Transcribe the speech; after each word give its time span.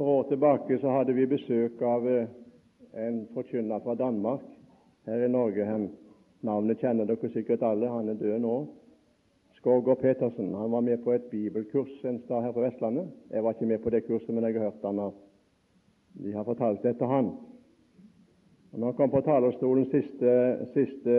For 0.00 0.06
år 0.06 0.22
tilbake 0.22 0.78
så 0.78 0.88
hadde 0.88 1.12
vi 1.12 1.26
besøk 1.28 1.82
av 1.84 2.06
eh, 2.08 2.28
en 2.96 3.18
forkynner 3.34 3.82
fra 3.84 3.92
Danmark 4.00 4.46
her 5.04 5.26
i 5.26 5.28
Norge. 5.28 5.66
Han, 5.68 5.82
navnet 6.40 6.80
kjenner 6.80 7.04
dere 7.04 7.28
sikkert 7.34 7.60
alle, 7.68 7.90
han 7.92 8.08
er 8.08 8.16
død 8.16 8.38
nå. 8.40 8.54
Skårgård 9.58 10.00
Petersen. 10.00 10.54
Han 10.56 10.72
var 10.72 10.86
med 10.88 11.04
på 11.04 11.12
et 11.12 11.28
bibelkurs 11.28 11.92
en 12.08 12.22
sted 12.24 12.46
her 12.46 12.56
på 12.56 12.64
Vestlandet. 12.64 13.12
Jeg 13.28 13.44
var 13.44 13.52
ikke 13.52 13.68
med 13.74 13.84
på 13.84 13.92
det 13.92 14.06
kurset, 14.06 14.32
men 14.32 14.48
jeg 14.48 14.56
har 14.56 14.70
hørt 14.70 14.88
han 14.88 15.04
de 16.24 16.32
har 16.32 16.48
fortalt 16.48 16.80
dette 16.82 16.98
til 17.04 17.12
han. 17.12 17.32
Og 18.72 18.78
når 18.78 18.86
han 18.86 19.00
kom 19.02 19.12
på 19.12 19.26
talerstolen 19.28 19.90
siste, 19.92 20.36
siste 20.72 21.18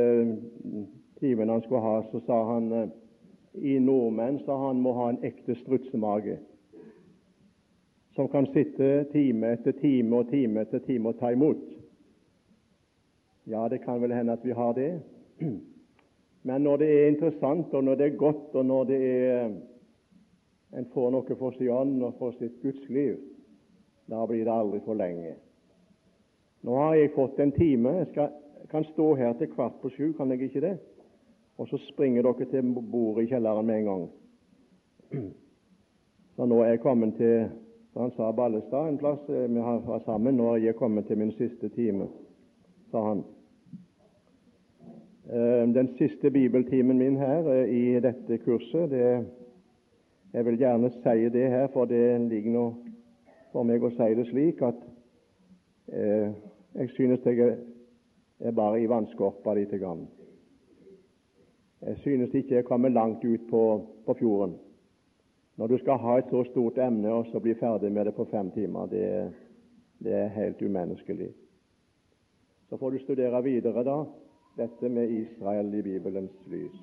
timen 1.20 1.54
han 1.54 1.62
skulle 1.62 1.86
ha, 1.86 2.00
så 2.10 2.26
sa 2.26 2.44
han 2.56 2.74
eh, 2.74 2.90
i 3.62 3.78
nordmenn 3.78 4.42
sa 4.42 4.58
han 4.66 4.82
må 4.82 4.98
ha 4.98 5.12
en 5.14 5.22
ekte 5.22 5.62
strutsemage 5.62 6.42
som 8.16 8.28
kan 8.28 8.48
sitte 8.54 9.04
time 9.12 9.54
etter 9.56 9.72
time 9.72 10.18
og 10.18 10.30
time 10.32 10.62
etter 10.62 10.84
time 10.86 11.10
og 11.10 11.20
ta 11.20 11.32
imot. 11.32 11.62
Ja, 13.48 13.68
det 13.70 13.82
kan 13.86 14.02
vel 14.02 14.14
hende 14.14 14.34
at 14.34 14.46
vi 14.46 14.52
har 14.52 14.74
det. 14.74 14.92
Men 16.48 16.62
når 16.62 16.78
det 16.78 16.90
er 16.90 17.08
interessant, 17.08 17.74
og 17.74 17.84
når 17.84 17.96
det 17.96 18.06
er 18.06 18.18
godt, 18.18 18.56
og 18.56 18.66
når 18.66 18.84
det 18.84 19.00
er 19.02 19.50
en 20.78 20.88
får 20.94 21.12
noe 21.12 21.36
for 21.38 21.56
sin 21.58 21.70
ånd 21.70 22.04
og 22.04 22.16
for 22.20 22.36
sitt 22.40 22.62
gudsliv, 22.64 23.18
da 24.10 24.24
blir 24.28 24.46
det 24.46 24.54
aldri 24.54 24.80
for 24.86 24.98
lenge. 24.98 25.36
Nå 26.64 26.78
har 26.78 26.96
jeg 26.96 27.14
fått 27.16 27.40
en 27.40 27.52
time. 27.52 27.98
Jeg 28.02 28.08
skal, 28.12 28.32
kan 28.72 28.86
stå 28.92 29.14
her 29.20 29.34
til 29.40 29.52
kvart 29.54 29.80
på 29.82 29.92
sju, 29.94 30.12
kan 30.18 30.32
jeg 30.32 30.48
ikke 30.48 30.64
det? 30.64 30.76
Og 31.58 31.68
så 31.68 31.78
springer 31.90 32.26
dere 32.26 32.48
til 32.50 32.74
bordet 32.74 33.26
i 33.26 33.32
kjelleren 33.32 33.68
med 33.68 33.80
en 33.80 33.90
gang. 33.92 34.10
Så 36.36 36.46
nå 36.48 36.62
er 36.64 36.70
jeg 36.72 36.80
kommet 36.82 37.18
til 37.20 37.50
Han 37.94 38.12
sa 38.12 38.32
Ballestad 38.32 38.88
en 38.88 38.98
plass 38.98 39.30
eh, 39.30 39.48
vi 39.50 39.60
var 39.60 40.00
sammen. 40.06 40.38
Nå 40.38 40.54
er 40.54 40.66
jeg 40.66 40.80
kommet 40.80 41.08
til 41.08 41.18
min 41.18 41.34
siste 41.36 41.70
time, 41.76 42.08
sa 42.92 43.04
han. 43.10 43.24
Eh, 45.32 45.68
den 45.74 45.90
siste 45.98 46.32
bibeltimen 46.32 46.98
min 46.98 47.18
her 47.18 47.48
eh, 47.52 47.70
i 47.70 48.00
dette 48.00 48.38
kurset 48.38 48.90
det, 48.92 49.26
Jeg 50.34 50.46
vil 50.46 50.58
gjerne 50.58 50.90
si 50.90 51.30
det 51.30 51.50
her, 51.50 51.68
for 51.74 51.86
det 51.86 52.22
ligger 52.22 52.52
nå 52.52 52.66
for 53.52 53.68
meg 53.68 53.84
å 53.84 53.92
si 53.92 54.08
det 54.16 54.26
slik 54.30 54.62
at 54.64 54.80
eh, 55.92 56.32
jeg 56.80 56.90
synes 56.96 57.26
jeg 57.28 57.58
er 58.40 58.52
bare 58.56 58.80
i 58.82 58.88
vannskorpa 58.88 59.54
lite 59.54 59.78
grann. 59.78 60.08
Jeg 61.82 61.98
synes 61.98 62.34
ikke 62.34 62.56
jeg 62.56 62.66
kommer 62.66 62.90
langt 62.90 63.26
ut 63.26 63.48
på, 63.50 63.64
på, 64.06 64.14
fjorden. 64.14 64.56
Når 65.56 65.68
du 65.68 65.78
skal 65.78 66.00
ha 66.00 66.18
et 66.18 66.30
så 66.32 66.44
stort 66.48 66.78
emne 66.78 67.12
og 67.14 67.28
så 67.32 67.40
bli 67.40 67.54
ferdig 67.60 67.92
med 67.92 68.06
det 68.08 68.16
på 68.16 68.26
fem 68.32 68.52
timer, 68.52 68.88
det, 68.92 69.32
det 70.00 70.14
er 70.16 70.36
helt 70.38 70.62
umenneskelig. 70.62 71.30
Så 72.70 72.78
får 72.78 72.92
du 72.92 73.00
studere 73.04 73.44
videre, 73.44 73.84
da, 73.84 73.98
dette 74.58 74.90
med 74.90 75.12
Israel 75.12 75.74
i 75.76 75.82
Bibelens 75.82 76.48
lys. 76.48 76.82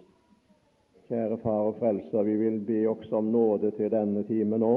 Kjære 1.09 1.39
Far 1.41 1.71
og 1.71 1.79
Frelser, 1.81 2.23
vi 2.23 2.37
vil 2.37 2.61
be 2.61 2.83
også 2.89 3.17
om 3.17 3.31
nåde 3.33 3.71
til 3.79 3.91
denne 3.91 4.23
time 4.29 4.59
nå. 4.61 4.73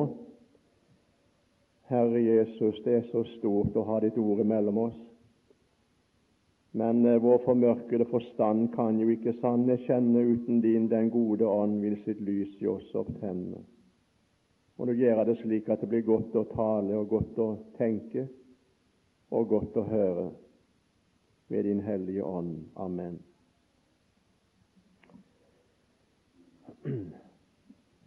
Herre 1.92 2.22
Jesus, 2.24 2.80
det 2.86 2.94
er 2.96 3.08
så 3.12 3.26
stort 3.36 3.76
å 3.76 3.84
ha 3.90 4.00
ditt 4.00 4.16
ord 4.18 4.46
mellom 4.48 4.78
oss. 4.86 5.00
Men 6.72 7.04
eh, 7.06 7.20
vår 7.20 7.42
formørkede 7.44 8.08
forstand 8.08 8.70
kan 8.76 9.00
jo 9.00 9.10
ikke 9.12 9.36
sanne 9.42 9.76
kjenne 9.84 10.24
uten 10.24 10.62
din 10.64 10.88
Den 10.88 11.12
gode 11.12 11.44
ånd 11.44 11.82
vil 11.84 11.98
sitt 12.06 12.22
lys 12.24 12.56
i 12.64 12.70
oss 12.72 12.88
opptenne. 12.96 13.60
Må 14.82 14.86
du 14.86 14.96
gjøre 14.98 15.28
det 15.28 15.36
slik 15.38 15.68
at 15.70 15.78
det 15.84 15.92
blir 15.92 16.02
godt 16.02 16.34
å 16.40 16.42
tale 16.56 16.96
og 16.98 17.12
godt 17.12 17.36
å 17.38 17.50
tenke 17.78 18.24
og 19.30 19.52
godt 19.52 19.78
å 19.78 19.84
høre 19.86 20.24
ved 21.54 21.68
Din 21.70 21.84
Hellige 21.86 22.26
Ånd. 22.26 22.56
Amen. 22.82 23.20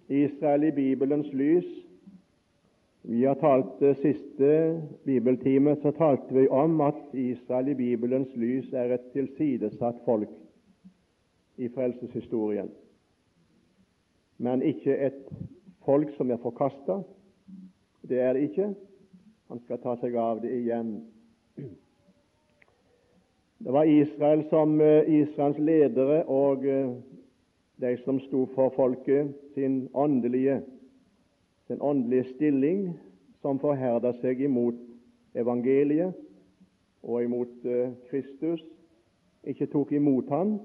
Israel 0.08 0.66
i 0.66 0.72
Bibelens 0.74 1.30
lys. 1.30 1.70
Vi 3.06 3.22
har 3.22 3.38
talt 3.38 3.78
det 3.78 3.94
siste 4.02 4.50
bibeltime 5.06 5.78
så 5.78 5.94
talte 5.94 6.34
vi 6.34 6.48
om 6.50 6.80
at 6.82 7.14
Israel 7.14 7.70
i 7.70 7.78
Bibelens 7.84 8.34
lys 8.34 8.74
er 8.74 8.98
et 8.98 9.10
tilsidesatt 9.14 10.02
folk 10.10 10.34
i 11.54 11.70
frelseshistorien, 11.70 12.74
men 14.42 14.62
ikke 14.74 14.98
et 15.06 15.28
folk 15.84 16.10
som 16.16 16.30
er 16.30 16.40
forkasta. 16.42 17.00
Det 18.08 18.20
er 18.20 18.32
det 18.32 18.48
ikke. 18.48 18.74
Han 19.48 19.60
skal 19.64 19.80
ta 19.82 19.96
seg 20.00 20.16
av 20.16 20.40
det 20.42 20.52
igjen. 20.52 20.96
Det 23.64 23.72
var 23.72 23.88
Israel 23.88 24.44
som 24.50 24.80
eh, 24.80 25.08
Israels 25.08 25.58
ledere 25.58 26.24
og 26.28 26.66
eh, 26.68 26.90
de 27.80 27.94
som 28.04 28.18
sto 28.26 28.44
for 28.54 28.72
folket 28.76 29.30
sin 29.54 29.88
åndelige, 29.94 30.60
sin 31.66 31.80
åndelige 31.80 32.28
stilling, 32.34 32.82
som 33.40 33.60
forherda 33.60 34.12
seg 34.20 34.40
imot 34.44 34.76
evangeliet 35.36 36.12
og 37.02 37.24
imot 37.24 37.64
eh, 37.64 37.92
Kristus, 38.10 38.60
ikke 39.44 39.68
tok 39.72 39.92
imot 39.92 40.28
han. 40.32 40.58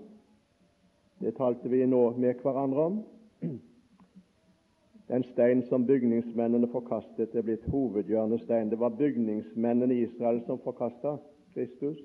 Det 1.19 1.35
talte 1.35 1.71
vi 1.71 1.85
nå 1.87 2.03
med 2.17 2.43
hverandre 2.43 2.91
om. 2.91 3.01
Den 5.09 5.23
stein 5.23 5.63
som 5.69 5.85
bygningsmennene 5.85 6.67
forkastet, 6.69 7.35
er 7.35 7.41
blitt 7.41 7.65
hovedhjørnestein. 7.71 8.69
Det 8.69 8.79
var 8.79 8.89
bygningsmennene 8.89 9.93
i 9.93 10.03
Israel 10.05 10.43
som 10.45 10.61
forkasta 10.63 11.17
Kristus 11.53 11.97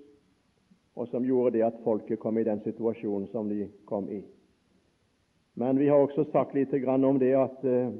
og 0.95 1.09
som 1.09 1.25
gjorde 1.25 1.57
det 1.57 1.65
at 1.67 1.81
folket 1.85 2.19
kom 2.19 2.39
i 2.39 2.45
den 2.47 2.61
situasjonen 2.63 3.27
som 3.33 3.49
de 3.49 3.67
kom 3.87 4.09
i. 4.11 4.23
Men 5.55 5.79
vi 5.79 5.89
har 5.89 5.97
også 5.97 6.25
sagt 6.33 6.55
litt 6.55 6.75
om 6.87 7.19
det 7.19 7.35
at 7.35 7.65
eh, 7.65 7.91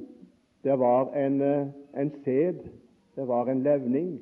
det 0.63 0.79
var 0.79 1.11
en, 1.15 1.41
eh, 1.41 1.67
en 1.93 2.11
sed, 2.23 2.63
det 3.15 3.27
var 3.27 3.47
en 3.47 3.63
levning. 3.63 4.19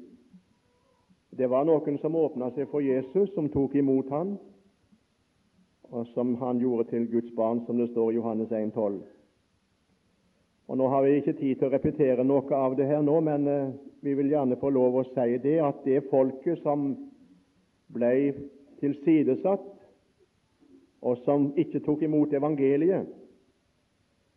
Det 1.38 1.50
var 1.50 1.66
noen 1.66 1.98
som 1.98 2.16
åpna 2.16 2.52
seg 2.52 2.70
for 2.70 2.82
Jesus, 2.82 3.34
som 3.34 3.50
tok 3.50 3.76
imot 3.76 4.10
ham, 4.10 4.38
og 5.90 6.08
som 6.14 6.36
han 6.36 6.60
gjorde 6.60 6.90
til 6.90 7.08
Guds 7.12 7.32
barn, 7.36 7.66
som 7.66 7.78
det 7.78 7.90
står 7.90 8.12
i 8.12 8.16
Johannes 8.16 8.50
1,12. 8.52 9.02
Og 10.74 10.78
Nå 10.78 10.88
har 10.90 11.04
vi 11.06 11.10
ikke 11.20 11.36
tid 11.38 11.60
til 11.60 11.68
å 11.68 11.70
repetere 11.70 12.24
noe 12.26 12.58
av 12.58 12.74
det 12.74 12.88
her 12.90 13.04
nå, 13.06 13.20
men 13.22 13.44
eh, 13.46 13.74
vi 14.02 14.16
vil 14.18 14.32
gjerne 14.32 14.58
få 14.58 14.72
lov 14.74 14.96
å 14.98 15.04
si 15.06 15.36
det 15.44 15.60
at 15.62 15.84
det 15.86 16.00
folket 16.10 16.64
som 16.64 16.88
ble 17.94 18.10
tilsidesatt, 18.82 19.70
og 21.06 21.22
som 21.28 21.52
ikke 21.62 21.84
tok 21.86 22.02
imot 22.10 22.34
evangeliet, 22.34 23.06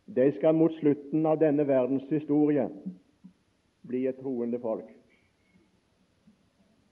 de 0.05 0.29
skal 0.37 0.53
mot 0.53 0.77
slutten 0.77 1.25
av 1.25 1.41
denne 1.41 1.65
verdens 1.65 2.05
historie 2.13 2.69
bli 3.89 4.05
et 4.05 4.21
troende 4.21 4.61
folk. 4.61 4.93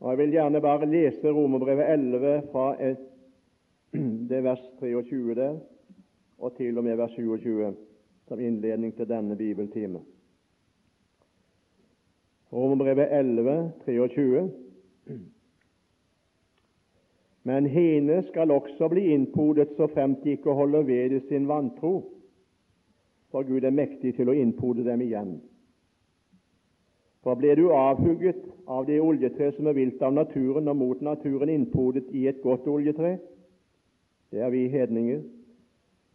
Og 0.01 0.09
Jeg 0.09 0.23
vil 0.25 0.37
gjerne 0.39 0.65
bare 0.65 0.89
lese 0.89 1.37
Romerbrevet 1.37 1.93
11 1.93 2.47
fra 2.49 2.71
et, 2.81 3.09
det 4.33 4.41
vers 4.49 4.71
23 4.81 5.35
der 5.37 5.59
og 6.41 6.57
til 6.57 6.81
og 6.81 6.89
med 6.89 6.97
vers 6.97 7.13
27 7.13 7.75
som 8.27 8.39
innledning 8.39 8.95
til 8.95 9.07
denne 9.09 9.37
bibeltime. 9.37 10.01
Romerbrevet 12.53 13.07
11, 13.11 13.71
23. 13.85 14.49
Men 17.43 17.65
hene 17.65 18.23
skal 18.23 18.51
også 18.51 18.87
bli 18.89 19.09
innpodet 19.13 19.75
så 19.77 19.87
fremt 19.93 20.23
de 20.23 20.31
ikke 20.37 20.53
holder 20.53 20.83
ved 20.83 21.11
i 21.11 21.19
sin 21.27 21.47
vantro, 21.47 22.11
for 23.31 23.43
Gud 23.43 23.63
er 23.63 23.75
mektig 23.75 24.15
til 24.15 24.31
å 24.31 24.37
innpode 24.37 24.85
dem 24.85 25.03
igjen. 25.05 25.35
For 27.25 27.37
ble 27.37 27.55
du 27.57 27.67
avhugget 27.73 28.41
av 28.69 28.85
det 28.87 29.01
oljetre 29.01 29.51
som 29.53 29.67
er 29.67 29.77
vilt 29.77 30.01
av 30.01 30.13
naturen, 30.13 30.67
og 30.69 30.77
mot 30.77 31.01
naturen 31.01 31.49
innpodet 31.49 32.05
i 32.13 32.27
et 32.29 32.41
godt 32.41 32.67
oljetre, 32.69 33.17
det 34.31 34.41
er 34.41 34.49
vi 34.53 34.67
hedninger, 34.69 35.21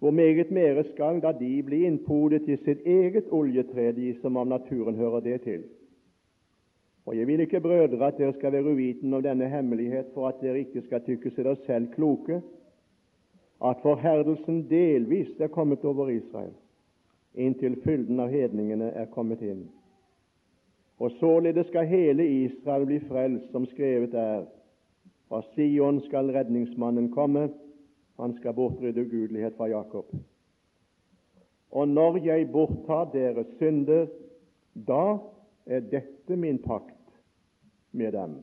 hvor 0.01 0.11
meget 0.11 0.51
mere 0.51 0.85
skal 0.85 1.21
da 1.21 1.33
de 1.33 1.63
bli 1.63 1.85
innpodet 1.85 2.49
i 2.49 2.57
sitt 2.57 2.87
eget 2.87 3.29
oljetre, 3.31 3.93
de 3.93 4.15
som 4.23 4.37
av 4.37 4.47
naturen 4.49 4.97
hører 4.97 5.21
det 5.21 5.41
til. 5.45 5.67
Og 7.07 7.17
jeg 7.19 7.27
vil 7.27 7.41
ikke, 7.41 7.61
brødre, 7.61 8.07
at 8.07 8.19
dere 8.19 8.33
skal 8.33 8.53
være 8.53 8.73
uvitende 8.73 9.17
om 9.17 9.23
denne 9.23 9.49
hemmelighet, 9.49 10.07
for 10.15 10.29
at 10.29 10.41
dere 10.41 10.59
ikke 10.65 10.83
skal 10.87 11.05
tykke 11.05 11.31
seg 11.31 11.45
dere 11.45 11.57
selv 11.67 11.93
kloke, 11.93 12.41
at 13.65 13.81
forherdelsen 13.83 14.63
delvis 14.71 15.37
er 15.41 15.53
kommet 15.53 15.85
over 15.85 16.09
Israel, 16.09 16.53
inntil 17.35 17.77
fylden 17.85 18.21
av 18.21 18.33
hedningene 18.33 18.93
er 18.97 19.11
kommet 19.13 19.43
inn. 19.45 19.67
Og 21.01 21.13
således 21.21 21.67
skal 21.67 21.89
hele 21.89 22.25
Israel 22.45 22.87
bli 22.87 23.01
frelst, 23.09 23.53
som 23.53 23.67
skrevet 23.67 24.15
er. 24.15 24.47
Fra 25.29 25.43
Sion 25.53 26.01
skal 26.09 26.33
redningsmannen 26.33 27.13
komme, 27.13 27.51
han 28.21 28.37
skal 28.37 28.55
bortrydde 28.55 29.07
ugudelighet 29.07 29.57
fra 29.57 29.69
Jakob. 29.71 30.15
Og 31.71 31.89
når 31.89 32.17
jeg 32.25 32.51
borttar 32.53 33.11
deres 33.13 33.47
synder, 33.59 34.07
da 34.75 35.19
er 35.67 35.81
dette 35.81 36.37
min 36.37 36.59
pakt 36.63 37.21
med 37.93 38.13
dem. 38.13 38.39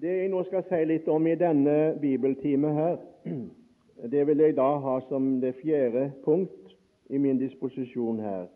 Det 0.00 0.14
jeg 0.16 0.28
nå 0.30 0.44
skal 0.46 0.62
si 0.68 0.78
litt 0.86 1.08
om 1.10 1.26
i 1.26 1.34
denne 1.34 1.98
bibeltime 2.00 2.70
her, 2.74 3.00
det 4.12 4.26
vil 4.28 4.38
jeg 4.38 4.54
da 4.54 4.68
ha 4.78 5.00
som 5.08 5.40
det 5.42 5.56
fjerde 5.58 6.12
punkt 6.24 6.76
i 7.10 7.18
min 7.18 7.40
disposisjon 7.40 8.20
her. 8.22 8.46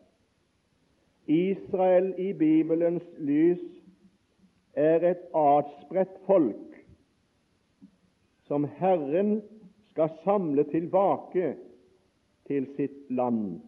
Israel 1.26 2.12
i 2.19 2.32
Bibelens 2.32 3.06
lys 3.19 3.81
er 4.75 5.05
et 5.05 5.25
adspredt 5.37 6.15
folk 6.27 6.79
som 8.49 8.65
Herren 8.79 9.43
skal 9.93 10.11
samle 10.25 10.65
tilbake 10.71 11.55
til 12.49 12.67
sitt 12.77 13.11
land. 13.11 13.61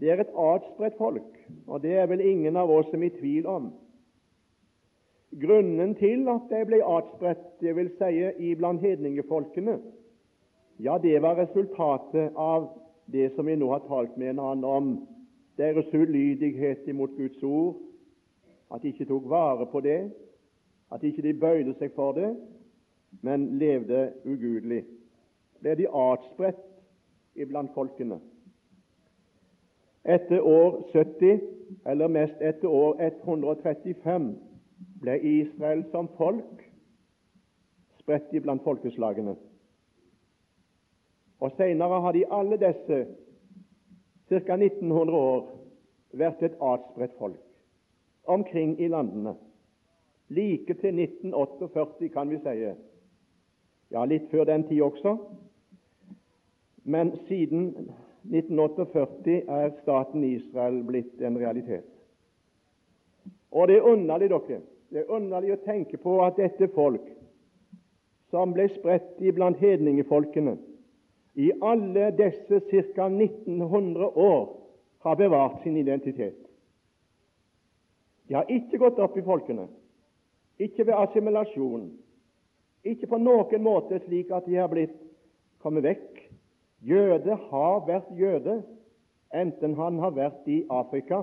Det 0.00 0.10
er 0.10 0.22
et 0.22 0.34
adspredt 0.34 0.98
folk, 0.98 1.38
og 1.66 1.82
det 1.82 1.94
er 1.98 2.08
vel 2.10 2.22
ingen 2.26 2.56
av 2.58 2.70
oss 2.70 2.88
som 2.90 3.02
er 3.02 3.12
i 3.12 3.18
tvil 3.18 3.46
om. 3.46 3.70
Grunnen 5.42 5.94
til 5.96 6.26
at 6.28 6.50
de 6.50 6.64
ble 6.68 6.82
adspredt, 6.84 7.44
dvs. 7.62 7.94
Si 7.98 8.50
iblant 8.50 8.82
hedningefolkene, 8.82 9.78
ja, 10.82 10.98
det 10.98 11.20
var 11.22 11.38
resultatet 11.38 12.34
av 12.36 12.72
det 13.12 13.30
som 13.36 13.46
vi 13.46 13.54
nå 13.56 13.70
har 13.70 13.86
talt 13.86 14.16
med 14.18 14.34
en 14.34 14.42
annen 14.42 14.66
om, 14.66 14.92
deres 15.60 15.88
ulydighet 15.94 16.88
imot 16.88 17.14
Guds 17.16 17.42
ord, 17.46 17.78
at 18.74 18.82
de 18.82 18.88
ikke 18.88 19.04
tok 19.04 19.28
vare 19.30 19.66
på 19.66 19.80
det, 19.80 20.12
at 20.92 21.02
ikke 21.02 21.22
de 21.22 21.34
bøyde 21.40 21.74
seg 21.78 21.92
for 21.96 22.12
det, 22.16 22.32
men 23.20 23.58
levde 23.58 24.12
ugudelig. 24.24 24.84
Ble 25.60 25.74
de 25.76 25.88
adspredt 25.88 26.62
iblant 27.34 27.72
folkene. 27.74 28.20
Etter 30.04 30.40
år 30.40 30.80
70, 30.92 31.40
eller 31.86 32.08
mest 32.08 32.40
etter 32.40 32.68
år 32.68 32.96
135, 33.00 34.32
ble 35.00 35.18
Israel 35.20 35.84
som 35.92 36.08
folk 36.16 36.64
spredt 38.00 38.32
iblant 38.34 38.64
folkeslagene. 38.64 39.36
Og 41.40 41.54
Senere 41.56 42.00
har 42.00 42.12
de 42.12 42.26
alle 42.30 42.58
disse 42.58 43.04
ca. 44.28 44.56
1900 44.56 45.12
år 45.12 45.48
vært 46.18 46.42
et 46.42 46.58
adspredt 46.60 47.18
folk 47.18 47.51
omkring 48.24 48.80
i 48.80 48.88
landene. 48.88 49.34
Like 50.28 50.74
til 50.74 50.98
1948, 50.98 52.08
kan 52.08 52.30
vi 52.30 52.38
si. 52.38 52.72
Ja, 53.92 54.04
litt 54.04 54.30
før 54.30 54.44
den 54.48 54.64
tid 54.68 54.80
også. 54.82 55.16
Men 56.84 57.12
siden 57.28 57.66
1948 58.24 59.42
er 59.48 59.70
staten 59.82 60.24
Israel 60.24 60.82
blitt 60.86 61.20
en 61.20 61.38
realitet. 61.38 61.88
Og 63.50 63.68
det 63.68 63.76
er 63.76 63.88
underlig, 63.92 64.30
dere, 64.30 64.60
det 64.90 65.02
er 65.02 65.12
underlig 65.12 65.52
å 65.52 65.62
tenke 65.66 65.98
på 66.00 66.16
at 66.24 66.38
dette 66.40 66.70
folk, 66.74 67.04
som 68.32 68.54
ble 68.56 68.68
spredt 68.72 69.20
iblant 69.20 69.60
hedningefolkene, 69.60 70.56
i 71.34 71.50
alle 71.64 72.10
disse 72.16 72.60
ca. 72.94 73.08
1900 73.08 74.08
år 74.16 74.42
har 75.04 75.16
bevart 75.16 75.62
sin 75.62 75.76
identitet. 75.76 76.41
De 78.32 78.36
har 78.38 78.48
ikke 78.48 78.78
gått 78.80 78.96
opp 79.04 79.16
i 79.20 79.22
folkene, 79.26 79.66
ikke 80.56 80.86
ved 80.88 80.96
assimilasjon, 80.96 81.82
ikke 82.88 83.10
på 83.10 83.18
noen 83.20 83.60
måte 83.60 83.98
slik 84.06 84.30
at 84.32 84.46
de 84.48 84.56
har 84.56 84.70
blitt 84.72 84.94
kommet 85.60 85.84
vekk. 85.84 86.22
Jøde 86.80 87.36
har 87.50 87.82
vært 87.84 88.08
jøde, 88.16 88.54
enten 89.36 89.76
han 89.76 90.00
har 90.00 90.16
vært 90.16 90.48
i 90.48 90.62
Afrika 90.72 91.20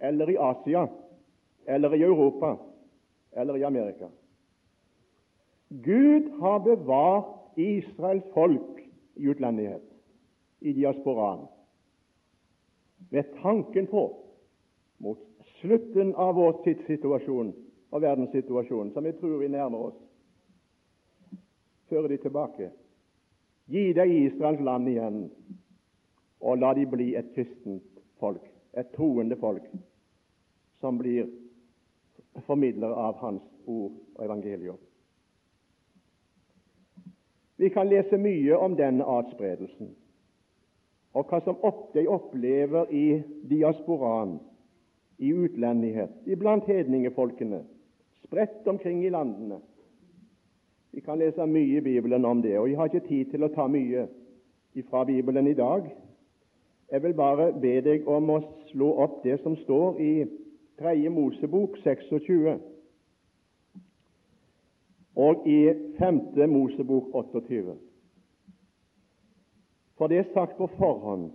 eller 0.00 0.32
i 0.32 0.38
Asia 0.40 0.86
eller 1.68 1.92
i 1.92 2.00
Europa 2.08 2.54
eller 3.36 3.60
i 3.60 3.68
Amerika. 3.68 4.08
Gud 5.68 6.32
har 6.40 6.64
bevart 6.64 7.60
Israels 7.60 8.32
folk 8.32 8.80
i 9.20 9.28
utlendighet, 9.28 9.84
i 10.64 10.72
diasporaen, 10.72 11.44
med 13.12 13.28
tanken 13.42 13.92
på 13.92 14.08
mot 15.04 15.27
slutten 15.60 16.14
av 16.14 16.34
vår 16.34 16.60
tidssituasjon 16.64 17.52
og 17.90 18.02
verdenssituasjon, 18.02 18.92
som 18.92 19.06
jeg 19.06 19.16
tror 19.18 19.38
vi 19.40 19.48
nærmer 19.52 19.88
oss, 19.90 19.98
fører 21.88 22.12
de 22.12 22.18
tilbake. 22.22 22.70
Gi 23.68 23.92
deg 23.96 24.12
Israels 24.12 24.60
land 24.64 24.88
igjen, 24.88 25.22
og 26.40 26.60
la 26.62 26.72
de 26.76 26.86
bli 26.86 27.12
et 27.18 27.32
kristent 27.34 28.02
folk, 28.20 28.44
et 28.76 28.90
troende 28.94 29.36
folk, 29.40 29.64
som 30.80 31.00
blir 31.00 31.26
formidler 32.46 32.92
av 32.94 33.18
Hans 33.22 33.42
ord 33.66 33.96
og 34.14 34.24
evangelium. 34.24 34.78
Vi 37.58 37.72
kan 37.74 37.88
lese 37.90 38.20
mye 38.22 38.54
om 38.54 38.76
denne 38.78 39.04
adspredelsen, 39.18 39.90
og 41.18 41.26
hva 41.26 41.40
som 41.42 41.58
de 41.94 42.04
opplever 42.06 42.92
i 42.94 43.18
diasporaen, 43.50 44.36
i 45.18 45.32
utlendighet, 45.32 46.10
iblant 46.26 46.64
hedningefolkene, 46.64 47.62
spredt 48.24 48.68
omkring 48.68 49.04
i 49.04 49.10
landene. 49.10 49.60
Vi 50.92 51.00
kan 51.00 51.18
lese 51.18 51.46
mye 51.46 51.78
i 51.78 51.84
Bibelen 51.84 52.24
om 52.24 52.42
det, 52.42 52.58
og 52.58 52.68
jeg 52.68 52.78
har 52.78 52.90
ikke 52.90 53.08
tid 53.08 53.32
til 53.32 53.44
å 53.44 53.52
ta 53.54 53.66
mye 53.68 54.06
fra 54.90 55.04
Bibelen 55.04 55.46
i 55.46 55.56
dag. 55.58 55.88
Jeg 56.90 57.02
vil 57.02 57.14
bare 57.14 57.52
be 57.52 57.80
deg 57.84 58.06
om 58.08 58.30
å 58.30 58.38
slå 58.70 58.92
opp 59.04 59.22
det 59.24 59.40
som 59.42 59.56
står 59.64 59.98
i 60.00 60.12
3. 60.78 61.10
Mosebok 61.10 61.76
26 61.82 62.60
og 65.18 65.46
i 65.50 65.58
5. 65.98 66.20
Mosebok 66.48 67.10
28. 67.12 67.74
For 69.98 70.06
det 70.06 70.18
er 70.22 70.32
sagt 70.32 70.56
på 70.56 70.70
forhånd 70.78 71.32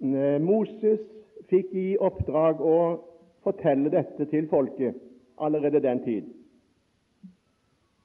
Moses 0.00 1.00
fikk 1.50 1.74
i 1.76 1.86
oppdrag 2.00 2.60
å 2.60 2.78
fortelle 3.44 3.92
dette 3.92 4.26
til 4.30 4.48
folket 4.48 4.96
allerede 5.38 5.82
den 5.82 6.02
tid, 6.04 6.30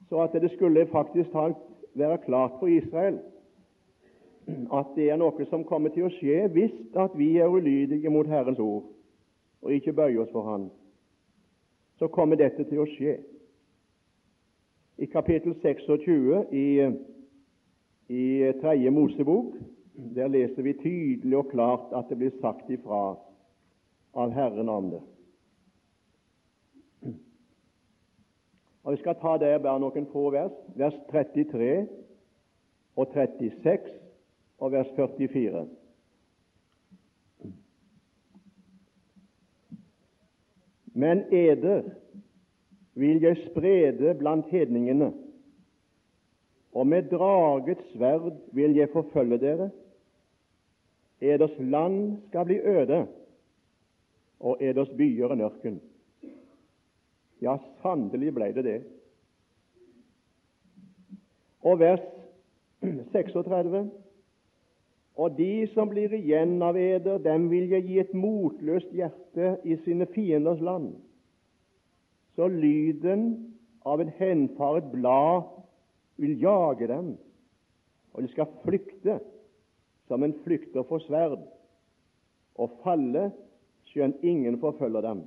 så 0.08 0.24
at 0.26 0.34
det 0.42 0.50
skulle 0.54 0.86
faktisk 0.90 1.34
være 1.94 2.18
klart 2.26 2.58
for 2.58 2.66
Israel 2.66 3.20
at 4.72 4.86
det 4.96 5.10
er 5.10 5.18
noe 5.20 5.44
som 5.50 5.64
kommer 5.64 5.92
til 5.94 6.08
å 6.08 6.12
skje 6.16 6.48
hvis 6.54 6.74
at 6.98 7.14
vi 7.18 7.36
er 7.38 7.50
ulydige 7.50 8.10
mot 8.10 8.26
Herrens 8.26 8.58
ord 8.58 8.88
og 9.62 9.74
ikke 9.74 9.92
bøyer 9.92 10.22
oss 10.24 10.32
for 10.32 10.42
Han. 10.48 10.70
Så 11.98 12.08
kommer 12.08 12.36
dette 12.40 12.64
til 12.64 12.80
å 12.80 12.88
skje. 12.88 13.18
I 14.98 15.06
kapittel 15.12 15.54
26 15.62 16.54
i, 16.56 16.66
i 18.08 18.24
tredje 18.60 18.90
Mosebok 18.90 19.54
der 19.94 20.28
leser 20.28 20.62
vi 20.62 20.72
tydelig 20.72 21.36
og 21.36 21.50
klart 21.50 21.92
at 21.96 22.08
det 22.08 22.18
blir 22.18 22.36
sagt 22.40 22.70
ifra 22.70 23.16
av 24.14 24.32
Herren 24.34 24.68
om 24.68 24.90
det. 24.90 25.00
Og 28.82 28.92
Vi 28.92 29.00
skal 29.02 29.18
ta 29.20 29.36
der 29.38 29.58
bare 29.58 29.80
noen 29.80 30.06
få 30.12 30.30
vers, 30.32 30.54
vers 30.74 30.96
33 31.10 31.86
og 32.96 33.12
36 33.12 33.92
og 34.58 34.72
vers 34.72 34.88
44. 34.96 35.66
Men 40.94 41.22
eder 41.32 41.82
vil 42.94 43.20
jeg 43.22 43.36
sprede 43.50 44.14
blant 44.18 44.48
hedningene, 44.50 45.12
og 46.72 46.86
med 46.86 47.10
dragets 47.10 47.92
sverd 47.92 48.36
vil 48.52 48.76
jeg 48.76 48.92
forfølge 48.92 49.38
dere. 49.42 49.70
Eders 51.20 51.56
land 51.58 52.18
skal 52.28 52.46
bli 52.46 52.58
øde, 52.58 53.06
og 54.40 54.56
eders 54.60 54.88
byer 54.96 55.32
en 55.32 55.40
ørken. 55.40 55.80
Ja, 57.42 57.56
sannelig 57.82 58.34
ble 58.34 58.52
det 58.54 58.64
det. 58.64 58.78
Og 61.60 61.78
vers 61.80 62.04
36 63.12 63.90
og 65.20 65.36
de 65.36 65.66
som 65.74 65.90
blir 65.90 66.14
igjen 66.16 66.62
av 66.64 66.78
eder, 66.80 67.18
dem 67.20 67.50
vil 67.50 67.68
jeg 67.74 67.84
gi 67.84 67.98
et 68.00 68.12
motløst 68.16 68.92
hjerte 68.96 69.56
i 69.68 69.76
sine 69.84 70.06
fienders 70.14 70.62
land. 70.64 70.94
Så 72.38 72.48
lyden 72.48 73.26
av 73.84 74.00
et 74.00 74.14
henfaret 74.20 74.86
blad 74.94 75.44
vil 76.20 76.40
jage 76.40 76.88
dem, 76.90 77.14
og 78.12 78.22
de 78.22 78.28
skal 78.32 78.50
flykte 78.64 79.20
som 80.10 80.22
en 80.26 80.34
flykter 80.44 80.82
for 80.88 81.02
sverd, 81.04 81.38
og 82.58 82.74
falle 82.84 83.30
skjønt 83.90 84.24
ingen 84.26 84.58
forfølger 84.60 85.04
dem. 85.06 85.22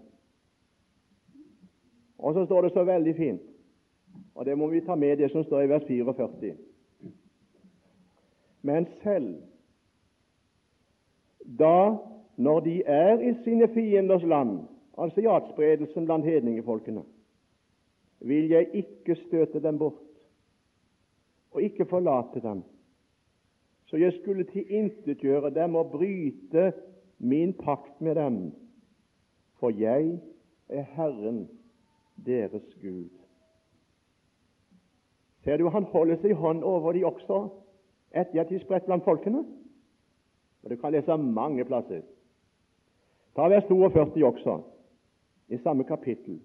Og 2.19 2.35
så 2.35 2.45
står 2.45 2.61
det 2.67 2.73
så 2.75 2.83
veldig 2.87 3.15
fint, 3.15 3.47
og 4.35 4.45
det 4.45 4.57
må 4.57 4.67
vi 4.71 4.83
ta 4.85 4.95
med 4.95 5.17
det 5.17 5.31
som 5.31 5.43
står 5.47 5.65
i 5.65 5.71
vers 5.71 5.87
44. 5.87 6.53
Men 8.63 8.87
selv 9.03 9.33
da, 11.59 11.97
når 12.37 12.59
de 12.59 12.83
er 12.85 13.19
i 13.19 13.33
sine 13.43 13.67
fienders 13.73 14.23
land, 14.23 14.61
altså 14.97 15.21
i 15.21 15.27
atspredelsen 15.27 16.05
blant 16.05 16.25
hedningefolkene, 16.25 17.03
vil 18.19 18.49
jeg 18.49 18.69
ikke 18.73 19.15
støte 19.25 19.59
dem 19.63 19.77
bort 19.77 20.02
og 21.53 21.61
ikke 21.61 21.85
forlate 21.85 22.41
dem, 22.41 22.63
så 23.85 23.97
jeg 23.97 24.13
skulle 24.13 24.43
tilintetgjøre 24.49 25.53
dem 25.53 25.75
og 25.75 25.91
bryte 25.91 26.73
min 27.19 27.53
pakt 27.53 28.01
med 28.01 28.15
dem, 28.15 28.39
for 29.59 29.69
jeg 29.69 30.19
er 30.69 30.81
Herren 30.95 31.49
deres 32.25 32.77
Gud. 32.81 33.09
Ser 35.43 35.57
du, 35.57 35.67
han 35.69 35.83
holder 35.83 36.17
seg 36.21 36.31
i 36.31 36.39
hånd 36.39 36.63
over 36.63 36.95
de 36.95 37.05
også 37.05 37.43
etter 38.13 38.41
at 38.41 38.49
de 38.49 38.55
er 38.55 38.63
spredt 38.63 38.85
blant 38.85 39.03
folkene. 39.03 39.43
Og 40.63 40.69
Du 40.69 40.75
kan 40.75 40.93
lese 40.93 41.17
mange 41.17 41.65
plasser. 41.65 42.01
Ta 43.35 43.49
vers 43.49 43.65
42 43.67 44.25
også, 44.25 44.61
i 45.49 45.57
samme 45.57 45.83
kapittel. 45.83 46.39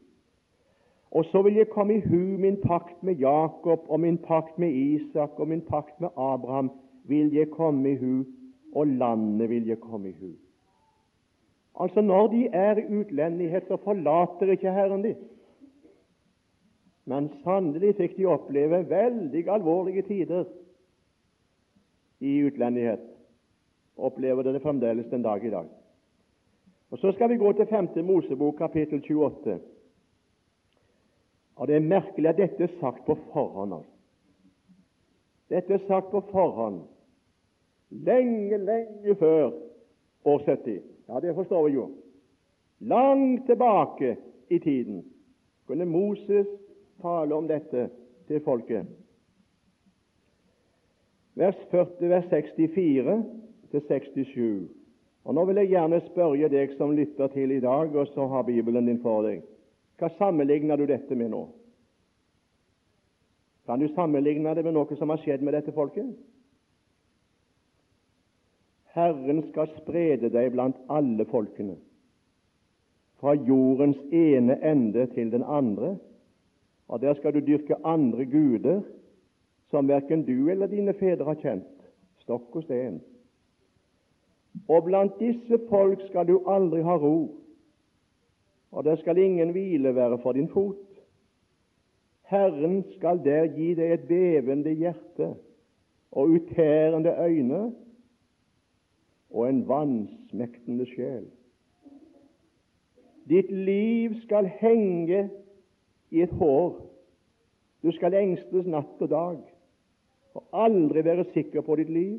Og 1.10 1.24
så 1.24 1.42
vil 1.42 1.54
jeg 1.54 1.68
komme 1.68 1.94
i 1.94 2.00
hu 2.00 2.36
min 2.38 2.56
pakt 2.60 3.02
med 3.02 3.14
Jakob 3.14 3.86
og 3.88 4.00
min 4.00 4.18
pakt 4.18 4.58
med 4.58 4.72
Isak 4.72 5.40
og 5.40 5.48
min 5.48 5.60
pakt 5.60 6.00
med 6.00 6.08
Abraham 6.16 6.70
vil 7.04 7.32
jeg 7.34 7.50
komme 7.50 7.92
i 7.92 7.96
hu, 7.96 8.24
og 8.74 8.86
landet 8.86 9.48
vil 9.50 9.66
jeg 9.66 9.80
komme 9.80 10.08
i 10.08 10.16
hu. 10.20 10.32
Altså, 11.80 12.00
når 12.00 12.26
de 12.26 12.48
er 12.52 12.76
i 12.76 13.00
utlendighet, 13.00 13.64
så 13.68 13.76
forlater 13.76 14.50
ikke 14.50 14.72
Herren 14.72 15.04
dem. 15.04 15.16
Men 17.04 17.30
sannelig 17.44 17.94
fikk 17.96 18.16
de 18.16 18.26
oppleve 18.28 18.82
veldig 18.90 19.46
alvorlige 19.48 20.02
tider 20.02 20.44
i 22.20 22.42
utlendighet. 22.44 23.00
Opplever 23.96 24.42
det 24.42 24.62
fremdeles 24.62 25.06
den 25.10 25.22
dag 25.22 25.44
i 25.44 25.50
dag. 25.50 25.68
Og 26.90 26.98
Så 26.98 27.12
skal 27.12 27.30
vi 27.30 27.36
gå 27.36 27.52
til 27.52 27.66
5. 27.66 27.88
Mosebok, 28.04 28.56
kapittel 28.58 29.00
28. 29.00 29.60
Og 31.58 31.68
Det 31.68 31.76
er 31.76 31.80
merkelig 31.80 32.28
at 32.28 32.38
dette 32.38 32.62
er 32.62 32.76
sagt 32.80 33.04
på 33.06 33.16
forhånd. 33.32 33.72
Altså. 33.74 33.90
Dette 35.50 35.74
er 35.74 35.86
sagt 35.88 36.10
på 36.10 36.20
forhånd 36.30 36.82
lenge, 37.90 38.58
lenge 38.58 39.14
før 39.18 39.50
år 40.24 40.38
70. 40.46 40.82
Ja, 41.08 41.20
det 41.20 41.34
forstår 41.34 41.68
vi 41.68 41.74
jo. 41.74 41.90
Langt 42.78 43.46
tilbake 43.46 44.16
i 44.50 44.58
tiden 44.58 45.04
kunne 45.66 45.84
Moses 45.84 46.46
tale 47.02 47.34
om 47.34 47.48
dette 47.48 47.88
til 48.28 48.40
folket. 48.44 48.86
Vers 51.34 51.56
40, 51.70 52.08
vers 52.08 52.24
64 52.30 53.24
til 53.70 53.80
67. 53.88 54.68
Og 55.24 55.34
Nå 55.34 55.44
vil 55.44 55.56
jeg 55.56 55.68
gjerne 55.68 56.00
spørre 56.06 56.48
deg 56.48 56.72
som 56.78 56.94
lytter 56.96 57.28
til 57.34 57.50
i 57.52 57.60
dag, 57.60 57.94
og 57.94 58.06
så 58.14 58.26
har 58.26 58.42
Bibelen 58.42 58.86
din 58.86 59.02
for 59.02 59.26
deg. 59.26 59.42
Hva 59.98 60.10
sammenligner 60.18 60.78
du 60.78 60.86
dette 60.86 61.16
med 61.18 61.32
nå? 61.32 61.42
Kan 63.66 63.82
du 63.82 63.88
sammenligne 63.92 64.54
det 64.54 64.64
med 64.64 64.76
noe 64.76 64.96
som 64.96 65.10
har 65.12 65.20
skjedd 65.20 65.42
med 65.44 65.52
dette 65.58 65.74
folket? 65.76 66.08
Herren 68.94 69.42
skal 69.50 69.68
sprede 69.76 70.30
deg 70.32 70.54
blant 70.54 70.78
alle 70.88 71.26
folkene, 71.28 71.76
fra 73.20 73.34
jordens 73.34 73.98
ene 74.14 74.56
ende 74.64 75.04
til 75.12 75.30
den 75.34 75.44
andre, 75.44 75.96
og 76.88 77.02
der 77.02 77.18
skal 77.18 77.34
du 77.34 77.42
dyrke 77.44 77.76
andre 77.84 78.24
guder 78.24 78.80
som 79.70 79.90
verken 79.90 80.24
du 80.24 80.48
eller 80.48 80.70
dine 80.70 80.94
fedre 80.96 81.28
har 81.28 81.42
kjent, 81.42 81.68
stokk 82.24 82.56
og 82.56 82.64
sten. 82.64 83.02
Og 84.68 84.86
blant 84.88 85.18
disse 85.20 85.60
folk 85.68 86.00
skal 86.08 86.26
du 86.30 86.38
aldri 86.48 86.80
ha 86.86 86.96
ro, 86.96 87.28
og 88.70 88.84
der 88.84 88.96
skal 88.96 89.18
ingen 89.18 89.50
hvile 89.50 89.94
være 89.94 90.18
for 90.18 90.32
din 90.32 90.48
fot. 90.48 90.76
Herren 92.28 92.84
skal 92.96 93.20
der 93.24 93.46
gi 93.56 93.72
deg 93.74 93.92
et 93.92 94.08
bevende 94.08 94.72
hjerte 94.76 95.34
og 96.12 96.28
utærende 96.28 97.14
øyne 97.24 97.72
og 99.30 99.48
en 99.48 99.68
vansmektende 99.68 100.86
sjel. 100.86 101.26
Ditt 103.28 103.50
liv 103.50 104.14
skal 104.22 104.50
henge 104.60 105.30
i 106.10 106.22
et 106.22 106.32
hår. 106.32 106.80
Du 107.82 107.92
skal 107.92 108.14
engstes 108.14 108.66
natt 108.66 109.00
og 109.04 109.10
dag 109.10 109.38
og 110.38 110.44
aldri 110.52 111.04
være 111.04 111.24
sikker 111.32 111.64
på 111.64 111.76
ditt 111.80 111.90
liv. 111.92 112.18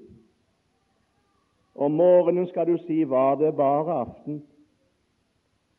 Om 1.75 1.91
morgenen 1.91 2.47
skal 2.47 2.67
du 2.67 2.77
si 2.77 3.03
'var 3.03 3.35
det 3.35 3.55
bare 3.55 4.05
aften', 4.05 4.41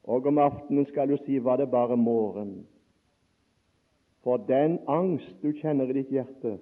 og 0.04 0.26
om 0.26 0.38
aftenen 0.38 0.87
skal 0.87 1.09
du 1.09 1.16
si 1.16 1.45
'var 1.45 1.57
det 1.57 1.71
bare 1.71 1.97
morgen'. 1.97 2.66
For 4.23 4.37
den 4.37 4.78
angst 4.87 5.42
du 5.42 5.52
kjenner 5.52 5.85
i 5.85 5.92
ditt 5.92 6.09
hjerte, 6.09 6.59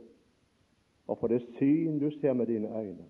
og 1.07 1.18
for 1.18 1.26
det 1.26 1.42
syn 1.59 1.99
du 1.99 2.11
ser 2.11 2.33
med 2.33 2.47
dine 2.47 2.68
øyne. 2.78 3.04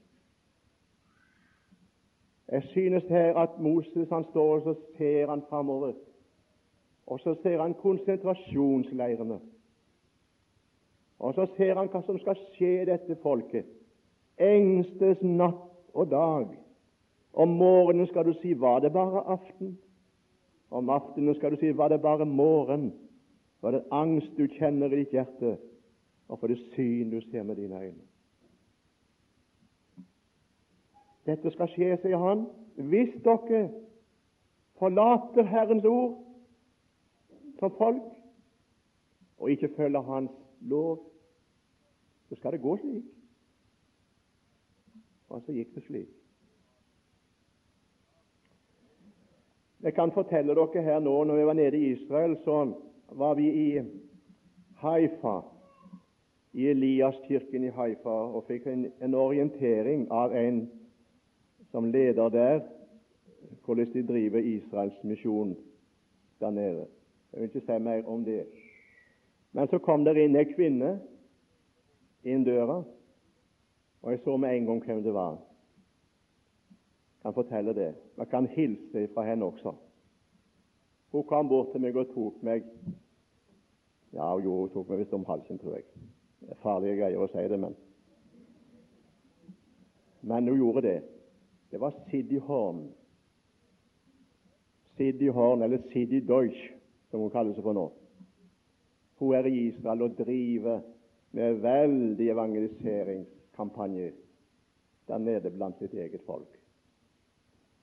Jeg 2.49 2.63
synes 2.63 3.05
her 3.05 3.35
at 3.35 3.61
Moses 3.61 4.09
han 4.09 4.25
står 4.25 4.55
og 4.55 4.63
så 4.63 4.75
ser 4.97 5.27
han 5.31 5.43
framover, 5.49 5.93
og 7.07 7.21
så 7.21 7.35
ser 7.43 7.63
han 7.63 7.75
konsentrasjonsleirene. 7.75 9.41
Og 11.19 11.35
så 11.35 11.47
ser 11.57 11.75
han 11.75 11.89
hva 11.89 12.03
som 12.07 12.19
skal 12.19 12.39
skje 12.55 12.85
dette 12.87 13.17
folket. 13.23 13.67
Engstes 14.39 15.23
natt 15.23 15.93
og 15.95 16.11
dag. 16.11 16.47
Om 17.33 17.49
morgenen 17.49 18.07
skal 18.07 18.25
du 18.25 18.33
si 18.33 18.53
'var 18.61 18.79
det 18.79 18.93
bare 18.93 19.21
aften'? 19.21 19.88
Om 20.71 20.91
aftenen 20.91 21.35
skal 21.35 21.51
du 21.51 21.57
si 21.57 21.77
'var 21.77 21.89
det 21.89 22.03
bare 22.03 22.27
morgen'? 22.27 23.09
var 23.61 23.71
det 23.71 23.85
angst 23.91 24.37
du 24.37 24.47
kjenner 24.47 24.93
i 24.93 25.03
ditt 25.03 25.15
hjerte, 25.17 25.57
og 26.29 26.39
for 26.39 26.47
det 26.47 26.59
syn 26.75 27.11
du 27.11 27.21
ser 27.31 27.43
med 27.43 27.57
dine 27.57 27.81
øyne. 27.81 28.05
Dette 31.27 31.51
skal 31.53 31.69
skje, 31.69 31.97
sier 32.03 32.21
han, 32.23 32.47
hvis 32.89 33.13
dere 33.25 33.67
forlater 34.79 35.49
Herrens 35.51 35.85
ord 35.85 36.23
som 37.59 37.75
folk 37.77 38.03
og 39.39 39.51
ikke 39.51 39.73
følger 39.77 40.07
Hans 40.07 40.31
lov, 40.61 41.03
så 42.29 42.39
skal 42.39 42.55
det 42.55 42.63
gå 42.63 42.77
slik. 42.81 43.05
Og 45.29 45.43
så 45.45 45.53
gikk 45.53 45.75
det 45.75 45.85
slik. 45.85 46.18
Jeg 49.83 49.95
kan 49.95 50.13
fortelle 50.13 50.55
dere 50.55 50.83
her 50.83 50.99
nå, 50.99 51.25
når 51.25 51.37
vi 51.37 51.47
var 51.47 51.53
nede 51.53 51.79
i 51.79 51.93
Israel, 51.93 52.37
så 52.45 52.73
var 53.13 53.35
vi 53.35 53.47
i 53.49 53.81
Haifa, 54.77 55.41
i 56.53 56.67
Elias-kirken 56.67 57.65
i 57.65 57.71
Haifa, 57.71 58.17
og 58.35 58.45
fikk 58.49 58.67
en, 58.67 58.89
en 59.03 59.15
orientering 59.15 60.09
av 60.11 60.35
en 60.35 60.65
som 61.71 61.85
leder 61.85 62.29
der, 62.29 62.61
hvordan 63.65 63.93
de 63.93 64.07
driver 64.07 64.39
Israels 64.39 65.05
misjon 65.05 65.57
der 66.41 66.51
nede. 66.51 66.87
Jeg 67.33 67.41
vil 67.41 67.49
ikke 67.49 67.61
si 67.61 67.79
mer 67.79 68.09
om 68.09 68.25
det. 68.25 68.47
Men 69.53 69.69
så 69.69 69.79
kom 69.79 70.05
der 70.05 70.19
inn 70.19 70.37
ei 70.37 70.47
kvinne 70.49 70.97
inn 72.25 72.45
døra, 72.45 72.83
og 74.03 74.11
jeg 74.11 74.21
så 74.25 74.37
med 74.37 74.57
en 74.57 74.67
gang 74.67 74.85
hvem 74.85 75.03
det 75.03 75.15
var. 75.15 75.39
Jeg 77.29 77.35
kan 77.35 77.45
fortelle 77.45 77.75
det. 77.75 77.95
Jeg 78.19 78.29
kan 78.29 78.47
hilse 78.47 79.09
fra 79.15 79.23
henne 79.23 79.45
også. 79.45 79.73
Hun 81.13 81.25
kom 81.25 81.49
bort 81.49 81.73
til 81.73 81.81
meg 81.81 81.97
og 81.97 82.07
tok 82.15 82.43
meg 82.43 82.63
Ja, 84.17 84.31
jo, 84.41 84.55
hun 84.63 84.71
tok 84.73 84.89
meg 84.89 85.03
visst 85.03 85.13
om 85.13 85.27
halsen, 85.29 85.59
tror 85.61 85.75
jeg. 85.77 85.85
Det 86.41 86.55
er 86.55 86.61
farlige 86.63 86.97
greier 86.97 87.21
å 87.21 87.27
si 87.29 87.45
det, 87.53 87.59
men 87.61 87.77
Men 90.23 90.49
hun 90.49 90.57
gjorde 90.57 90.83
det. 90.87 91.03
Det 91.71 91.81
var 91.81 91.93
Siddi 92.09 92.39
Horn. 92.39 92.87
Siddi 94.97 95.29
Horn, 95.29 95.63
eller 95.63 95.85
Siddi 95.93 96.21
Deutsch, 96.21 96.73
som 97.11 97.21
hun 97.21 97.31
kaller 97.31 97.53
seg 97.53 97.63
for 97.63 97.77
nå. 97.77 97.91
Hun 99.21 99.35
er 99.37 99.51
i 99.53 99.67
Israel 99.67 100.03
og 100.03 100.17
driver 100.17 100.81
med 101.37 101.61
veldig 101.61 102.31
evangeliseringskampanje 102.31 104.13
der 105.09 105.19
nede 105.19 105.51
blant 105.51 105.79
sitt 105.79 105.93
eget 105.93 106.25
folk. 106.25 106.58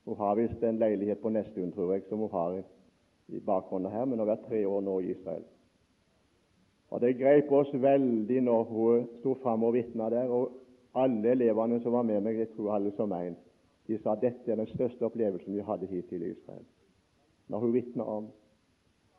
Hun 0.05 0.17
har 0.17 0.35
visst 0.35 0.63
en 0.63 0.79
leilighet 0.79 1.21
på 1.21 1.29
Nesttun, 1.29 1.71
tror 1.71 1.93
jeg, 1.93 2.03
som 2.09 2.19
hun 2.19 2.29
har 2.31 2.59
i 3.27 3.39
bakgrunnen 3.39 3.91
her, 3.91 4.05
men 4.05 4.19
hun 4.19 4.27
har 4.27 4.35
vært 4.35 4.47
tre 4.50 4.62
år 4.67 4.81
nå 4.85 5.00
i 5.00 5.12
Israel. 5.15 5.43
Og 6.93 7.01
Det 7.01 7.17
grep 7.17 7.51
oss 7.51 7.74
veldig 7.74 8.41
når 8.45 8.63
hun 8.63 9.07
sto 9.19 9.33
fram 9.41 9.63
og 9.63 9.74
vitna 9.74 10.09
der, 10.09 10.29
og 10.29 10.51
alle 10.95 11.31
elevene 11.33 11.81
som 11.81 11.91
var 11.91 12.05
med 12.07 12.21
meg, 12.24 12.38
jeg 12.39 12.53
tror 12.53 12.75
alle 12.75 12.93
som 12.95 13.12
en, 13.12 13.35
de 13.88 13.97
sa 14.01 14.15
dette 14.15 14.51
er 14.51 14.62
den 14.62 14.69
største 14.69 15.05
opplevelsen 15.05 15.53
vi 15.53 15.65
hadde 15.65 15.89
hittil 15.89 16.24
i 16.24 16.31
Israel. 16.31 16.63
Når 17.50 17.59
hun 17.59 17.74
vitna 17.74 18.03
om 18.03 18.29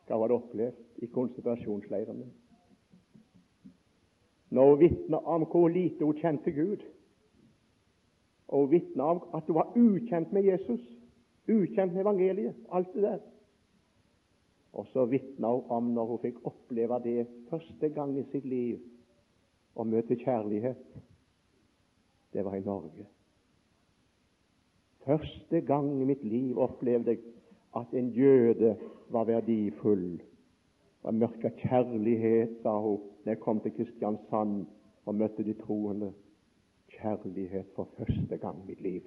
hva 0.07 0.15
hun 0.15 0.23
hadde 0.23 0.39
opplevd 0.39 1.03
i 1.03 1.09
konsentrasjonsleirene. 1.11 2.25
Når 4.49 4.69
hun 4.69 4.79
vitna 4.79 5.19
om 5.19 5.45
hvor 5.51 5.67
lite 5.67 6.05
hun 6.05 6.17
kjente 6.17 6.51
Gud, 6.55 6.83
og 8.47 8.71
vitne 8.71 9.03
om 9.03 9.23
at 9.35 9.47
du 9.47 9.53
var 9.57 9.73
ukjent 9.75 10.31
med 10.33 10.47
Jesus, 10.47 10.83
ukjent 11.47 11.93
med 11.93 12.01
evangeliet, 12.01 12.55
alt 12.71 12.93
det 12.93 13.03
der. 13.03 13.19
Og 14.73 14.87
så 14.93 15.05
vitna 15.05 15.51
hun 15.51 15.71
om 15.73 15.91
når 15.95 16.05
hun 16.05 16.21
fikk 16.21 16.39
oppleve 16.45 16.99
det 17.03 17.27
første 17.49 17.89
gang 17.89 18.17
i 18.17 18.25
sitt 18.31 18.45
liv, 18.45 18.79
å 19.77 19.85
møte 19.85 20.17
kjærlighet. 20.17 20.85
Det 22.33 22.43
var 22.45 22.57
i 22.57 22.65
Norge. 22.65 23.05
Første 25.05 25.61
gang 25.61 25.91
i 26.01 26.05
mitt 26.05 26.23
liv 26.25 26.57
opplevde 26.59 27.13
jeg 27.13 27.21
at 27.77 27.93
en 27.93 28.09
jøde 28.11 28.73
var 29.13 29.27
verdifull. 29.29 30.17
Og 31.03 31.13
mørka 31.13 31.53
kjærlighet, 31.61 32.57
sa 32.63 32.73
hun 32.81 33.05
når 33.23 33.35
jeg 33.35 33.39
kom 33.43 33.59
til 33.63 33.75
Kristiansand 33.75 34.65
og 35.05 35.15
møtte 35.15 35.43
de 35.43 35.53
troende. 35.61 36.11
Kjærlighet 36.97 37.71
for 37.75 37.89
første 37.97 38.37
gang 38.37 38.61
i 38.63 38.67
mitt 38.67 38.81
liv. 38.81 39.01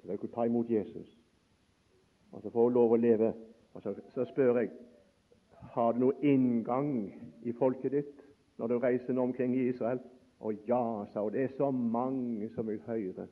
Så 0.00 0.08
jeg 0.08 0.18
kunne 0.18 0.32
ta 0.32 0.42
imot 0.42 0.70
Jesus. 0.70 1.18
Og 2.32 2.42
så 2.42 2.50
hun 2.50 2.72
lov 2.72 2.92
å 2.92 2.96
leve. 2.96 3.32
Og 3.74 3.82
så, 3.82 3.94
så 4.14 4.24
spør 4.24 4.58
jeg 4.58 4.70
har 5.72 5.92
du 5.92 6.02
noen 6.02 6.24
inngang 6.26 6.90
i 7.42 7.52
folket 7.52 7.94
ditt 7.94 8.24
når 8.58 8.68
du 8.68 8.78
reiser 8.82 9.14
nå 9.14 9.28
omkring 9.28 9.54
i 9.56 9.68
Israel. 9.70 10.00
Og 10.42 10.58
ja, 10.66 11.06
sa 11.12 11.22
hun, 11.22 11.32
det 11.32 11.44
er 11.44 11.54
så 11.56 11.70
mange 11.70 12.50
som 12.54 12.66
vil 12.66 12.82
høre 12.86 13.28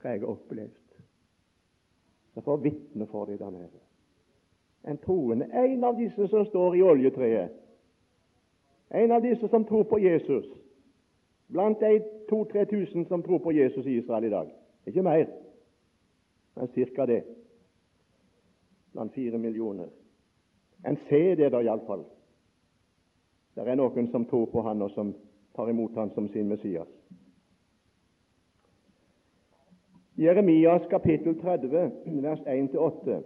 hva 0.00 0.12
jeg 0.12 0.22
har 0.22 0.30
opplevd. 0.30 0.80
Så 2.34 2.42
får 2.42 2.62
vitne 2.62 3.06
for 3.10 3.26
dem 3.26 3.38
der 3.38 3.50
nede. 3.50 3.82
En 4.88 4.98
troende, 5.00 5.48
en 5.50 5.84
av 5.84 5.98
disse 5.98 6.28
som 6.28 6.46
står 6.46 6.76
i 6.76 6.82
oljetreet, 6.82 7.52
en 8.94 9.14
av 9.16 9.22
disse 9.24 9.48
som 9.48 9.64
tror 9.64 9.86
på 9.88 9.98
Jesus, 9.98 10.46
blant 11.54 11.80
de 11.80 12.00
2000-3000 12.30 13.08
som 13.08 13.22
tror 13.22 13.38
på 13.38 13.52
Jesus 13.52 13.86
i 13.86 13.96
Israel 13.96 14.24
i 14.24 14.30
dag. 14.30 14.48
Ikke 14.86 15.02
mer, 15.02 15.26
men 16.54 16.68
ca. 16.68 17.06
det. 17.06 17.22
Blant 18.92 19.14
fire 19.14 19.38
millioner. 19.38 19.86
En 20.86 20.96
ser 21.08 21.36
det 21.36 21.52
da 21.52 21.60
iallfall. 21.62 22.02
Det 23.54 23.68
er 23.68 23.78
noen 23.78 24.10
som 24.10 24.26
tror 24.26 24.48
på 24.50 24.64
han 24.66 24.82
og 24.82 24.90
som 24.96 25.14
tar 25.54 25.70
imot 25.70 25.94
han 25.94 26.10
som 26.14 26.26
sin 26.28 26.48
Messias. 26.50 26.90
Jeremias 30.18 30.90
kapittel 30.90 31.38
30, 31.38 31.70
vers 32.22 32.42
1-8. 32.50 33.22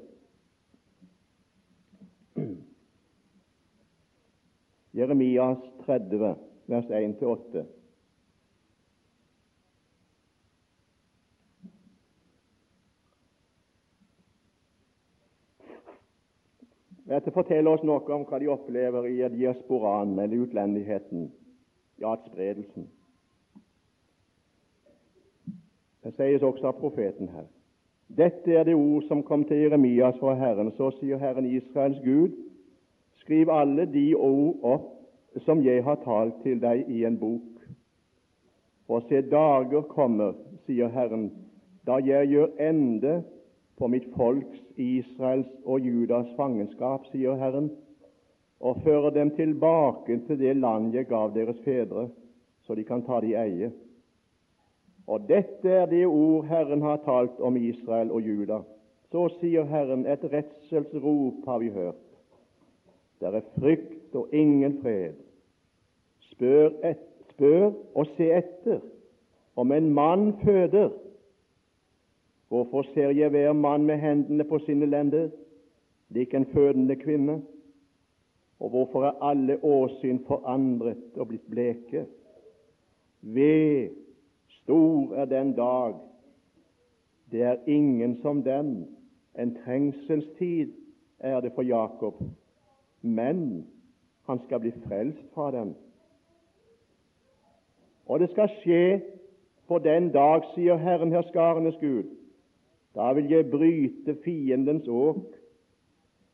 Jeremias 4.92 5.58
30, 5.87 6.37
vers 6.66 6.85
1-8. 6.92 7.64
Dette 17.09 17.33
forteller 17.33 17.73
oss 17.73 17.85
noe 17.88 18.05
om 18.12 18.27
hva 18.29 18.38
de 18.41 18.50
opplever 18.53 19.07
i 19.09 19.17
diasporaen, 19.33 20.19
eller 20.19 20.45
utlendigheten, 20.45 21.31
ja, 22.03 22.12
spredelsen. 22.27 22.88
Det 26.05 26.12
sies 26.19 26.45
også 26.45 26.69
av 26.69 26.77
profeten 26.81 27.31
her. 27.33 27.49
Dette 28.09 28.53
er 28.53 28.65
det 28.65 28.77
ord 28.77 29.05
som 29.09 29.23
kom 29.25 29.45
til 29.49 29.65
Jeremias 29.65 30.17
fra 30.21 30.35
Herren. 30.37 30.71
Så 30.77 30.91
sier 30.97 31.21
Herren 31.21 31.49
Israels 31.49 31.99
Gud, 32.05 32.37
skriv 33.25 33.50
alle 33.53 33.88
de 33.93 34.12
ord 34.17 34.62
opp 34.65 35.43
som 35.45 35.61
jeg 35.65 35.85
har 35.85 36.00
talt 36.05 36.41
til 36.45 36.61
deg 36.61 36.88
i 36.88 37.03
en 37.09 37.19
bok. 37.21 37.59
For 38.88 39.05
se, 39.09 39.21
dager 39.29 39.85
kommer, 39.93 40.37
sier 40.65 40.88
Herren, 40.93 41.29
da 41.85 41.99
jeg 42.05 42.33
gjør 42.33 42.57
ende 42.61 43.18
på 43.77 43.88
mitt 43.92 44.09
folks, 44.16 44.67
Israels 44.79 45.51
og 45.64 45.81
Judas 45.81 46.31
fangenskap, 46.37 47.07
sier 47.12 47.37
Herren, 47.38 47.71
og 48.61 48.81
fører 48.85 49.11
dem 49.14 49.31
tilbake 49.37 50.19
til 50.27 50.38
det 50.38 50.57
land 50.57 50.95
jeg 50.95 51.07
gav 51.11 51.31
deres 51.35 51.59
fedre, 51.64 52.09
så 52.67 52.75
de 52.75 52.85
kan 52.85 53.05
ta 53.07 53.21
det 53.23 53.33
i 53.33 53.38
eie. 53.38 53.71
Og 55.09 55.25
dette 55.29 55.71
er 55.71 55.87
det 55.88 56.05
ord 56.07 56.45
Herren 56.51 56.83
har 56.83 57.01
talt 57.05 57.38
om 57.41 57.57
Israel 57.57 58.11
og 58.12 58.21
Juda. 58.23 58.61
Så 59.09 59.29
sier 59.38 59.64
Herren, 59.64 60.05
et 60.07 60.25
redselsrop 60.33 61.47
har 61.49 61.62
vi 61.62 61.71
hørt. 61.73 62.03
Det 63.21 63.31
er 63.35 63.47
frykt 63.59 64.14
og 64.14 64.29
ingen 64.33 64.79
fred. 64.83 65.17
Spør, 66.31 66.71
et, 66.85 67.01
spør 67.33 67.73
og 67.95 68.07
se 68.17 68.29
etter 68.37 68.83
om 69.57 69.73
en 69.73 69.88
mann 69.95 70.33
føder 70.45 70.93
Hvorfor 72.48 72.82
ser 72.94 73.11
jeg 73.11 73.30
hver 73.30 73.52
mann 73.52 73.84
med 73.87 73.98
hendene 73.98 74.44
på 74.44 74.58
sine 74.58 74.87
lender, 74.87 75.28
lik 76.08 76.34
en 76.34 76.46
fødende 76.46 76.96
kvinne? 76.96 77.42
Og 78.61 78.70
hvorfor 78.70 79.04
er 79.04 79.22
alle 79.22 79.64
åsyn 79.64 80.18
forandret 80.26 81.16
og 81.16 81.28
blitt 81.28 81.50
bleke? 81.50 82.06
Ved, 83.20 83.88
stor 84.48 85.14
er 85.14 85.24
den 85.24 85.52
dag, 85.52 85.94
det 87.30 87.42
er 87.42 87.56
ingen 87.66 88.20
som 88.22 88.42
den, 88.42 88.88
en 89.38 89.56
trengselstid 89.64 90.72
er 91.18 91.40
det 91.40 91.52
for 91.54 91.62
Jakob, 91.62 92.22
men 93.02 93.66
han 94.26 94.40
skal 94.44 94.61
bli 94.61 94.72
frelst 94.87 95.34
fra 95.34 95.50
den. 95.50 95.74
Og 98.06 98.20
det 98.20 98.30
skal 98.30 98.48
skje 98.62 99.00
på 99.68 99.78
den 99.78 100.11
dag, 100.12 100.42
sier 100.54 100.76
Herren 100.80 101.12
herskarenes 101.12 101.76
Gud, 101.80 102.17
da 102.98 103.12
vil 103.14 103.30
jeg 103.30 103.50
bryte 103.50 104.16
fiendens 104.24 104.88
åk 104.90 105.37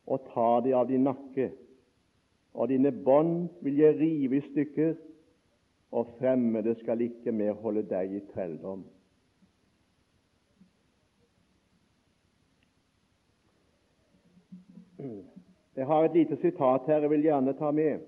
og 0.07 0.29
ta 0.33 0.48
det 0.64 0.72
av 0.77 0.88
din 0.88 1.05
nakke, 1.05 1.50
og 2.55 2.70
dine 2.70 2.92
bånd 3.05 3.50
vil 3.64 3.81
jeg 3.83 3.98
rive 3.98 4.38
i 4.38 4.46
stykker, 4.50 4.94
og 5.94 6.16
fremmede 6.18 6.74
skal 6.81 7.05
ikke 7.05 7.33
mer 7.33 7.55
holde 7.61 7.85
deg 7.88 8.16
i 8.16 8.22
trelldom. 8.33 8.83
Jeg 15.77 15.87
har 15.87 16.05
et 16.05 16.16
lite 16.16 16.37
sitat 16.40 16.88
her 16.88 17.05
jeg 17.05 17.11
vil 17.12 17.27
gjerne 17.29 17.55
ta 17.59 17.70
med. 17.74 18.00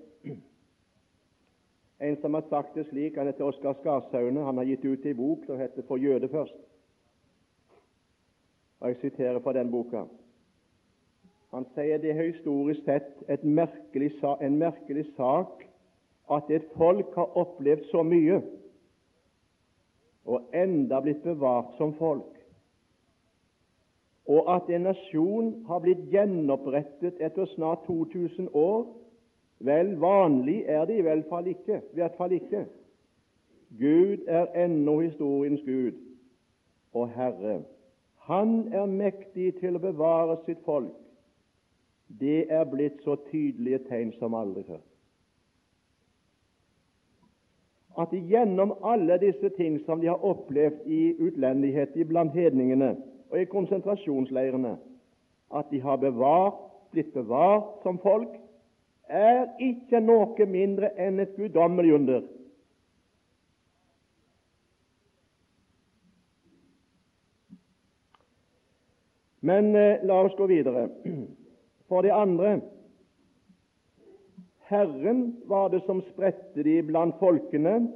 En 1.99 2.17
som 2.21 2.33
har 2.33 2.45
sagt 2.49 2.75
det 2.77 2.87
slik, 2.89 3.17
han 3.17 3.29
heter 3.29 3.45
Oskar 3.45 3.77
Skarsaune. 3.79 4.43
Han 4.45 4.57
har 4.57 4.65
gitt 4.69 4.85
ut 4.85 5.05
en 5.05 5.17
bok 5.17 5.45
som 5.45 5.59
heter 5.59 5.81
'For 5.81 5.97
jøde 5.97 6.27
først'. 6.27 6.76
Og 8.79 8.89
Jeg 8.89 8.97
siterer 9.01 9.39
fra 9.39 9.53
den 9.53 9.71
boka. 9.71 10.03
Han 11.53 11.65
sier 11.75 11.97
det 11.97 12.11
er 12.11 12.27
historisk 12.27 12.83
sett 12.85 13.43
merkelig, 13.43 14.11
en 14.41 14.57
merkelig 14.59 15.05
sak 15.15 15.63
at 16.31 16.49
et 16.51 16.65
folk 16.75 17.15
har 17.15 17.37
opplevd 17.39 17.85
så 17.91 18.03
mye 18.03 18.41
og 20.27 20.49
enda 20.53 20.99
blitt 20.99 21.23
bevart 21.23 21.71
som 21.77 21.93
folk, 21.95 22.33
og 24.27 24.49
at 24.55 24.67
en 24.75 24.83
nasjon 24.89 25.53
har 25.69 25.79
blitt 25.79 26.01
gjenopprettet 26.11 27.21
etter 27.23 27.47
snart 27.53 27.85
2000 27.87 28.49
år. 28.51 28.89
Vel, 29.63 29.93
vanlig 30.01 30.65
er 30.67 30.83
det 30.85 30.97
i 30.99 31.05
hvert 31.05 31.23
fall 31.29 31.47
ikke. 31.47 31.79
Hvert 31.95 32.17
fall 32.19 32.35
ikke. 32.35 32.65
Gud 33.79 34.27
er 34.27 34.51
ennå 34.65 34.99
historiens 34.99 35.63
Gud 35.65 35.95
og 36.93 37.07
Herre. 37.15 37.61
Han 38.27 38.73
er 38.73 38.85
mektig 38.91 39.53
til 39.61 39.77
å 39.77 39.83
bevare 39.83 40.35
sitt 40.45 40.59
folk. 40.65 40.91
Det 42.19 42.47
er 42.51 42.65
blitt 42.67 42.99
så 43.03 43.15
tydelige 43.29 43.79
tegn 43.87 44.11
som 44.19 44.35
aldri 44.35 44.63
før. 44.67 44.81
At 47.97 48.11
gjennom 48.13 48.75
alle 48.85 49.17
disse 49.23 49.49
ting 49.57 49.79
som 49.85 50.03
de 50.03 50.11
har 50.11 50.23
opplevd 50.23 50.83
i 50.85 51.15
utlendighet 51.17 51.95
blant 52.07 52.35
hedningene 52.35 52.93
og 53.31 53.39
i 53.41 53.47
konsentrasjonsleirene, 53.49 54.75
at 55.55 55.71
de 55.71 55.79
har 55.81 55.97
bevart, 55.97 56.59
blitt 56.91 57.13
bevart 57.15 57.79
som 57.83 57.97
folk, 58.03 58.35
er 59.07 59.47
ikke 59.63 59.99
noe 60.03 60.45
mindre 60.51 60.91
enn 60.99 61.19
et 61.23 61.35
guddommelig 61.39 61.95
under. 61.95 62.21
Men 69.39 69.75
eh, 69.75 70.03
la 70.03 70.21
oss 70.25 70.35
gå 70.37 70.47
videre. 70.47 70.89
For 71.87 72.01
det 72.01 72.11
andre 72.11 72.59
Herren 74.67 75.35
var 75.45 75.69
det 75.69 75.85
som 75.85 76.01
spredte 76.09 76.63
de 76.63 76.81
blant 76.83 77.15
folkene, 77.19 77.87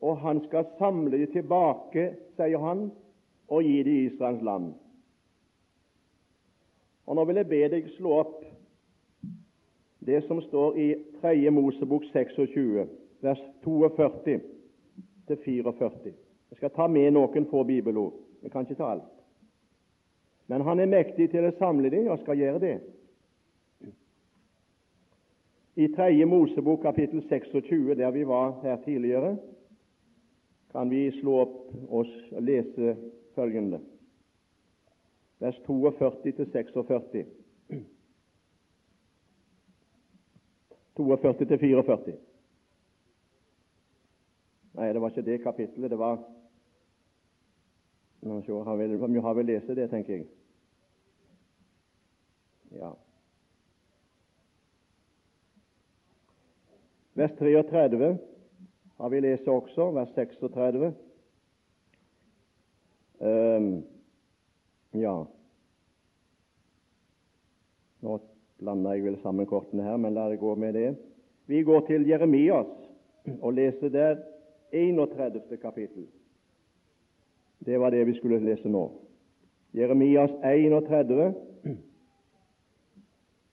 og 0.00 0.20
han 0.22 0.38
skal 0.44 0.68
samle 0.78 1.18
de 1.18 1.26
tilbake, 1.32 2.12
sier 2.38 2.62
han, 2.62 2.90
og 3.50 3.66
gi 3.66 3.80
de 3.82 3.94
Israels 4.04 4.42
land. 4.46 4.68
Og 7.06 7.16
Nå 7.16 7.24
vil 7.26 7.40
jeg 7.40 7.50
be 7.50 7.62
deg 7.72 7.90
slå 7.96 8.12
opp 8.20 8.44
det 10.06 10.22
som 10.28 10.38
står 10.42 10.78
i 10.78 10.86
3. 11.20 11.34
Mosebok 11.50 12.06
26, 12.12 12.86
vers 13.26 13.42
42 13.64 14.38
til 15.26 15.42
44. 15.44 16.14
Jeg 16.50 16.60
skal 16.60 16.74
ta 16.74 16.86
med 16.86 17.10
noen 17.18 17.50
få 17.50 17.64
bibelord. 17.66 18.14
Jeg 18.42 18.54
kan 18.54 18.62
ikke 18.62 18.78
ta 18.78 18.92
alt. 18.94 19.15
Men 20.46 20.62
han 20.62 20.80
er 20.80 20.90
mektig 20.90 21.30
til 21.32 21.46
å 21.48 21.54
samle 21.58 21.90
det 21.90 22.04
og 22.06 22.20
skal 22.22 22.38
gjøre 22.38 22.62
det. 22.62 22.76
I 25.76 25.90
Tredje 25.92 26.24
Mosebok 26.24 26.80
kapittel 26.86 27.20
26, 27.28 27.94
der 27.98 28.14
vi 28.14 28.22
var 28.24 28.54
her 28.62 28.78
tidligere, 28.84 29.34
kan 30.72 30.88
vi 30.90 31.10
slå 31.18 31.40
opp 31.42 31.58
oss 32.00 32.12
og 32.32 32.42
lese 32.44 32.96
følgende 33.36 33.82
vers 35.38 35.58
42-46. 35.66 37.26
42-44. 40.96 42.14
Nei, 44.76 44.92
det 44.92 45.00
var 45.00 45.12
ikke 45.12 45.24
det 45.26 45.42
kapittelet. 45.44 45.90
Det 45.92 45.98
var 46.00 46.22
Nå 48.26 48.62
har 48.66 48.76
vi, 48.76 48.86
vi 48.96 49.20
har 49.20 49.34
vel 49.34 49.46
lest 49.46 49.68
det, 49.78 49.86
tenker 49.90 50.16
jeg. 50.16 50.26
Ja. 52.74 52.90
Vers 57.16 57.36
33 57.38 58.16
har 58.96 59.12
vi 59.12 59.20
lest 59.20 59.48
også, 59.48 59.90
vers 59.94 60.10
36. 60.14 60.90
Um, 63.18 63.84
ja 64.92 65.14
Nå 68.04 68.18
blander 68.60 68.92
jeg 68.92 69.06
vel 69.06 69.16
sammen 69.22 69.48
kortene 69.48 69.86
her, 69.86 69.96
men 69.96 70.12
la 70.12 70.26
det 70.28 70.42
gå 70.42 70.52
med 70.60 70.76
det. 70.76 70.90
Vi 71.48 71.62
går 71.64 71.86
til 71.88 72.04
Jeremias 72.08 72.68
og 73.40 73.54
leser 73.56 73.88
der 73.88 74.20
31. 74.72 75.56
kapittel. 75.62 76.04
Det 77.66 77.78
var 77.78 77.90
det 77.90 78.04
vi 78.06 78.14
skulle 78.14 78.38
lese 78.38 78.68
nå. 78.68 78.90
Jeremias 79.74 80.30
31, 80.30 81.34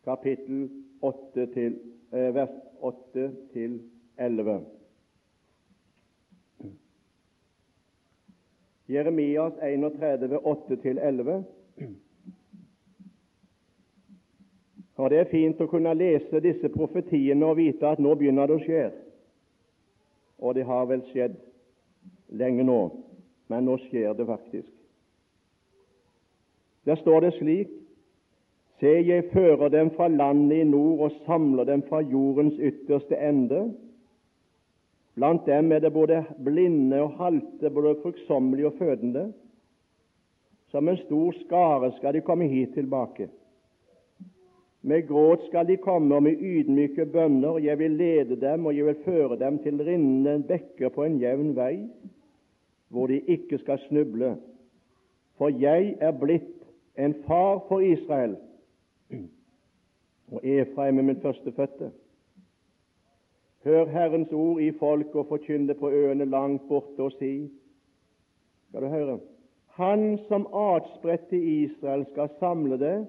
kapittel 0.05 0.69
8 1.01 1.45
til, 1.53 1.79
eh, 2.11 2.35
vers 2.35 2.49
8 2.81 3.31
til 3.53 3.81
11. 4.17 4.65
Jeremias 8.89 9.53
31, 9.61 10.39
8-11. 10.45 11.43
Og 14.95 15.09
Det 15.09 15.19
er 15.19 15.31
fint 15.31 15.61
å 15.61 15.67
kunne 15.67 15.93
lese 15.93 16.39
disse 16.39 16.69
profetiene 16.69 17.45
og 17.45 17.57
vite 17.57 17.87
at 17.87 17.99
nå 17.99 18.13
begynner 18.15 18.47
det 18.47 18.55
å 18.55 18.61
skje. 18.61 18.83
Og 20.37 20.55
det 20.55 20.65
har 20.65 20.85
vel 20.85 21.01
skjedd 21.09 21.35
lenge 22.29 22.63
nå, 22.63 22.79
men 23.47 23.65
nå 23.65 23.77
skjer 23.87 24.13
det 24.17 24.27
faktisk. 24.27 24.69
Der 26.85 26.95
står 26.95 27.19
det 27.19 27.33
slik 27.39 27.79
Se, 28.79 28.89
jeg 28.89 29.29
fører 29.31 29.69
dem 29.71 29.93
fra 29.95 30.09
landet 30.11 30.57
i 30.59 30.63
nord 30.67 30.99
og 31.05 31.11
samler 31.23 31.63
dem 31.63 31.85
fra 31.87 32.01
jordens 32.01 32.57
ytterste 32.59 33.15
ende. 33.15 33.61
Blant 35.15 35.45
dem 35.45 35.71
er 35.71 35.79
det 35.79 35.93
både 35.93 36.23
blinde 36.43 36.99
og 37.01 37.13
halte, 37.21 37.69
både 37.69 37.95
fruktsommelige 38.01 38.67
og 38.67 38.73
fødende. 38.77 39.29
Som 40.67 40.89
en 40.89 40.97
stor 40.97 41.31
skare 41.45 41.91
skal 41.97 42.13
de 42.13 42.21
komme 42.21 42.47
hit 42.49 42.73
tilbake. 42.73 43.29
Med 44.81 45.07
gråt 45.07 45.45
skal 45.47 45.67
de 45.67 45.77
komme, 45.77 46.15
og 46.15 46.23
med 46.23 46.41
ydmyke 46.41 47.05
bønner. 47.05 47.57
Jeg 47.57 47.79
vil 47.79 47.91
lede 47.91 48.41
dem, 48.41 48.65
og 48.65 48.75
jeg 48.77 48.85
vil 48.85 49.03
føre 49.05 49.39
dem 49.39 49.61
til 49.63 49.79
rinnende 49.79 50.43
bekker 50.47 50.89
på 50.89 51.05
en 51.05 51.21
jevn 51.21 51.53
vei, 51.55 51.85
hvor 52.93 53.07
de 53.07 53.19
ikke 53.19 53.57
skal 53.57 53.79
snuble. 53.87 54.37
For 55.37 55.49
jeg 55.49 55.95
er 55.99 56.11
blitt 56.11 56.61
en 56.97 57.15
far 57.27 57.63
for 57.67 57.79
Israel, 57.79 58.35
og 60.31 60.45
Efraim 60.45 60.97
er 60.97 61.03
min 61.03 61.21
førstefødte. 61.21 61.91
Hør 63.63 63.85
Herrens 63.85 64.31
ord 64.31 64.61
i 64.61 64.71
folk 64.77 65.15
og 65.15 65.25
forkynn 65.27 65.67
det 65.67 65.77
på 65.79 65.89
øene 65.89 66.25
langt 66.25 66.67
borte 66.67 67.01
og 67.01 67.11
si 67.17 67.49
Skal 68.69 68.81
du 68.81 68.87
høre? 68.87 69.19
Han 69.67 70.19
som 70.27 70.47
atspredte 70.53 71.37
Israel, 71.37 72.05
skal 72.11 72.29
samle 72.39 72.79
det 72.79 73.07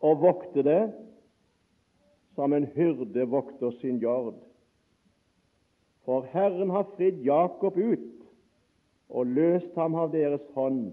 og 0.00 0.20
vokte 0.20 0.62
det 0.62 0.92
som 2.34 2.52
en 2.52 2.66
hyrde 2.74 3.28
vokter 3.30 3.70
sin 3.80 3.98
jord. 3.98 4.34
For 6.04 6.26
Herren 6.32 6.70
har 6.70 6.86
fridd 6.96 7.24
Jakob 7.24 7.76
ut 7.76 8.15
og 9.08 9.26
løst 9.26 9.74
ham 9.74 9.94
av 9.94 10.12
deres 10.12 10.42
hånd, 10.54 10.90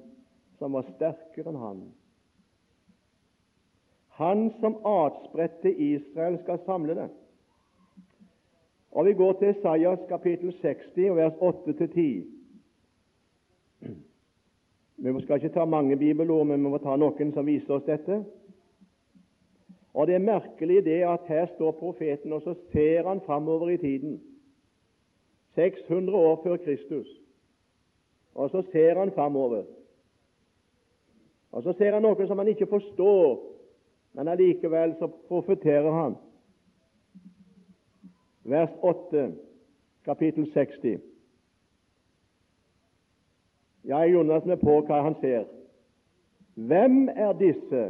som 0.59 0.75
var 0.77 0.85
sterkere 0.93 1.49
enn 1.51 1.59
han. 1.61 1.83
Han 4.19 4.51
som 4.59 4.77
atspredte 4.85 5.73
Israel, 5.73 6.37
skal 6.43 6.59
samle 6.65 6.95
det. 6.95 7.09
Og 8.91 9.05
Vi 9.05 9.13
går 9.13 9.33
til 9.33 9.49
Isaias 9.49 9.99
kapittel 10.09 10.53
60, 10.61 11.15
vers 11.15 11.33
8-10. 11.33 12.25
Vi 14.97 15.21
skal 15.21 15.35
ikke 15.35 15.49
ta 15.49 15.65
mange 15.65 15.97
bibelord, 15.97 16.47
men 16.47 16.63
vi 16.63 16.69
må 16.69 16.77
ta 16.77 16.95
noen 16.95 17.33
som 17.33 17.45
viser 17.45 17.73
oss 17.73 17.89
dette. 17.89 18.21
Og 19.93 20.07
Det 20.07 20.15
er 20.15 20.19
merkelig 20.19 20.85
det 20.85 21.01
at 21.09 21.25
her 21.27 21.45
står 21.55 21.71
profeten, 21.71 22.33
og 22.33 22.41
så 22.41 22.53
ser 22.71 23.07
han 23.07 23.21
framover 23.25 23.69
i 23.69 23.77
tiden. 23.77 24.21
600 25.55 26.17
år 26.17 26.41
før 26.43 26.57
Kristus. 26.57 27.22
Og 28.35 28.49
så 28.49 28.63
ser 28.71 28.99
han 28.99 29.11
framover. 29.11 29.63
Og 31.51 31.63
så 31.63 31.73
ser 31.77 31.93
han 31.93 32.01
noe 32.01 32.27
som 32.27 32.39
han 32.41 32.49
ikke 32.49 32.67
forstår, 32.69 33.41
men 34.13 34.27
allikevel 34.27 34.95
så 34.99 35.09
profeterer 35.29 35.91
han 35.91 36.15
vers 38.43 38.71
8, 38.81 39.31
kapittel 40.05 40.47
60. 40.53 40.99
Ja, 43.83 44.03
Jonas 44.07 44.45
meg 44.47 44.61
på 44.63 44.79
hva 44.87 45.01
han 45.05 45.15
ser. 45.21 45.45
Hvem 46.55 47.09
er 47.09 47.33
disse 47.39 47.83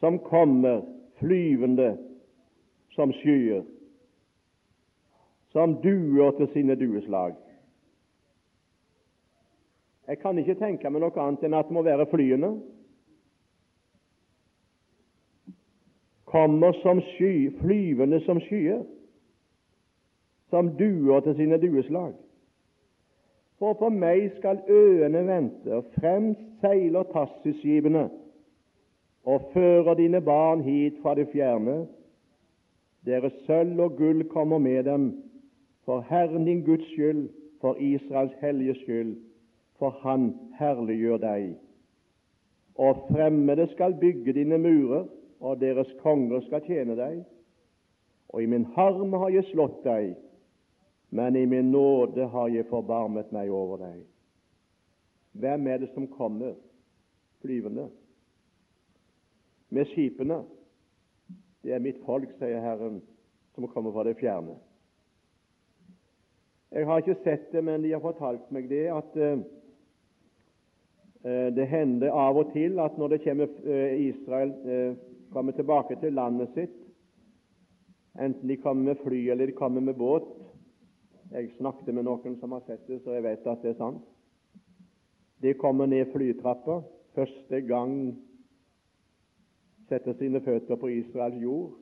som 0.00 0.18
kommer 0.26 0.82
flyvende 1.20 1.94
som 2.96 3.12
skyer, 3.20 3.64
som 5.54 5.78
duer 5.82 6.36
til 6.36 6.50
sine 6.52 6.76
dueslag? 6.76 7.36
Jeg 10.06 10.18
kan 10.18 10.38
ikke 10.38 10.54
tenke 10.54 10.90
meg 10.90 11.02
noe 11.02 11.22
annet 11.22 11.44
enn 11.46 11.56
at 11.58 11.68
det 11.68 11.74
må 11.74 11.82
være 11.82 12.06
flyene. 12.10 12.52
Kommer 16.26 16.76
som 16.82 17.00
sky, 17.14 17.50
flyvende 17.60 18.20
som 18.26 18.40
skyer 18.42 18.84
som 20.50 20.70
duer 20.78 21.20
til 21.20 21.34
sine 21.36 21.58
dueslag. 21.58 22.12
For 23.58 23.74
på 23.74 23.88
meg 23.90 24.30
skal 24.36 24.60
øene 24.68 25.24
vente, 25.26 25.72
og 25.74 25.88
fremst 25.96 26.44
seiler 26.60 27.08
Tassisskipene 27.12 28.08
og 29.26 29.48
fører 29.54 29.96
dine 29.98 30.20
barn 30.22 30.60
hit 30.62 31.00
fra 31.02 31.16
det 31.18 31.26
fjerne. 31.32 31.86
Deres 33.06 33.32
sølv 33.46 33.80
og 33.80 33.96
gull 33.98 34.22
kommer 34.28 34.58
med 34.58 34.84
dem, 34.84 35.08
for 35.84 36.04
Herren 36.08 36.44
din 36.44 36.62
Guds 36.64 36.86
skyld, 36.92 37.28
for 37.60 37.74
Israels 37.80 38.32
hellige 38.40 38.74
skyld, 38.74 39.16
for 39.78 39.96
Han 40.02 40.30
herliggjør 40.58 41.20
deg. 41.22 41.54
Og 42.76 43.06
fremmede 43.10 43.68
skal 43.72 43.96
bygge 44.00 44.32
dine 44.36 44.58
murer, 44.58 45.06
og 45.40 45.60
deres 45.60 45.88
konger 46.02 46.40
skal 46.44 46.64
tjene 46.66 46.96
deg. 46.96 47.22
Og 48.28 48.42
i 48.42 48.46
min 48.46 48.66
harm 48.76 49.12
har 49.12 49.32
jeg 49.32 49.48
slått 49.50 49.82
deg, 49.84 50.16
men 51.10 51.36
i 51.36 51.46
min 51.46 51.70
nåde 51.72 52.26
har 52.28 52.48
jeg 52.52 52.68
forbarmet 52.68 53.32
meg 53.32 53.52
over 53.52 53.80
deg. 53.84 54.02
Hvem 55.36 55.66
er 55.66 55.78
det 55.78 55.92
som 55.94 56.08
kommer 56.08 56.56
flyvende? 57.44 57.88
Med 59.70 59.88
skipene. 59.92 60.42
Det 61.62 61.74
er 61.74 61.82
mitt 61.82 61.98
folk, 62.06 62.30
sier 62.38 62.62
Herren, 62.62 63.00
som 63.54 63.66
kommer 63.68 63.92
fra 63.92 64.04
det 64.06 64.16
fjerne. 64.20 64.56
Jeg 66.72 66.86
har 66.86 67.00
ikke 67.00 67.16
sett 67.24 67.52
det, 67.52 67.62
men 67.64 67.82
de 67.82 67.92
har 67.94 68.02
fortalt 68.04 68.50
meg 68.54 68.68
det 68.70 68.84
at 68.92 69.16
uh, 69.16 69.42
det 71.26 71.64
hender 71.66 72.14
av 72.14 72.36
og 72.38 72.52
til 72.52 72.76
at 72.78 72.98
når 73.00 73.14
det 73.14 73.22
kommer 73.24 73.50
uh, 73.66 73.94
Israel 73.98 74.52
uh, 74.62 74.98
kommer 75.34 75.56
tilbake 75.56 75.96
til 75.98 76.14
landet 76.14 76.52
sitt, 76.54 76.76
enten 78.14 78.46
de 78.46 78.56
kommer 78.62 78.92
med 78.92 79.00
fly 79.02 79.24
eller 79.34 79.50
de 79.50 79.56
kommer 79.56 79.82
med 79.82 79.98
båt, 79.98 80.28
jeg 81.32 81.50
snakket 81.56 81.94
med 81.94 82.06
noen 82.06 82.36
som 82.40 82.54
har 82.54 82.62
sett 82.68 82.86
det, 82.86 83.00
så 83.02 83.16
jeg 83.16 83.24
vet 83.26 83.48
at 83.50 83.64
det 83.64 83.72
er 83.74 83.80
sant. 83.80 84.04
De 85.42 85.52
kommer 85.58 85.90
ned 85.90 86.12
flytrappa 86.12 86.78
første 87.16 87.60
gang 87.66 87.96
setter 89.88 90.16
sine 90.18 90.40
føtter 90.44 90.78
på 90.80 90.90
Israels 90.92 91.42
jord. 91.42 91.74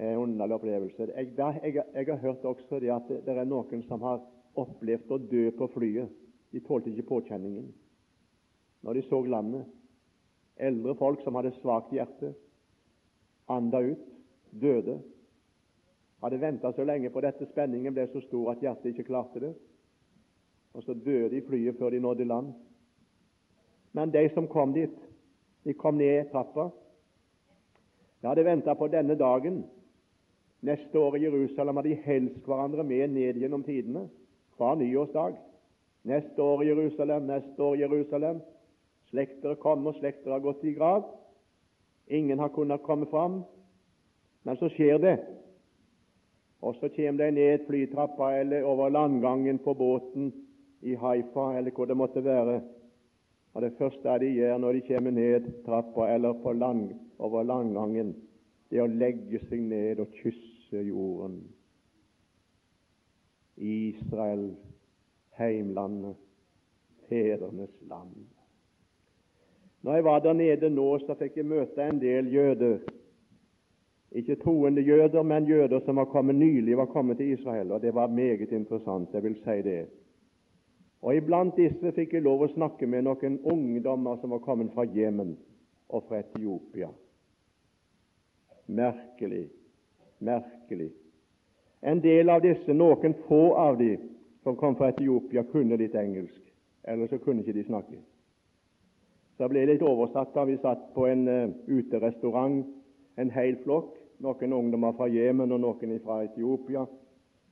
En 0.00 0.16
underlig 0.16 0.56
opplevelse. 0.56 1.10
Jeg, 1.16 1.32
jeg, 1.36 1.82
jeg, 1.94 2.06
har 2.06 2.22
hørt 2.22 2.44
også 2.44 2.78
det 2.80 2.92
at 2.94 3.08
det, 3.08 3.20
det 3.26 3.36
er 3.36 3.48
noen 3.48 3.82
som 3.88 4.02
har 4.06 4.22
opplevd 4.58 5.12
å 5.12 5.18
dø 5.30 5.44
på 5.58 5.68
flyet. 5.74 6.19
De 6.50 6.60
tålte 6.60 6.90
ikke 6.90 7.08
påkjenningen 7.08 7.68
når 8.80 8.96
de 8.96 9.02
så 9.02 9.20
landet. 9.24 9.66
Eldre 10.56 10.94
folk 10.96 11.22
som 11.24 11.36
hadde 11.38 11.52
svakt 11.60 11.92
hjerte, 11.92 12.34
anda 13.48 13.80
ut, 13.80 14.02
døde. 14.50 14.98
Hadde 16.20 16.40
venta 16.40 16.72
så 16.72 16.84
lenge 16.84 17.10
på 17.10 17.22
dette, 17.24 17.48
spenningen 17.48 17.94
ble 17.96 18.06
så 18.12 18.20
stor 18.26 18.52
at 18.52 18.64
hjertet 18.64 18.92
ikke 18.92 19.08
klarte 19.08 19.40
det. 19.40 19.54
Og 20.76 20.84
så 20.84 20.94
døde 20.94 21.30
de 21.32 21.42
flyet 21.46 21.78
før 21.78 21.90
de 21.90 22.00
nådde 22.00 22.28
land. 22.28 22.52
Men 23.92 24.12
de 24.12 24.28
som 24.34 24.48
kom 24.48 24.72
dit, 24.76 24.94
de 25.64 25.74
kom 25.74 25.96
ned 25.98 26.28
trappa. 26.30 26.68
De 28.20 28.28
hadde 28.28 28.44
venta 28.44 28.74
på 28.74 28.88
denne 28.92 29.16
dagen. 29.18 29.62
Neste 30.60 30.98
år 30.98 31.16
i 31.16 31.24
Jerusalem 31.24 31.80
hadde 31.80 31.88
de 31.88 32.02
helst 32.04 32.44
hverandre 32.44 32.84
med 32.84 33.08
ned 33.16 33.40
gjennom 33.40 33.64
tidene, 33.64 34.08
fra 34.56 34.74
nyårsdag. 34.76 35.38
Neste 36.02 36.42
år 36.42 36.64
Jerusalem, 36.64 37.26
neste 37.26 37.62
år 37.62 37.76
Jerusalem. 37.76 38.40
Slekter 39.10 39.54
kommer, 39.54 39.92
slekter 39.92 40.30
har 40.30 40.40
gått 40.40 40.64
i 40.64 40.72
grav. 40.72 41.04
Ingen 42.06 42.38
har 42.38 42.48
kunnet 42.48 42.82
komme 42.82 43.06
fram. 43.06 43.42
Men 44.42 44.56
så 44.56 44.70
skjer 44.72 44.98
det. 44.98 45.16
Og 46.60 46.76
så 46.76 46.88
kommer 46.88 47.24
de 47.24 47.30
ned 47.30 47.66
flytrappa 47.66 48.32
eller 48.36 48.64
over 48.64 48.90
landgangen 48.90 49.58
på 49.58 49.74
båten 49.74 50.32
i 50.80 50.94
Haifa, 50.94 51.52
eller 51.58 51.70
hvor 51.70 51.86
det 51.86 51.96
måtte 51.96 52.24
være. 52.24 52.60
Og 53.54 53.62
Det 53.62 53.72
første 53.78 54.18
de 54.18 54.26
gjør 54.26 54.58
når 54.58 54.72
de 54.72 54.80
kommer 54.88 55.10
ned 55.10 55.64
trappa 55.66 56.14
eller 56.14 56.52
lang, 56.54 57.00
over 57.18 57.42
landgangen, 57.42 58.14
det 58.70 58.78
er 58.78 58.86
å 58.86 58.92
legge 58.92 59.40
seg 59.48 59.60
ned 59.60 60.00
og 60.00 60.12
kysse 60.22 60.82
jorden. 60.86 61.40
Israel, 63.56 64.54
heimlandet, 65.40 66.16
fedrenes 67.08 67.72
land. 67.88 68.14
Når 69.82 69.94
jeg 69.94 70.04
var 70.04 70.18
der 70.20 70.32
nede 70.32 70.70
nå, 70.70 70.88
så 70.98 71.16
fikk 71.16 71.38
jeg 71.40 71.48
møte 71.48 71.84
en 71.84 72.00
del 72.00 72.28
jøder. 72.32 72.82
Ikke 74.12 74.36
troende 74.36 74.82
jøder, 74.82 75.22
men 75.22 75.46
jøder 75.48 75.80
som 75.86 75.96
var 75.96 76.10
kommet 76.10 76.36
nylig 76.36 76.76
var 76.76 76.90
kommet 76.90 77.16
til 77.16 77.32
Israel. 77.32 77.72
og 77.72 77.82
Det 77.82 77.94
var 77.94 78.06
meget 78.06 78.52
interessant. 78.52 79.08
jeg 79.14 79.22
vil 79.22 79.36
si 79.36 79.62
det. 79.62 79.86
Og 81.02 81.16
Iblant 81.16 81.56
disse 81.56 81.92
fikk 81.92 82.12
jeg 82.12 82.22
lov 82.22 82.42
å 82.44 82.52
snakke 82.52 82.86
med 82.86 83.06
noen 83.06 83.38
ungdommer 83.44 84.18
som 84.20 84.34
var 84.34 84.42
kommet 84.44 84.72
fra 84.74 84.84
Jemen 84.84 85.38
og 85.88 86.04
fra 86.08 86.20
Etiopia. 86.20 86.90
Merkelig, 88.66 89.48
merkelig. 90.18 90.90
En 91.82 92.02
del 92.04 92.28
av 92.28 92.42
disse, 92.44 92.74
noen 92.76 93.14
få 93.28 93.54
av 93.56 93.78
de 93.78 93.94
som 94.42 94.56
kom 94.56 94.76
fra 94.76 94.88
Etiopia, 94.88 95.42
kunne 95.52 95.76
litt 95.76 95.94
engelsk. 95.94 96.40
Ellers 96.88 97.10
så 97.10 97.18
kunne 97.18 97.44
ikke 97.44 97.56
de 97.58 97.64
snakke. 97.64 98.00
Så 99.36 99.48
ble 99.48 99.62
det 99.64 99.74
litt 99.74 99.86
oversatt 99.86 100.34
da 100.34 100.44
vi 100.48 100.58
satt 100.60 100.90
på 100.94 101.06
en 101.08 101.28
uh, 101.28 101.52
uterestaurant, 101.68 102.64
en 103.16 103.30
hel 103.32 103.56
flokk. 103.64 103.94
Noen 104.20 104.52
ungdommer 104.52 104.92
fra 104.98 105.08
Jemen 105.08 105.52
og 105.52 105.62
noen 105.62 105.94
fra 106.04 106.18
Etiopia 106.26 106.84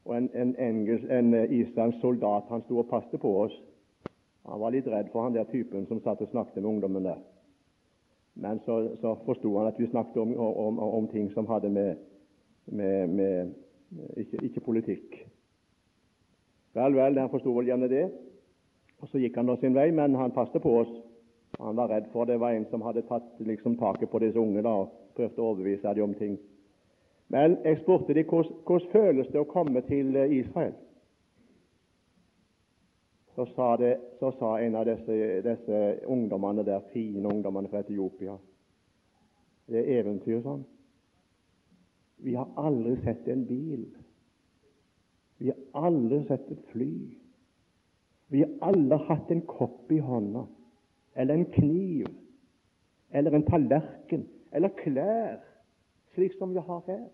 og 0.09 0.13
en, 0.17 0.29
en, 0.37 0.55
engels, 0.61 1.05
en 1.09 1.33
uh, 1.35 1.45
islandsk 1.49 2.01
soldat 2.05 2.49
han 2.53 2.65
sto 2.67 2.81
og 2.83 2.91
passet 2.91 3.21
på 3.21 3.33
oss. 3.45 3.57
Han 4.49 4.61
var 4.61 4.73
litt 4.73 4.89
redd 4.89 5.09
for 5.13 5.25
han 5.25 5.37
der 5.37 5.49
typen 5.49 5.87
som 5.89 6.01
satt 6.05 6.21
og 6.25 6.31
snakket 6.33 6.61
med 6.61 6.71
ungdommen 6.71 7.09
der. 7.09 7.21
Men 8.41 8.61
så, 8.65 8.97
så 9.01 9.17
forsto 9.25 9.57
han 9.59 9.67
at 9.67 9.81
vi 9.81 9.89
snakket 9.91 10.17
om, 10.17 10.37
om, 10.39 10.79
om, 10.79 11.09
ting 11.09 11.33
som 11.33 11.47
hadde 11.47 11.71
med, 11.71 11.97
med, 12.67 13.09
med 13.09 13.51
ikke, 14.17 14.45
ikke, 14.45 14.61
politikk. 14.61 15.19
Vel, 16.79 16.95
vel, 16.95 17.19
han 17.19 17.31
forsto 17.33 17.53
vel 17.57 17.71
gjerne 17.73 17.91
det. 17.91 18.07
Og 19.03 19.11
Så 19.11 19.21
gikk 19.23 19.37
han 19.39 19.47
da 19.47 19.57
sin 19.59 19.75
vei, 19.75 19.91
men 19.95 20.15
han 20.19 20.35
passet 20.35 20.63
på 20.63 20.75
oss. 20.81 20.91
Han 21.59 21.77
var 21.77 21.91
redd 21.91 22.11
for 22.13 22.29
det 22.29 22.39
var 22.41 22.55
en 22.55 22.67
som 22.71 22.83
hadde 22.85 23.07
tatt 23.09 23.39
liksom, 23.41 23.79
taket 23.81 24.11
på 24.11 24.21
disse 24.23 24.39
unge 24.39 24.63
da, 24.63 24.75
og 24.85 25.15
prøvde 25.17 25.43
å 25.43 25.53
overbevise 25.53 25.95
dem 25.95 26.11
om 26.11 26.15
ting. 26.19 26.37
Men 27.33 27.59
jeg 27.65 27.81
spurte 27.83 28.15
dem 28.17 28.29
hvordan 28.29 28.93
føles 28.93 29.31
det 29.33 29.41
å 29.41 29.49
komme 29.49 29.83
til 29.89 30.17
eh, 30.17 30.37
Israel. 30.41 30.77
Så 33.35 33.47
sa, 33.55 33.77
det, 33.79 33.93
så 34.19 34.33
sa 34.35 34.57
en 34.59 34.75
av 34.75 34.87
disse, 34.89 35.17
disse, 35.47 35.83
ungdommene 36.11 36.65
der, 36.67 36.83
fine 36.93 37.29
ungdommene 37.31 37.71
fra 37.71 37.85
Etiopia 37.85 38.35
Det 39.69 39.79
er 39.79 40.01
eventyr, 40.01 40.41
sånn. 40.43 40.65
Vi 42.25 42.35
har 42.35 42.49
aldri 42.59 42.97
sett 43.05 43.29
en 43.31 43.45
bil. 43.47 43.85
Vi 45.39 45.51
har 45.51 45.87
alle 45.87 46.25
sett 46.27 46.51
et 46.51 46.65
fly. 46.73 46.93
Vi 48.29 48.41
har 48.43 48.71
alle 48.71 48.97
hatt 49.09 49.31
en 49.31 49.45
kopp 49.49 49.93
i 49.93 50.01
hånda, 50.05 50.45
eller 51.15 51.35
en 51.35 51.47
kniv, 51.53 52.09
eller 53.11 53.35
en 53.35 53.47
tallerken, 53.47 54.27
eller 54.53 54.75
klær, 54.83 55.39
slik 56.15 56.35
som 56.39 56.53
vi 56.53 56.61
har 56.61 56.83
her 56.87 57.07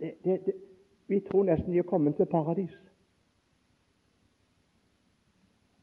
det, 0.00 0.14
det, 0.24 0.36
det, 0.46 0.54
Vi 1.06 1.20
tror 1.20 1.44
nesten 1.44 1.72
de 1.72 1.78
er 1.78 1.88
kommet 1.88 2.16
til 2.16 2.26
paradis. 2.26 2.72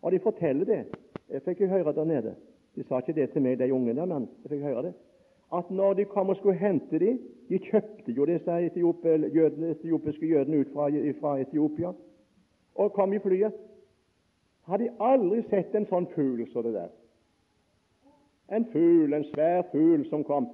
Og 0.01 0.12
de 0.12 0.19
forteller 0.19 0.65
det. 0.65 0.80
Jeg 1.30 1.43
fikk 1.45 1.62
jo 1.62 1.67
høre 1.67 1.93
der 1.93 2.06
nede. 2.06 2.36
De 2.75 2.84
sa 2.84 3.01
ikke 3.01 3.13
det 3.13 3.30
til 3.34 3.43
meg, 3.43 3.60
de 3.60 3.73
ungene, 3.73 4.06
men 4.06 4.30
jeg 4.43 4.53
fikk 4.53 4.63
høre 4.63 4.84
det. 4.88 4.93
At 5.53 5.71
når 5.71 5.93
de 5.93 6.05
kom 6.05 6.29
og 6.29 6.36
skulle 6.36 6.57
hente 6.60 6.99
dem 6.99 7.19
De 7.49 7.60
kjøpte 7.60 8.12
jo 8.12 8.25
disse 8.27 8.51
etiopiske 8.51 10.27
jødene 10.27 10.57
ut 10.60 10.71
fra, 10.73 10.89
fra 11.19 11.38
Etiopia 11.39 11.93
og 12.77 12.93
kom 12.93 13.13
i 13.13 13.19
flyet. 13.19 13.53
Hadde 14.67 14.83
de 14.83 14.89
aldri 14.99 15.41
sett 15.49 15.75
en 15.75 15.88
sånn 15.89 16.05
fugl 16.12 16.43
som 16.51 16.65
det 16.65 16.73
der. 16.75 16.91
En 18.53 18.67
fugl, 18.73 19.13
en 19.13 19.25
svær 19.31 19.63
fugl 19.71 20.03
som 20.10 20.25
kom. 20.27 20.49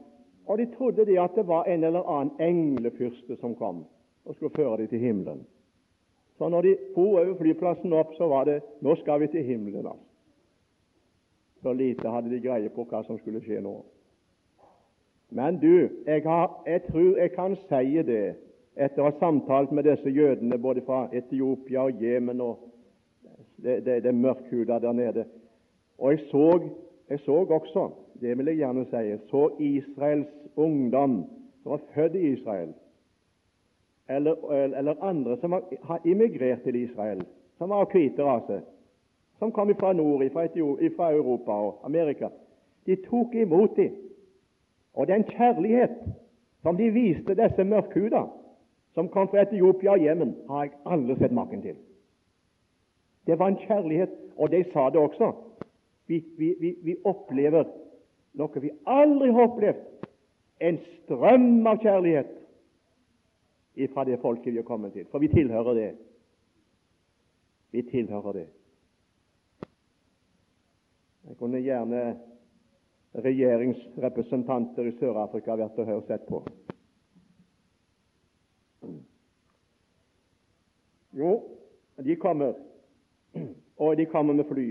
Og 0.46 0.58
de 0.62 0.70
trodde 0.78 1.06
det 1.10 1.18
at 1.20 1.36
det 1.36 1.48
var 1.48 1.68
en 1.68 1.84
eller 1.84 2.06
annen 2.10 2.38
englefyrste 2.40 3.36
som 3.42 3.56
kom 3.56 3.84
og 4.26 4.36
skulle 4.36 4.56
føre 4.56 4.78
dem 4.78 4.88
til 4.88 5.00
himmelen. 5.00 5.44
Så 6.38 6.50
når 6.50 6.62
de 6.62 6.78
for 6.96 7.20
over 7.20 7.36
flyplassen 7.42 7.94
opp, 7.94 8.14
så 8.18 8.28
var 8.28 8.46
det 8.46 8.62
'Nå 8.82 8.96
skal 8.96 9.20
vi 9.20 9.28
til 9.28 9.44
himmelen'. 9.44 9.88
altså. 9.88 10.06
Så 11.62 11.74
lite 11.74 12.10
hadde 12.10 12.30
de 12.30 12.40
greie 12.40 12.70
på 12.70 12.84
hva 12.84 13.04
som 13.06 13.18
skulle 13.18 13.42
skje 13.42 13.62
nå. 13.62 13.84
Men 15.34 15.58
du, 15.60 15.90
jeg, 16.06 16.22
har, 16.24 16.64
jeg 16.68 16.82
tror 16.92 17.18
jeg 17.18 17.32
kan 17.32 17.56
si 17.56 18.02
det 18.06 18.36
etter 18.78 19.02
å 19.02 19.08
ha 19.08 19.14
samtalt 19.18 19.72
med 19.74 19.88
disse 19.90 20.10
jødene 20.10 20.60
både 20.62 20.84
fra 20.86 21.08
Etiopia 21.14 21.88
og 21.88 22.02
Jemen 22.02 22.42
og 22.42 22.70
det, 23.64 23.80
det, 23.86 24.04
det 24.06 24.14
mørkhuda 24.14 24.78
der 24.84 24.94
nede. 24.94 25.26
Og 25.98 26.12
jeg 26.12 26.20
så, 26.30 26.48
jeg 27.10 27.20
så 27.26 27.40
også 27.50 27.90
det 28.22 28.38
vil 28.38 28.52
jeg 28.52 28.62
gjerne 28.62 28.86
si, 28.92 29.18
så 29.30 29.50
Israels 29.60 30.30
ungdom 30.56 31.24
som 31.64 31.72
var 31.72 31.82
født 31.96 32.16
i 32.16 32.30
Israel, 32.34 32.74
eller, 34.10 34.52
eller 34.52 35.04
andre 35.04 35.38
som 35.42 35.56
har 35.84 36.00
immigrert 36.06 36.62
til 36.64 36.76
Israel, 36.76 37.26
som 37.58 37.70
var 37.70 37.84
av 37.84 37.92
hvite 37.92 38.24
rase, 38.24 38.62
som 39.40 39.52
kom 39.52 39.74
fra 39.80 39.94
nord, 39.94 40.24
fra 40.32 41.12
Europa 41.12 41.52
og 41.52 41.82
Amerika, 41.84 42.30
de 42.86 42.96
tok 43.10 43.36
imot 43.36 43.76
dem. 43.76 43.96
Og 44.94 45.08
den 45.08 45.24
kjærlighet 45.24 45.96
som 46.62 46.78
de 46.78 46.90
viste 46.94 47.36
disse 47.36 47.64
mørkhuda, 47.64 48.24
som 48.94 49.10
kom 49.10 49.28
fra 49.28 49.42
Etiopia 49.42 49.92
og 49.92 50.04
Jemen, 50.04 50.36
har 50.50 50.64
jeg 50.64 50.76
aldri 50.86 51.16
sett 51.18 51.34
maken 51.34 51.62
til. 51.62 51.76
Det 53.28 53.40
var 53.40 53.48
en 53.48 53.58
kjærlighet, 53.58 54.14
og 54.38 54.52
de 54.52 54.64
sa 54.74 54.90
det 54.90 55.00
også. 55.02 55.32
Vi, 56.08 56.24
vi, 56.38 56.56
vi, 56.60 56.76
vi 56.84 56.96
opplever 57.06 57.66
noe 58.34 58.62
vi 58.62 58.72
aldri 58.90 59.30
har 59.34 59.50
opplevd, 59.50 59.84
en 60.64 60.80
strøm 61.04 61.68
av 61.68 61.82
kjærlighet 61.84 62.32
fra 63.94 64.06
det 64.08 64.20
folket 64.22 64.54
vi 64.54 64.62
har 64.62 64.68
kommet 64.68 64.94
til. 64.96 65.06
For 65.12 65.20
vi 65.20 65.30
tilhører 65.34 65.78
det. 65.78 65.90
Vi 67.74 67.82
tilhører 67.90 68.38
det. 68.38 68.48
Jeg 71.28 71.38
kunne 71.40 71.62
gjerne 71.64 72.04
regjeringsrepresentanter 73.14 74.88
i 74.90 74.96
Sør-Afrika 75.00 75.58
vært 75.58 75.80
og 75.80 75.90
hørt 75.90 76.08
sett 76.10 76.26
på. 76.28 76.42
Jo, 81.14 81.34
de 82.02 82.16
kommer, 82.16 82.54
og 83.78 83.98
de 83.98 84.06
kommer 84.10 84.34
med 84.34 84.50
fly, 84.50 84.68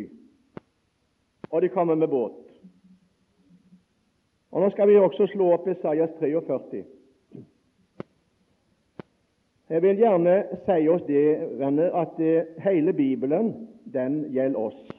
og 1.50 1.62
de 1.62 1.68
kommer 1.68 1.94
med 1.94 2.08
båt. 2.10 2.40
Og 4.52 4.60
Nå 4.60 4.70
skal 4.70 4.88
vi 4.88 4.98
også 5.00 5.26
slå 5.32 5.52
opp 5.54 5.68
Isaias 5.70 6.10
43. 6.20 6.82
Jeg 9.72 9.82
vil 9.82 10.02
gjerne 10.02 10.34
si 10.66 10.88
oss 10.92 11.04
det, 11.06 11.22
venner, 11.56 11.94
at 11.96 12.18
eh, 12.20 12.50
hele 12.60 12.92
Bibelen 12.92 13.54
den 13.94 14.26
gjelder 14.34 14.58
oss. 14.60 14.91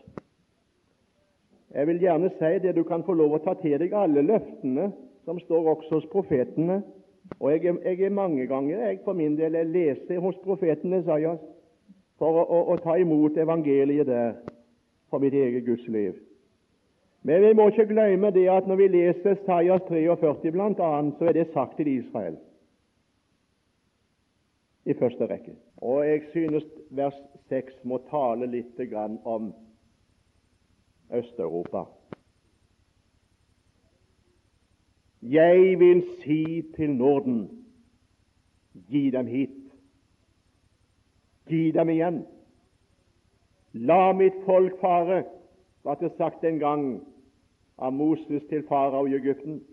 Jeg 1.74 1.88
vil 1.88 2.00
gjerne 2.00 2.30
si 2.38 2.52
det 2.62 2.76
du 2.76 2.84
kan 2.86 3.04
få 3.04 3.16
lov 3.18 3.34
å 3.34 3.42
ta 3.42 3.56
til 3.62 3.80
deg 3.82 3.96
alle 3.98 4.22
løftene 4.22 4.92
som 5.26 5.40
står 5.42 5.70
også 5.72 5.98
hos 5.98 6.10
profetene. 6.12 6.82
Og 7.40 7.50
jeg, 7.52 7.78
jeg 7.86 8.02
er 8.06 8.14
mange 8.14 8.46
ganger 8.48 8.84
jeg 8.84 9.00
for 9.06 9.18
min 9.18 9.38
del 9.40 9.58
jeg 9.58 9.72
leser 9.72 10.22
hos 10.22 10.38
profeten 10.44 10.94
Isaias, 10.94 11.42
for 12.22 12.44
å, 12.44 12.44
å, 12.46 12.60
å 12.74 12.78
ta 12.84 12.98
imot 13.02 13.40
evangeliet 13.42 14.08
der 14.08 14.36
for 15.10 15.24
mitt 15.24 15.34
eget 15.34 15.66
Guds 15.66 15.88
liv. 15.88 16.20
Men 17.24 17.42
vi 17.42 17.54
må 17.56 17.70
ikke 17.72 17.88
glemme 17.88 18.34
det 18.36 18.46
at 18.52 18.68
når 18.68 18.82
vi 18.82 18.88
leser 18.98 19.38
Sajas 19.48 19.86
43 19.88 20.52
bl.a., 20.52 20.90
så 21.18 21.30
er 21.30 21.38
det 21.38 21.52
sagt 21.54 21.78
til 21.80 21.90
Israel 21.96 22.36
i 24.84 24.94
første 25.00 25.26
rekke. 25.30 25.56
Og 25.80 26.04
jeg 26.04 26.26
synes 26.34 26.66
vers 26.92 27.16
6 27.50 27.80
må 27.88 28.02
tale 28.12 28.50
litt 28.52 28.82
om 29.24 29.54
Øst-Europa. 31.14 31.84
Jeg 35.22 35.80
vil 35.80 36.04
si 36.24 36.62
til 36.76 36.90
Norden 36.90 37.66
gi 38.90 39.10
dem 39.10 39.28
hit. 39.28 39.50
Gi 41.48 41.72
dem 41.72 41.90
igjen. 41.90 42.26
La 43.74 44.12
mitt 44.14 44.36
folk 44.46 44.80
fare, 44.82 45.24
ble 45.84 45.96
det 46.02 46.12
sagt 46.18 46.44
en 46.44 46.60
gang 46.60 46.84
av 47.78 47.94
Moses 47.94 48.44
til 48.50 48.66
farao 48.68 49.06
i 49.06 49.16
Egypten. 49.16 49.64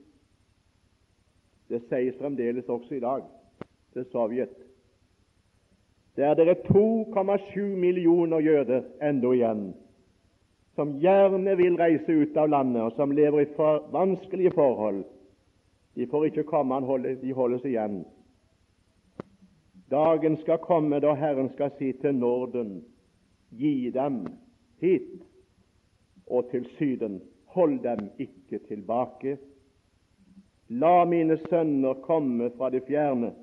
Det 1.68 1.83
sies 1.88 2.16
fremdeles 2.18 2.68
også 2.68 2.94
i 2.94 3.00
dag 3.00 3.22
til 3.92 4.07
Sovjet. 4.12 4.55
Der 6.16 6.35
det 6.35 6.48
er 6.48 6.55
2,7 6.55 7.61
millioner 7.61 8.38
jøder 8.38 8.83
ennå 9.03 9.33
igjen, 9.33 9.74
som 10.80 10.94
gjerne 11.00 11.56
vil 11.56 11.76
reise 11.76 12.12
ut 12.12 12.36
av 12.40 12.48
landet, 12.48 12.80
og 12.80 12.94
som 12.96 13.10
lever 13.12 13.42
i 13.42 13.48
for 13.52 13.82
vanskelige 13.92 14.54
forhold. 14.56 15.02
De 15.92 16.06
får 16.08 16.30
ikke 16.30 16.46
komme, 16.48 16.78
de 17.20 17.34
holdes 17.36 17.66
igjen. 17.68 17.98
Dagen 19.92 20.38
skal 20.40 20.62
komme 20.64 21.02
da 21.04 21.12
Herren 21.20 21.50
skal 21.52 21.74
si 21.76 21.90
til 22.00 22.16
Norden, 22.16 22.78
gi 23.52 23.90
dem 23.92 24.22
hit, 24.80 25.20
og 26.24 26.48
til 26.48 26.64
Syden, 26.78 27.20
hold 27.52 27.82
dem 27.84 28.08
ikke 28.16 28.62
tilbake. 28.70 29.36
La 30.80 31.04
mine 31.04 31.36
sønner 31.50 32.00
komme 32.06 32.48
fra 32.56 32.72
det 32.72 32.86
fjerne, 32.88 33.34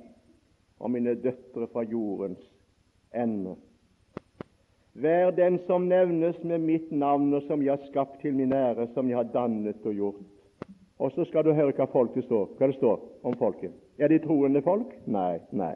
og 0.80 0.90
mine 0.92 1.14
døtre 1.22 1.70
fra 1.70 1.86
jordens 1.86 2.42
ende. 3.14 3.60
Vær 4.98 5.32
den 5.32 5.60
som 5.68 5.86
nevnes 5.86 6.44
med 6.44 6.64
mitt 6.66 6.92
navn, 6.92 7.34
og 7.34 7.44
som 7.46 7.62
jeg 7.62 7.76
har 7.76 7.90
skapt 7.92 8.22
til 8.22 8.34
min 8.34 8.54
ære, 8.54 8.88
som 8.94 9.10
jeg 9.10 9.18
har 9.18 9.30
dannet 9.34 9.86
og 9.86 9.94
gjort. 9.94 10.24
Og 11.00 11.12
så 11.12 11.26
skal 11.30 11.46
du 11.46 11.52
høre 11.54 11.76
hva 11.78 11.86
folket 11.92 12.26
står, 12.26 12.56
hva 12.58 12.70
det 12.72 12.80
står 12.80 13.04
om 13.24 13.36
folket. 13.38 13.76
Er 14.02 14.10
de 14.10 14.18
troende 14.24 14.62
folk? 14.66 14.96
Nei, 15.06 15.38
nei. 15.54 15.76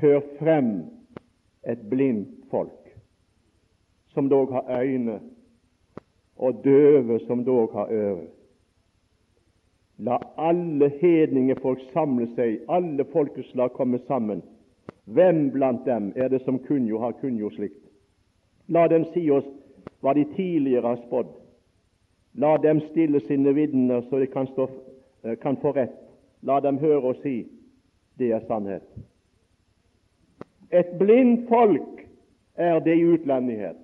Før 0.00 0.22
frem 0.38 0.70
et 1.68 1.84
blindt 1.90 2.48
folk, 2.50 2.88
som 4.16 4.28
dog 4.32 4.52
har 4.52 4.80
øyne, 4.80 5.20
og 6.36 6.64
døve 6.64 7.20
som 7.26 7.44
dog 7.44 7.76
har 7.76 7.92
ører. 7.92 8.24
La 9.98 10.16
alle 10.40 10.88
hedningefolk 11.00 11.84
samle 11.92 12.26
seg, 12.34 12.64
alle 12.68 13.04
folkeslag 13.12 13.76
komme 13.76 14.00
sammen. 14.08 14.42
Hvem 15.04 15.50
blant 15.52 15.84
dem 15.86 16.12
er 16.16 16.28
det 16.28 16.42
som 16.44 16.58
kunngjort 16.58 17.00
har 17.00 17.18
kunngjort 17.20 17.54
slikt? 17.58 17.80
La 18.68 18.86
dem 18.88 19.04
si 19.12 19.26
oss 19.30 19.48
hva 20.00 20.14
de 20.16 20.24
tidligere 20.36 20.94
har 20.94 21.02
spådd. 21.06 21.32
La 22.34 22.56
dem 22.56 22.80
stille 22.90 23.20
sine 23.26 23.52
vitner, 23.54 24.02
så 24.08 24.18
de 24.18 24.26
kan, 24.26 24.46
stå, 24.46 24.68
eh, 25.24 25.36
kan 25.38 25.56
få 25.56 25.72
rett. 25.76 25.98
La 26.42 26.60
dem 26.60 26.78
høre 26.78 27.12
og 27.12 27.20
si 27.22 27.44
det 28.18 28.32
er 28.32 28.40
sannhet. 28.48 28.86
Et 30.70 30.98
blindt 30.98 31.48
folk 31.48 32.06
er 32.56 32.80
det 32.80 32.96
i 32.98 33.06
utlendighet. 33.06 33.76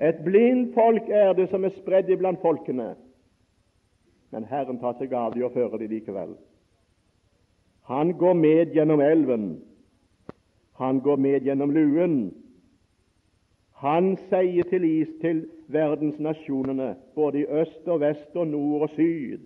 Et 0.00 0.24
blindt 0.24 0.74
folk 0.74 1.08
er 1.08 1.32
det 1.32 1.48
som 1.50 1.64
er 1.64 1.74
spredd 1.76 2.10
iblant 2.10 2.40
folkene. 2.40 2.94
Men 4.32 4.44
Herren 4.48 4.78
tar 4.80 4.96
seg 4.98 5.12
av 5.12 5.34
de 5.34 5.44
og 5.44 5.52
fører 5.52 5.82
de 5.82 5.90
likevel. 5.92 6.32
Han 7.90 8.14
går 8.18 8.34
med 8.38 8.72
gjennom 8.72 9.00
elven. 9.04 9.46
Han 10.82 11.00
går 11.00 11.16
med 11.16 11.44
gjennom 11.46 11.70
luen. 11.70 12.16
Han 13.82 14.16
sier 14.30 14.66
til 14.66 14.84
is 14.86 15.10
til 15.20 15.44
verdensnasjonene, 15.70 16.96
både 17.14 17.42
i 17.42 17.46
øst 17.46 17.86
og 17.86 18.00
vest 18.02 18.34
og 18.34 18.48
nord 18.50 18.88
og 18.88 18.90
syd, 18.96 19.44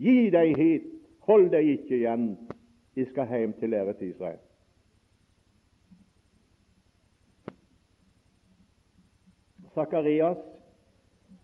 gi 0.00 0.30
deg 0.32 0.54
hit, 0.56 0.86
hold 1.28 1.50
deg 1.52 1.68
ikke 1.74 1.98
igjen, 1.98 2.24
de 2.96 3.04
skal 3.10 3.28
hjem 3.28 3.52
til 3.60 3.76
æret 3.76 4.00
Israel. 4.04 4.40
Sakarias 9.76 10.40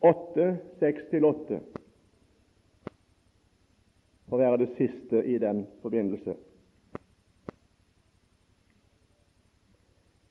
8, 0.00 0.50
6-8 0.80 1.60
får 4.28 4.44
være 4.46 4.64
det 4.64 4.72
siste 4.80 5.24
i 5.24 5.38
den 5.38 5.66
forbindelse. 5.82 6.34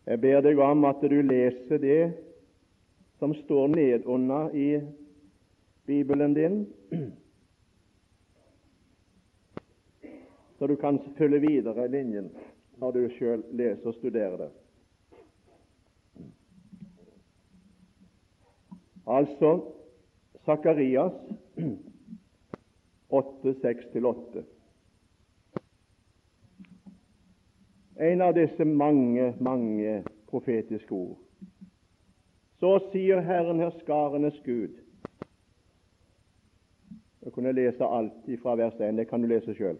Jeg 0.05 0.21
ber 0.21 0.41
deg 0.45 0.59
om 0.61 0.85
at 0.85 1.01
du 1.01 1.17
leser 1.25 1.79
det 1.81 2.01
som 3.17 3.33
står 3.33 3.71
nedunder 3.73 4.51
i 4.53 4.81
Bibelen 5.85 6.33
din, 6.33 6.59
så 10.57 10.67
du 10.67 10.75
kan 10.75 10.99
følge 11.17 11.39
videre 11.41 11.87
linjen 11.89 12.29
når 12.77 12.91
du 12.91 13.01
sjøl 13.17 13.43
leser 13.55 13.89
og 13.89 13.97
studerer 13.97 14.37
det. 14.45 14.51
Altså 19.05 19.55
Sakarias 20.45 21.17
8, 23.09 23.55
6-8. 23.63 24.45
En 27.99 28.21
av 28.21 28.33
disse 28.35 28.65
mange, 28.65 29.33
mange 29.39 30.03
profetiske 30.27 30.91
ord. 30.91 31.17
Så 32.59 32.77
sier 32.91 33.21
Herren 33.23 33.59
herskarenes 33.63 34.39
Gud 34.43 34.81
Jeg 37.25 37.33
kunne 37.33 37.55
lese 37.57 37.87
alt 37.87 38.27
fra 38.41 38.53
vers 38.55 38.75
1, 38.77 38.97
det 38.99 39.07
kan 39.09 39.21
du 39.21 39.27
lese 39.27 39.55
sjøl. 39.57 39.79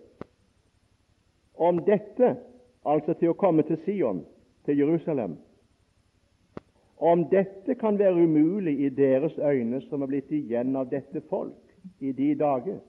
Om 1.56 1.84
dette, 1.86 2.32
altså 2.86 3.14
til 3.20 3.36
å 3.36 3.38
komme 3.38 3.62
til 3.68 3.78
Sion, 3.84 4.24
til 4.66 4.80
Jerusalem, 4.80 5.36
om 6.98 7.28
dette 7.30 7.76
kan 7.78 8.00
være 8.00 8.24
umulig 8.24 8.80
i 8.88 8.90
deres 8.90 9.38
øyne 9.38 9.82
som 9.86 10.02
er 10.02 10.10
blitt 10.10 10.32
igjen 10.34 10.74
av 10.76 10.90
dette 10.90 11.22
folk 11.30 11.76
i 12.02 12.12
de 12.18 12.32
dager, 12.40 12.80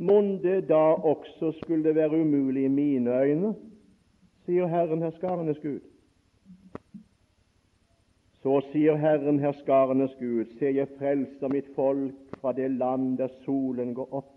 mon 0.00 0.30
det 0.42 0.68
da 0.68 0.80
også 1.12 1.52
skulle 1.60 1.94
være 1.94 2.20
umulig 2.20 2.64
i 2.64 2.72
mine 2.72 3.16
øyne, 3.20 3.54
sier 4.46 4.66
Herren 4.66 5.02
herskarenes 5.04 5.60
Gud. 5.62 5.80
Så 8.40 8.60
sier 8.72 8.96
Herren 8.96 9.38
herskarenes 9.38 10.14
Gud, 10.18 10.48
se, 10.56 10.72
jeg 10.74 10.88
frelser 10.98 11.52
mitt 11.52 11.68
folk 11.76 12.38
fra 12.40 12.54
det 12.56 12.70
land 12.70 13.18
der 13.18 13.28
solen 13.44 13.92
går 13.94 14.08
opp, 14.22 14.32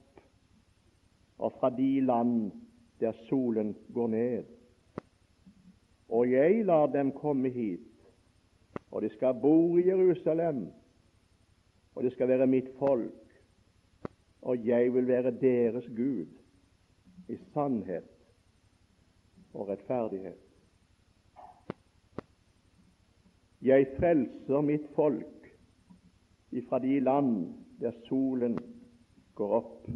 og 1.39 1.55
fra 1.59 1.71
de 1.71 2.01
land 2.01 2.51
der 2.99 3.15
solen 3.29 3.75
går 3.93 4.07
ned. 4.07 4.43
Og 6.09 6.31
jeg 6.31 6.65
lar 6.65 6.91
dem 6.91 7.15
komme 7.15 7.49
hit 7.49 7.93
og 8.93 9.01
de 9.01 9.09
skal 9.09 9.33
bo 9.41 9.77
i 9.77 9.87
Jerusalem, 9.87 10.67
og 11.95 12.03
det 12.03 12.11
skal 12.13 12.27
være 12.27 12.47
mitt 12.47 12.69
folk, 12.79 13.22
og 14.43 14.67
jeg 14.67 14.93
vil 14.93 15.07
være 15.07 15.31
deres 15.31 15.85
Gud 15.95 16.25
i 17.29 17.37
sannhet 17.53 18.09
og 19.53 19.69
rettferdighet. 19.69 20.39
Jeg 23.63 23.87
frelser 23.95 24.61
mitt 24.61 24.89
folk 24.95 25.47
ifra 26.51 26.79
de 26.83 26.99
land 26.99 27.29
der 27.79 27.95
solen 28.09 28.57
går 29.35 29.55
opp, 29.61 29.87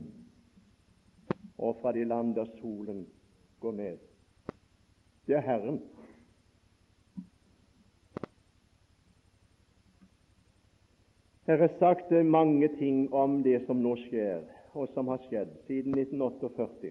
og 1.57 1.75
fra 1.81 1.91
de 1.91 2.05
land 2.07 2.35
der 2.35 2.47
solen 2.61 3.03
går 3.59 3.75
ned. 3.75 3.97
Det 5.27 5.35
er 5.35 5.43
Herren. 5.43 5.81
Her 11.47 11.61
er 11.63 11.67
sagt 11.79 12.11
mange 12.25 12.67
ting 12.67 13.13
om 13.13 13.37
det 13.43 13.61
som 13.65 13.79
nå 13.79 13.93
skjer, 14.01 14.41
og 14.75 14.89
som 14.91 15.07
har 15.07 15.21
skjedd 15.29 15.53
siden 15.67 15.93
1948. 15.95 16.89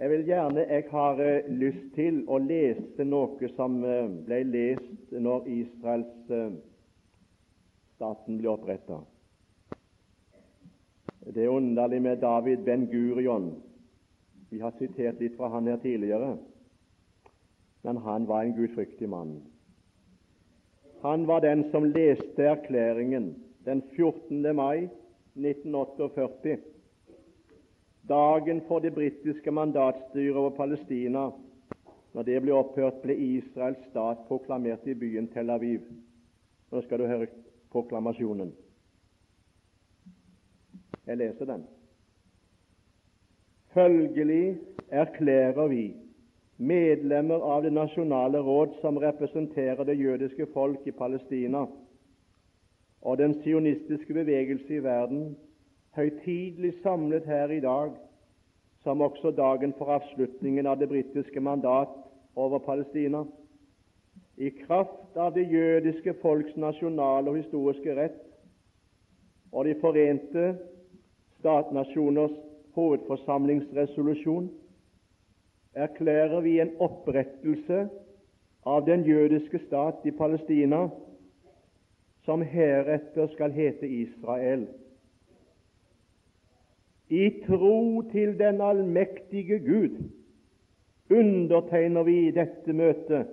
Jeg 0.00 0.10
vil 0.10 0.24
gjerne, 0.24 0.64
jeg 0.64 0.86
har 0.88 1.20
eh, 1.20 1.50
lyst 1.60 1.90
til 1.92 2.22
å 2.24 2.38
lese 2.40 3.04
noe 3.04 3.50
som 3.52 3.76
eh, 3.84 4.08
ble 4.24 4.38
lest 4.48 5.12
når 5.12 5.50
Israels 5.52 6.32
eh, 6.32 6.56
staten 7.98 8.40
ble 8.40 8.48
oppretta. 8.54 9.02
Det 11.28 11.44
er 11.44 11.52
underlig 11.52 12.00
med 12.00 12.24
David 12.24 12.64
Ben 12.64 12.88
Gurion. 12.88 13.52
Vi 14.48 14.64
har 14.64 14.72
sitert 14.80 15.20
litt 15.20 15.36
fra 15.36 15.52
han 15.52 15.68
her 15.68 15.84
tidligere. 15.84 16.38
men 17.82 17.96
han 17.96 18.26
var 18.26 18.44
en 18.44 18.56
gudfryktig 18.56 19.08
mann. 19.08 19.42
Han 21.02 21.26
var 21.26 21.40
den 21.40 21.70
som 21.70 21.84
leste 21.84 22.44
erklæringen 22.44 23.34
den 23.64 23.82
14. 23.96 24.56
mai 24.56 24.88
1948, 25.34 26.58
dagen 28.08 28.60
for 28.68 28.78
det 28.78 28.94
britiske 28.94 29.50
mandatstyret 29.50 30.36
over 30.36 30.50
Palestina. 30.50 31.30
Når 32.12 32.22
det 32.22 32.40
ble 32.42 32.52
opphørt, 32.52 32.98
ble 33.02 33.14
Israels 33.14 33.80
stat 33.90 34.24
proklamert 34.28 34.86
i 34.86 34.94
byen 34.94 35.28
Tel 35.32 35.50
Aviv. 35.50 35.80
Nå 36.72 36.82
skal 36.82 36.98
du 36.98 37.06
høre 37.06 37.28
proklamasjonen. 37.70 38.52
Jeg 41.06 41.16
leser 41.16 41.44
den. 41.44 41.64
Følgelig 43.72 44.58
erklærer 44.90 45.68
vi, 45.68 45.84
medlemmer 46.60 47.34
av 47.40 47.62
Det 47.62 47.70
nasjonale 47.72 48.38
råd 48.38 48.74
som 48.80 48.98
representerer 49.00 49.84
det 49.84 49.94
jødiske 49.96 50.46
folk 50.52 50.86
i 50.86 50.92
Palestina, 50.92 51.62
og 53.02 53.18
den 53.18 53.34
sionistiske 53.42 54.12
bevegelse 54.14 54.74
i 54.76 54.82
verden, 54.84 55.36
høytidelig 55.96 56.74
samlet 56.82 57.24
her 57.24 57.48
i 57.50 57.60
dag, 57.64 57.94
som 58.82 59.00
også 59.00 59.30
dagen 59.36 59.72
for 59.78 59.88
avslutningen 59.96 60.66
av 60.66 60.76
det 60.80 60.88
britiske 60.88 61.40
mandat 61.40 61.88
over 62.36 62.58
Palestina, 62.58 63.24
i 64.36 64.50
kraft 64.66 65.16
av 65.16 65.32
det 65.34 65.48
jødiske 65.52 66.14
folks 66.22 66.56
nasjonale 66.56 67.30
og 67.30 67.36
historiske 67.40 67.96
rett 67.96 68.20
og 69.52 69.64
De 69.64 69.74
forente 69.80 70.44
statnasjoners 71.40 72.36
hovedforsamlingsresolusjon, 72.76 74.50
erklærer 75.74 76.40
vi 76.40 76.60
en 76.60 76.70
opprettelse 76.78 77.88
av 78.66 78.86
den 78.86 79.04
jødiske 79.04 79.58
stat 79.66 80.04
i 80.04 80.10
Palestina 80.10 80.88
som 82.24 82.42
heretter 82.42 83.26
skal 83.32 83.52
hete 83.52 83.88
Israel. 83.88 84.66
I 87.08 87.30
tro 87.46 88.02
til 88.12 88.38
den 88.38 88.60
allmektige 88.60 89.58
Gud 89.58 89.96
undertegner 91.10 92.02
vi 92.02 92.30
dette 92.30 92.72
møtet 92.72 93.26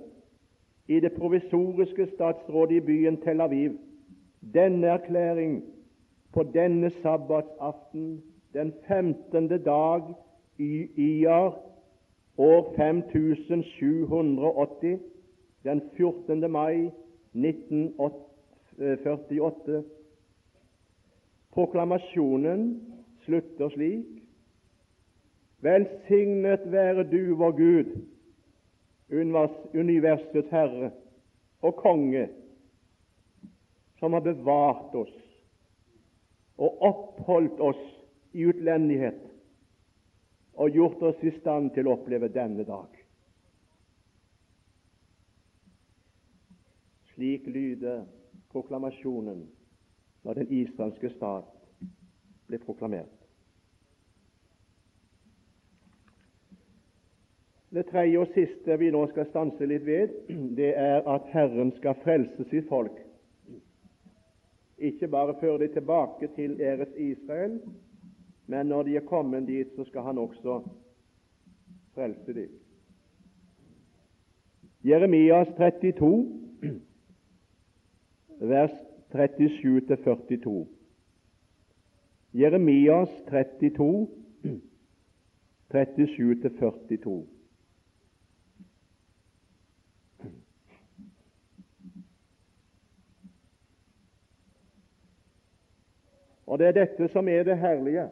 i 0.88 0.99
det 0.99 1.13
provisoriske 1.13 2.07
statsrådet 2.15 2.79
i 2.79 2.85
byen 2.85 3.19
Tel 3.21 3.41
Aviv 3.41 3.75
denne 4.53 4.88
erklæring 4.88 5.63
på 6.33 6.43
denne 6.53 6.89
sabbatsaften 6.89 8.23
den 8.53 8.73
15. 8.88 9.47
dag 9.65 10.01
i 10.57 10.88
Iar 10.95 11.53
år 12.38 12.73
5780 12.75 14.99
den 15.63 15.81
14. 15.97 16.51
mai 16.51 16.91
1948. 17.33 19.83
Proklamasjonen 21.53 22.81
slutter 23.25 23.69
slik 23.69 24.05
Velsignet 25.61 26.71
være 26.71 27.03
du, 27.09 27.35
vår 27.35 27.51
Gud, 27.51 27.85
universets 29.73 30.49
Herre 30.51 30.91
og 31.61 31.75
Konge, 31.75 32.29
som 33.99 34.13
har 34.13 34.21
bevart 34.21 34.95
oss 34.95 35.13
og 36.57 36.81
oppholdt 36.85 37.59
oss 37.59 37.97
i 38.38 38.45
utlendighet 38.45 39.26
og 40.58 40.74
gjort 40.74 41.03
oss 41.12 41.22
i 41.24 41.34
stand 41.38 41.72
til 41.76 41.88
å 41.88 41.93
oppleve 41.97 42.30
denne 42.34 42.66
dag. 42.66 42.89
Slik 47.14 47.45
lyder 47.49 48.05
proklamasjonen 48.53 49.45
når 50.26 50.41
den 50.41 50.51
israelske 50.64 51.12
stat 51.14 51.53
ble 52.49 52.60
proklamert. 52.64 53.14
Det 57.70 57.84
tredje 57.89 58.22
og 58.22 58.32
siste 58.34 58.78
vi 58.80 58.89
nå 58.95 59.01
skal 59.12 59.28
stanse 59.30 59.66
litt 59.68 59.84
ved, 59.86 60.14
det 60.58 60.72
er 60.80 61.03
at 61.05 61.28
Herren 61.34 61.74
skal 61.78 61.99
frelse 62.01 62.47
sitt 62.49 62.70
folk. 62.70 62.95
Ikke 64.78 65.10
bare 65.12 65.36
føre 65.41 65.66
dem 65.66 65.74
tilbake 65.74 66.30
til 66.38 66.55
æres 66.62 66.93
Israel, 66.95 67.60
men 68.48 68.66
når 68.66 68.84
de 68.84 68.95
er 68.95 69.06
kommet 69.06 69.48
dit, 69.48 69.68
så 69.76 69.84
skal 69.84 70.02
han 70.02 70.18
også 70.18 70.62
frelse 71.95 72.34
dem. 72.34 72.50
Jeremias 74.84 75.48
32 75.58 76.48
vers 78.39 78.72
37-42. 79.12 80.68
Jeremias 82.34 83.10
32, 83.30 84.08
37-42. 85.74 87.28
Og 96.48 96.60
Det 96.60 96.68
er 96.68 96.72
dette 96.72 97.08
som 97.12 97.28
er 97.28 97.43
det 97.43 97.58
herlige, 97.60 98.10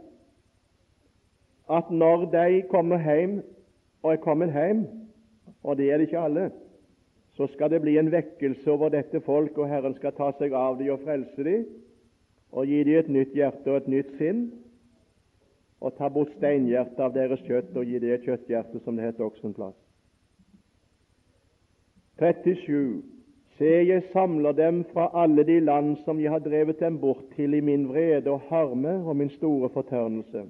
at 1.69 1.89
når 1.91 2.25
de 2.31 2.61
kommer 2.69 3.01
hjem 3.01 3.39
og 4.03 4.11
er 4.13 4.21
kommet 4.21 4.53
hjem, 4.53 4.85
og 5.63 5.77
det 5.77 5.91
er 5.91 5.97
det 5.97 6.07
ikke 6.09 6.19
alle, 6.19 6.51
så 7.35 7.47
skal 7.47 7.71
det 7.71 7.81
bli 7.81 7.97
en 7.97 8.11
vekkelse 8.11 8.71
over 8.71 8.89
dette 8.89 9.21
folk, 9.21 9.57
og 9.57 9.69
Herren 9.69 9.95
skal 9.95 10.13
ta 10.15 10.29
seg 10.37 10.53
av 10.53 10.77
dem 10.79 10.93
og 10.93 11.01
frelse 11.03 11.43
dem, 11.43 11.65
og 12.51 12.69
gi 12.69 12.83
dem 12.87 12.99
et 12.99 13.09
nytt 13.11 13.33
hjerte 13.35 13.71
og 13.71 13.81
et 13.81 13.89
nytt 13.91 14.13
sinn, 14.19 14.45
og 15.81 15.97
ta 15.97 16.07
bort 16.09 16.31
steinhjertet 16.37 17.01
av 17.01 17.11
deres 17.13 17.41
kjøtt 17.45 17.75
og 17.75 17.83
gi 17.85 17.99
dem 17.99 18.13
et 18.15 18.23
kjøtthjerte, 18.23 18.79
som 18.85 18.95
det 18.95 19.09
heter 19.09 19.25
også 19.25 19.49
en 19.49 19.57
plass. 19.57 19.75
37. 22.21 23.03
Se, 23.57 23.71
jeg 23.87 24.03
samler 24.13 24.55
dem 24.55 24.83
fra 24.91 25.09
alle 25.15 25.43
de 25.47 25.59
land 25.59 25.95
som 26.05 26.19
jeg 26.19 26.31
har 26.31 26.43
drevet 26.43 26.79
dem 26.79 26.99
bort 26.99 27.23
til 27.35 27.53
i 27.55 27.61
min 27.63 27.87
vrede 27.87 28.31
og 28.31 28.47
harme 28.49 28.97
og 29.03 29.15
min 29.15 29.29
store 29.35 29.69
fortørnelse. 29.69 30.45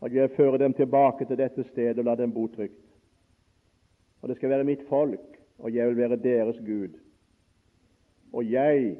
Og 0.00 0.14
jeg 0.14 0.32
fører 0.36 0.56
dem 0.58 0.74
tilbake 0.74 1.26
til 1.28 1.38
dette 1.38 1.64
stedet 1.68 1.98
og 1.98 2.04
lar 2.08 2.16
dem 2.16 2.32
bo 2.32 2.46
trygt. 2.48 2.80
Og 4.22 4.28
det 4.28 4.36
skal 4.36 4.52
være 4.52 4.64
mitt 4.68 4.82
folk, 4.88 5.38
og 5.58 5.74
jeg 5.74 5.88
vil 5.88 5.96
være 5.96 6.16
deres 6.16 6.58
Gud. 6.66 6.96
Og 8.32 8.50
jeg 8.50 8.96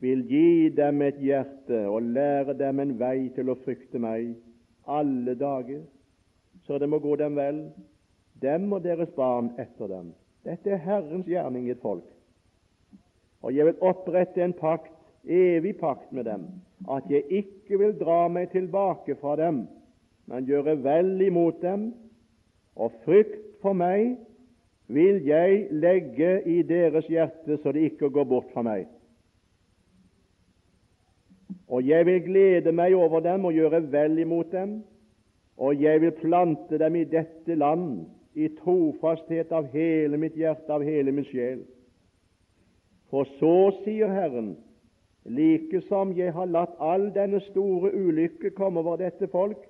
vil 0.00 0.24
gi 0.28 0.68
dem 0.76 1.02
et 1.02 1.20
hjerte 1.22 1.84
og 1.88 2.02
lære 2.02 2.56
dem 2.58 2.80
en 2.80 2.94
vei 2.98 3.28
til 3.36 3.52
å 3.52 3.58
frykte 3.64 4.00
meg 4.02 4.32
alle 4.90 5.34
dager, 5.38 5.84
så 6.66 6.78
det 6.78 6.88
må 6.90 6.98
gå 7.02 7.16
dem 7.16 7.36
vel, 7.38 7.60
dem 8.42 8.72
og 8.72 8.82
deres 8.84 9.12
barn 9.16 9.52
etter 9.62 9.90
dem. 9.90 10.10
Dette 10.42 10.74
er 10.74 10.82
Herrens 10.82 11.28
gjerning 11.30 11.68
i 11.68 11.74
et 11.76 11.82
folk. 11.82 12.08
Og 13.42 13.54
jeg 13.54 13.66
vil 13.66 13.84
opprette 13.86 14.42
en 14.42 14.54
pakt, 14.58 14.90
evig 15.22 15.76
pakt 15.78 16.10
med 16.12 16.26
dem, 16.26 16.48
at 16.90 17.06
jeg 17.10 17.22
ikke 17.30 17.78
vil 17.78 17.94
dra 17.98 18.26
meg 18.30 18.50
tilbake 18.50 19.14
fra 19.20 19.36
dem, 19.38 19.64
men 20.26 20.46
gjøre 20.46 20.76
vel 20.84 21.20
imot 21.26 21.62
dem, 21.62 21.90
og 22.76 22.92
frykt 23.04 23.58
for 23.62 23.76
meg 23.76 24.16
vil 24.92 25.20
jeg 25.26 25.66
legge 25.70 26.40
i 26.48 26.62
deres 26.66 27.06
hjerte, 27.10 27.58
så 27.62 27.72
det 27.72 27.92
ikke 27.92 28.10
går 28.10 28.28
bort 28.28 28.50
fra 28.52 28.64
meg. 28.66 28.86
Og 31.68 31.86
jeg 31.88 32.06
vil 32.06 32.24
glede 32.24 32.72
meg 32.72 32.94
over 32.94 33.20
dem 33.24 33.44
og 33.48 33.56
gjøre 33.56 33.82
vel 33.92 34.18
imot 34.18 34.52
dem, 34.52 34.80
og 35.56 35.82
jeg 35.82 36.00
vil 36.00 36.12
plante 36.20 36.78
dem 36.78 36.96
i 36.96 37.04
dette 37.04 37.54
land 37.54 38.04
i 38.34 38.48
trofasthet 38.58 39.52
av 39.52 39.68
hele 39.72 40.18
mitt 40.20 40.36
hjerte, 40.36 40.68
av 40.72 40.84
hele 40.84 41.12
min 41.12 41.28
sjel. 41.28 41.62
For 43.12 43.28
så, 43.38 43.56
sier 43.84 44.08
Herren, 44.08 44.54
like 45.24 45.82
som 45.88 46.14
jeg 46.16 46.32
har 46.32 46.48
latt 46.48 46.72
all 46.80 47.10
denne 47.14 47.40
store 47.50 47.92
ulykke 47.92 48.54
komme 48.56 48.80
over 48.80 48.96
dette 49.00 49.28
folk, 49.32 49.60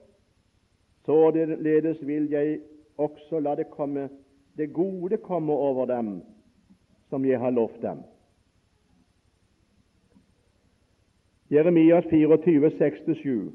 således 1.05 2.07
vil 2.07 2.31
jeg 2.31 2.61
også 2.97 3.41
la 3.41 3.55
det 3.55 3.71
komme 3.71 4.09
det 4.57 4.73
gode 4.73 5.17
komme 5.17 5.53
over 5.53 5.87
dem 5.87 6.23
som 7.09 7.25
jeg 7.25 7.39
har 7.39 7.51
lovt 7.51 7.83
dem. 7.83 7.99
Jeremias 11.51 12.05
24, 12.11 12.69
6-7. 12.69 13.53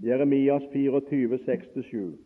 Jeremias 0.00 0.62
24, 0.72 1.36
6-7. 1.36 2.16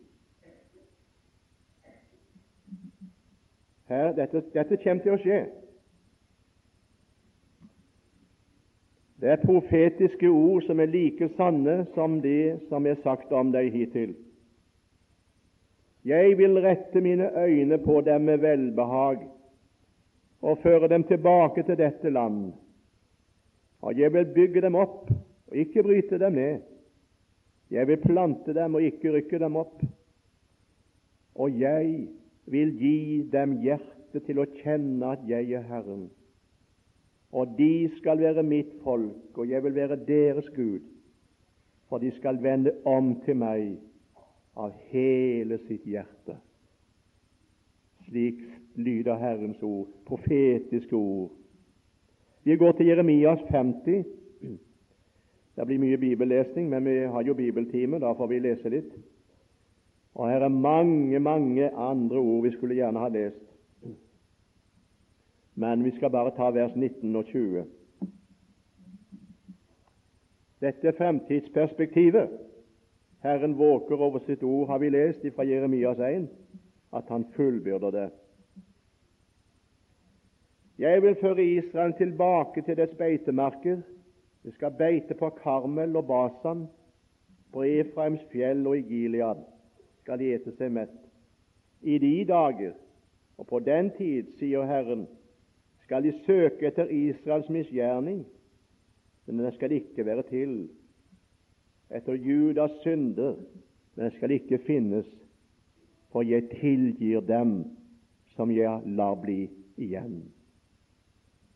Dette, 4.15 4.43
dette 4.53 4.77
kommer 4.83 5.03
til 5.03 5.11
å 5.13 5.19
skje. 5.19 5.39
Det 9.21 9.29
er 9.31 9.45
profetiske 9.45 10.27
ord 10.27 10.65
som 10.67 10.79
er 10.79 10.91
like 10.91 11.29
sanne 11.37 11.85
som 11.95 12.19
det 12.21 12.59
som 12.69 12.85
er 12.85 12.99
sagt 13.03 13.31
om 13.31 13.53
deg 13.53 13.71
hittil. 13.71 14.15
Jeg 16.05 16.35
vil 16.37 16.59
rette 16.61 17.01
mine 17.01 17.31
øyne 17.33 17.79
på 17.81 18.01
dem 18.05 18.27
med 18.27 18.43
velbehag 18.43 19.23
og 20.41 20.59
føre 20.61 20.89
dem 20.91 21.03
tilbake 21.03 21.63
til 21.63 21.77
dette 21.79 22.09
land. 22.09 22.53
Og 23.81 23.97
jeg 23.97 24.13
vil 24.13 24.27
bygge 24.35 24.61
dem 24.61 24.75
opp 24.75 25.09
og 25.47 25.57
ikke 25.57 25.83
bryte 25.83 26.19
dem 26.19 26.33
ned. 26.37 26.59
Jeg 27.71 27.87
vil 27.87 27.97
plante 27.97 28.53
dem 28.53 28.75
og 28.75 28.83
ikke 28.83 29.15
rykke 29.15 29.39
dem 29.39 29.55
opp. 29.55 29.81
Og 31.35 31.59
jeg 31.59 32.07
vil 32.45 32.75
gi 32.77 33.23
dem 33.31 33.57
hjerte 33.63 34.21
til 34.27 34.39
å 34.43 34.49
kjenne 34.61 35.15
at 35.15 35.25
jeg 35.27 35.55
er 35.57 35.65
Herren. 35.65 36.05
Og 37.31 37.57
de 37.57 37.89
skal 37.97 38.19
være 38.19 38.43
mitt 38.43 38.73
folk, 38.83 39.37
og 39.37 39.49
jeg 39.49 39.63
vil 39.63 39.75
være 39.75 39.97
deres 40.07 40.49
Gud, 40.55 40.79
for 41.89 41.97
de 41.97 42.11
skal 42.11 42.43
vende 42.43 42.71
om 42.85 43.15
til 43.25 43.37
meg 43.37 43.75
av 44.55 44.73
hele 44.91 45.59
sitt 45.67 45.83
hjerte. 45.85 46.37
Slik 48.05 48.39
lyder 48.75 49.17
Herrens 49.19 49.61
ord, 49.63 49.87
profetiske 50.05 50.95
ord. 50.95 51.31
Vi 52.45 52.55
går 52.55 52.71
til 52.71 52.87
Jeremias 52.87 53.41
50. 53.49 54.05
Det 55.55 55.65
blir 55.65 55.79
mye 55.79 55.97
bibellesning, 55.97 56.69
men 56.69 56.85
vi 56.85 56.97
har 57.09 57.23
jo 57.23 57.33
bibeltime, 57.33 57.99
da 57.99 58.11
får 58.13 58.27
vi 58.27 58.39
lese 58.43 58.69
litt. 58.69 58.91
Og 60.15 60.29
her 60.29 60.45
er 60.45 60.51
mange, 60.51 61.19
mange 61.19 61.69
andre 61.69 62.19
ord 62.19 62.43
vi 62.43 62.51
skulle 62.51 62.75
gjerne 62.75 62.99
ha 62.99 63.09
lest. 63.11 63.54
Men 65.55 65.83
vi 65.83 65.91
skal 65.95 66.11
bare 66.11 66.33
ta 66.35 66.49
vers 66.51 66.75
19 66.75 67.15
og 67.15 67.25
20. 67.25 67.63
Dette 70.61 70.87
er 70.87 70.97
fremtidsperspektivet. 70.97 72.29
Herren 73.23 73.55
våker 73.57 74.01
over 74.01 74.19
sitt 74.25 74.43
ord, 74.43 74.67
har 74.67 74.79
vi 74.79 74.89
lest 74.89 75.25
fra 75.35 75.43
Jeremias 75.43 75.99
1, 75.99 76.27
at 76.93 77.09
han 77.09 77.25
fullbyrder 77.35 77.91
det. 77.91 78.09
Jeg 80.79 81.01
vil 81.01 81.15
føre 81.21 81.43
Israel 81.43 81.93
tilbake 81.97 82.61
til 82.61 82.77
dets 82.77 82.95
beitemarker. 82.99 83.81
Det 84.43 84.53
skal 84.53 84.75
beite 84.77 85.15
på 85.15 85.29
Karmel 85.29 85.95
og 85.95 86.07
Basan, 86.07 86.67
på 87.53 87.63
Efraims 87.63 88.21
fjell 88.31 88.67
og 88.67 88.77
i 88.77 88.81
Gilead 88.81 89.45
skal 90.05 90.19
de 90.21 90.27
ete 90.35 90.51
seg 90.53 90.69
mett. 90.69 90.93
I 91.81 91.97
de 91.97 92.13
dager 92.29 92.75
og 93.41 93.47
på 93.49 93.59
den 93.65 93.89
tid, 93.97 94.29
sier 94.39 94.67
Herren, 94.69 95.07
skal 95.85 96.03
de 96.03 96.13
søke 96.25 96.65
etter 96.67 96.89
Israels 96.89 97.49
misgjerning, 97.49 98.23
men 99.25 99.39
den 99.39 99.53
skal 99.53 99.71
ikke 99.71 100.05
være 100.05 100.23
til. 100.29 100.55
Etter 101.93 102.17
Judas 102.17 102.71
synder, 102.81 103.35
men 103.95 104.07
den 104.07 104.15
skal 104.17 104.31
ikke 104.33 104.57
finnes, 104.65 105.05
for 106.09 106.25
jeg 106.25 106.49
tilgir 106.57 107.21
dem 107.21 107.63
som 108.35 108.51
jeg 108.51 108.81
lar 108.97 109.13
bli 109.21 109.45
igjen. 109.77 110.23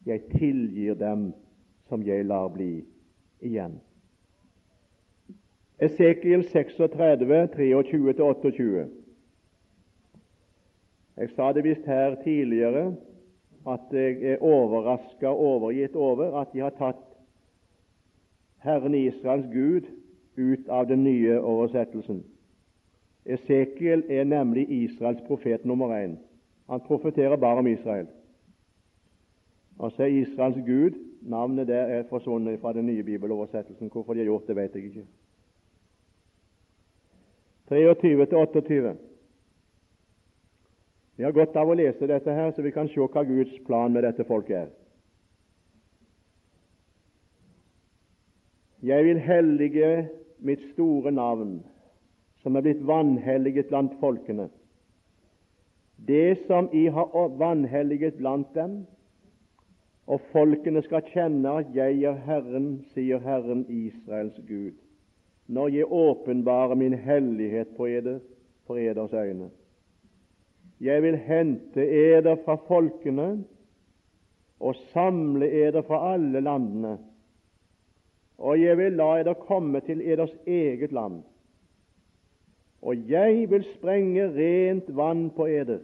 Jeg 0.05 0.21
tilgir 0.37 0.93
dem 0.93 1.31
som 1.89 2.05
jeg 2.05 2.25
lar 2.25 2.47
bli 2.53 2.85
igjen. 3.41 3.79
Esekiel 5.81 6.43
36, 6.43 7.43
23-28. 7.57 8.87
Jeg 11.17 11.29
sa 11.35 11.53
det 11.55 11.63
visst 11.63 11.85
her 11.87 12.15
tidligere 12.23 12.91
at 13.67 13.91
jeg 13.91 14.23
er 14.23 14.43
overraska 14.43 15.27
og 15.27 15.39
overgitt 15.39 15.95
over 15.95 16.39
at 16.41 16.53
de 16.53 16.59
har 16.59 16.75
tatt 16.77 17.03
Herren 18.63 18.95
Israels 18.95 19.47
Gud 19.53 19.87
ut 20.37 20.69
av 20.69 20.87
den 20.87 21.03
nye 21.03 21.39
oversettelsen. 21.39 22.23
Esekiel 23.25 24.03
er 24.09 24.23
nemlig 24.23 24.65
Israels 24.69 25.21
profet 25.27 25.65
nummer 25.65 25.93
én. 25.95 26.17
Han 26.69 26.81
profeterer 26.81 27.35
bare 27.35 27.59
om 27.59 27.67
Israel. 27.67 28.07
Og 29.77 29.91
så 29.91 30.03
er 30.03 30.21
Israels 30.23 30.59
Gud 30.65 30.97
Navnet 31.21 31.67
der 31.67 31.81
er 31.81 32.03
forsvunnet 32.09 32.59
fra 32.59 32.73
den 32.73 32.85
nye 32.85 33.03
bibeloversettelsen. 33.03 33.89
Hvorfor 33.89 34.13
de 34.13 34.19
har 34.19 34.25
gjort 34.25 34.47
det, 34.47 34.55
vet 34.55 34.75
jeg 34.75 34.83
ikke. 34.83 35.05
23 37.69 38.25
til 38.25 38.37
28. 38.37 38.95
Vi 41.19 41.25
har 41.25 41.33
godt 41.35 41.57
av 41.59 41.67
å 41.67 41.73
lese 41.75 42.07
dette 42.07 42.31
her, 42.31 42.53
så 42.55 42.63
vi 42.63 42.71
kan 42.71 42.87
se 42.87 43.03
hva 43.03 43.25
Guds 43.27 43.57
plan 43.67 43.91
med 43.91 44.05
dette 44.07 44.23
folket 44.23 44.55
er. 44.55 44.69
Jeg 48.87 49.03
vil 49.03 49.19
hellige 49.19 49.89
mitt 50.39 50.63
store 50.71 51.11
navn, 51.11 51.57
som 52.39 52.55
er 52.55 52.63
blitt 52.63 52.87
vanhelliget 52.87 53.67
blant 53.67 53.99
folkene. 53.99 54.47
Det 56.07 56.39
som 56.47 56.71
I 56.71 56.85
har 56.87 57.35
vanhelliget 57.43 58.15
blant 58.23 58.55
dem, 58.55 58.85
og 60.07 60.23
folkene 60.31 60.87
skal 60.87 61.03
kjenne 61.11 61.59
at 61.59 61.75
jeg 61.75 61.99
er 62.07 62.23
Herren, 62.31 62.77
sier 62.95 63.19
Herren 63.27 63.67
Israels 63.67 64.39
Gud 64.47 64.79
når 65.49 65.67
jeg 65.73 65.91
åpenbarer 65.91 66.77
min 66.77 66.93
hellighet 66.93 67.75
på 67.75 67.87
eder, 67.89 68.19
for 68.67 68.77
eders 68.77 69.13
øyne. 69.17 69.49
Jeg 70.79 71.03
vil 71.03 71.17
hente 71.17 71.83
eder 71.83 72.35
fra 72.45 72.55
folkene 72.67 73.43
og 74.59 74.75
samle 74.93 75.49
eder 75.51 75.81
fra 75.87 76.13
alle 76.13 76.39
landene, 76.39 76.97
og 78.37 78.61
jeg 78.61 78.77
vil 78.77 78.95
la 78.95 79.09
eder 79.19 79.33
komme 79.33 79.79
til 79.83 80.01
eders 80.01 80.35
eget 80.47 80.91
land. 80.91 81.21
Og 82.81 83.09
jeg 83.09 83.49
vil 83.51 83.65
sprenge 83.75 84.29
rent 84.35 84.95
vann 84.95 85.29
på 85.35 85.45
eder. 85.45 85.79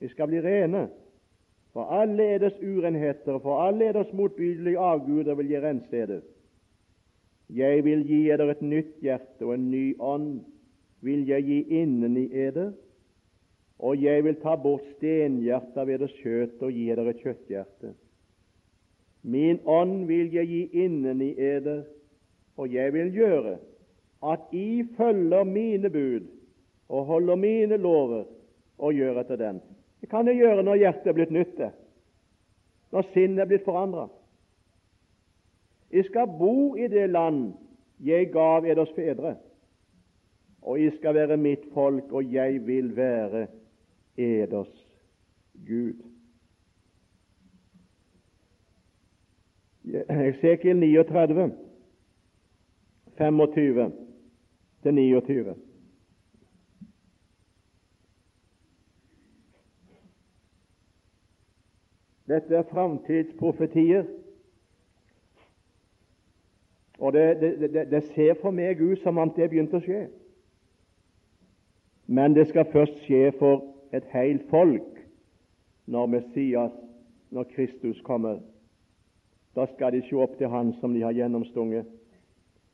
Vi 0.00 0.08
skal 0.08 0.30
bli 0.30 0.40
rene. 0.40 0.88
For 1.72 1.90
alle 1.94 2.34
eders 2.34 2.58
urenheter, 2.62 3.38
for 3.38 3.62
alle 3.62 3.90
eders 3.90 4.12
motbydelige 4.12 4.78
avguder 4.78 5.34
vil 5.34 5.50
jeg 5.50 5.62
rense 5.62 6.02
eder. 6.02 6.20
Jeg 7.50 7.84
vil 7.84 8.06
gi 8.06 8.30
eder 8.30 8.50
et 8.50 8.62
nytt 8.62 8.96
hjerte 9.02 9.46
og 9.46 9.54
en 9.54 9.70
ny 9.70 9.84
ånd 9.98 10.40
vil 11.02 11.26
jeg 11.26 11.42
gi 11.46 11.60
inneni 11.80 12.26
eder, 12.34 12.72
og 13.80 14.02
jeg 14.02 14.24
vil 14.24 14.36
ta 14.42 14.56
bort 14.60 14.84
stenhjertet 14.96 15.86
ved 15.88 16.02
deres 16.02 16.16
kjøtt 16.20 16.60
og 16.62 16.72
gi 16.76 16.90
dere 16.92 17.14
kjøtthjerte. 17.16 17.94
Min 19.22 19.60
ånd 19.68 20.04
vil 20.08 20.32
jeg 20.32 20.48
gi 20.48 20.60
inneni 20.84 21.32
eder, 21.40 21.84
og 22.60 22.72
jeg 22.72 22.92
vil 22.92 23.12
gjøre 23.14 23.56
at 24.20 24.52
I 24.52 24.84
følger 24.96 25.44
mine 25.48 25.90
bud 25.90 26.28
og 26.88 27.06
holder 27.08 27.36
mine 27.40 27.76
lover 27.80 28.24
og 28.78 28.94
gjør 28.94 29.22
etter 29.22 29.40
den. 29.40 29.60
Det 30.00 30.08
kan 30.12 30.28
jeg 30.28 30.40
gjøre 30.40 30.64
når 30.64 30.80
hjertet 30.80 31.08
er 31.08 31.16
blitt 31.16 31.32
nytt, 31.32 31.60
når 32.92 33.08
sinnet 33.14 33.44
er 33.44 33.48
blitt 33.48 33.64
forandra. 33.64 34.08
Jeg 35.92 36.04
skal 36.08 36.28
bo 36.38 36.76
i 36.76 36.88
det 36.88 37.08
land 37.10 37.52
jeg 38.00 38.28
gav 38.32 38.64
eders 38.64 38.92
fedre, 38.96 39.34
og 40.62 40.76
jeg 40.80 40.92
skal 40.98 41.16
være 41.16 41.36
mitt 41.40 41.64
folk, 41.74 42.12
og 42.12 42.32
jeg 42.32 42.60
vil 42.66 42.92
være 42.96 43.46
eders 44.16 44.86
Gud. 45.66 45.94
Esekiel 50.08 50.76
39, 50.76 51.52
25 53.18 53.92
til 54.82 54.94
29. 54.94 55.54
Dette 62.30 62.54
er 62.54 62.62
framtidsprofetier 62.62 64.04
og 67.00 67.12
det, 67.12 67.40
det, 67.40 67.90
det, 67.90 68.02
ser 68.02 68.34
for 68.42 68.52
meg 68.52 68.80
ut 68.80 69.00
som 69.00 69.18
om 69.18 69.30
det 69.32 69.48
begynte 69.48 69.78
å 69.78 69.84
skje. 69.84 70.02
Men 72.06 72.34
det 72.36 72.44
skal 72.50 72.68
først 72.68 72.98
skje 73.06 73.30
for 73.38 73.69
et 73.92 74.04
helt 74.12 74.42
folk 74.50 75.00
når 75.86 76.06
Messias, 76.06 76.72
når 77.30 77.42
Kristus 77.54 78.00
kommer. 78.00 78.38
Da 79.56 79.66
skal 79.74 79.92
de 79.92 80.02
se 80.08 80.16
opp 80.16 80.36
til 80.38 80.48
Han 80.48 80.74
som 80.80 80.94
de 80.94 81.02
har 81.02 81.12
gjennomstunget, 81.12 81.86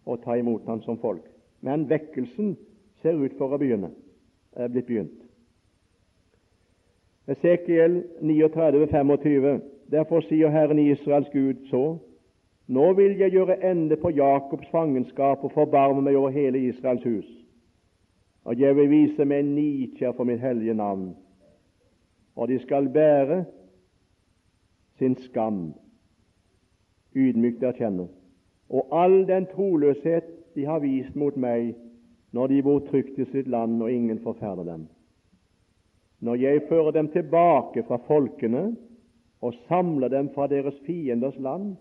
og 0.06 0.22
ta 0.24 0.36
imot 0.36 0.66
Han 0.66 0.82
som 0.82 0.98
folk. 0.98 1.24
Men 1.60 1.88
vekkelsen 1.90 2.56
ser 3.02 3.16
ut 3.16 3.32
for 3.38 3.52
å 3.54 3.58
begynne, 3.58 3.90
er 4.56 4.68
blitt 4.68 4.86
begynt. 4.86 5.22
Esekiel 7.26 8.04
39, 8.20 8.86
25. 8.92 9.62
Derfor 9.90 10.20
sier 10.20 10.50
Herren 10.50 10.78
Israels 10.78 11.30
Gud 11.32 11.66
så:" 11.70 11.98
Nå 12.68 12.92
vil 12.92 13.18
jeg 13.18 13.30
gjøre 13.30 13.62
ende 13.70 13.96
på 13.96 14.10
Jakobs 14.10 14.66
fangenskap 14.70 15.44
og 15.44 15.52
forbarme 15.52 16.02
meg 16.02 16.16
over 16.16 16.30
hele 16.34 16.58
Israels 16.58 17.04
hus. 17.04 17.45
Og 18.46 18.60
jeg 18.60 18.76
vil 18.78 18.90
vise 18.90 19.24
meg 19.26 19.42
nikjær 19.48 20.14
for 20.14 20.28
mitt 20.28 20.40
hellige 20.40 20.74
navn. 20.78 21.08
Og 22.36 22.48
de 22.48 22.60
skal 22.62 22.86
bære 22.94 23.40
sin 25.00 25.16
skam, 25.26 25.74
ydmykt 27.16 27.64
erkjenne, 27.66 28.06
og 28.70 28.92
all 28.92 29.24
den 29.28 29.48
troløshet 29.50 30.28
de 30.54 30.64
har 30.64 30.80
vist 30.84 31.16
mot 31.16 31.36
meg 31.36 31.74
når 32.32 32.52
de 32.52 32.62
bor 32.62 32.80
trygt 32.86 33.18
i 33.18 33.26
sitt 33.32 33.48
land 33.48 33.82
og 33.82 33.92
ingen 33.92 34.20
forferder 34.24 34.64
dem. 34.64 34.86
når 36.20 36.34
jeg 36.34 36.62
fører 36.68 36.90
dem 36.90 37.08
tilbake 37.12 37.82
fra 37.84 37.98
folkene 38.06 38.76
og 39.40 39.54
samler 39.68 40.08
dem 40.08 40.30
fra 40.34 40.46
deres 40.46 40.74
fienders 40.86 41.36
land, 41.38 41.76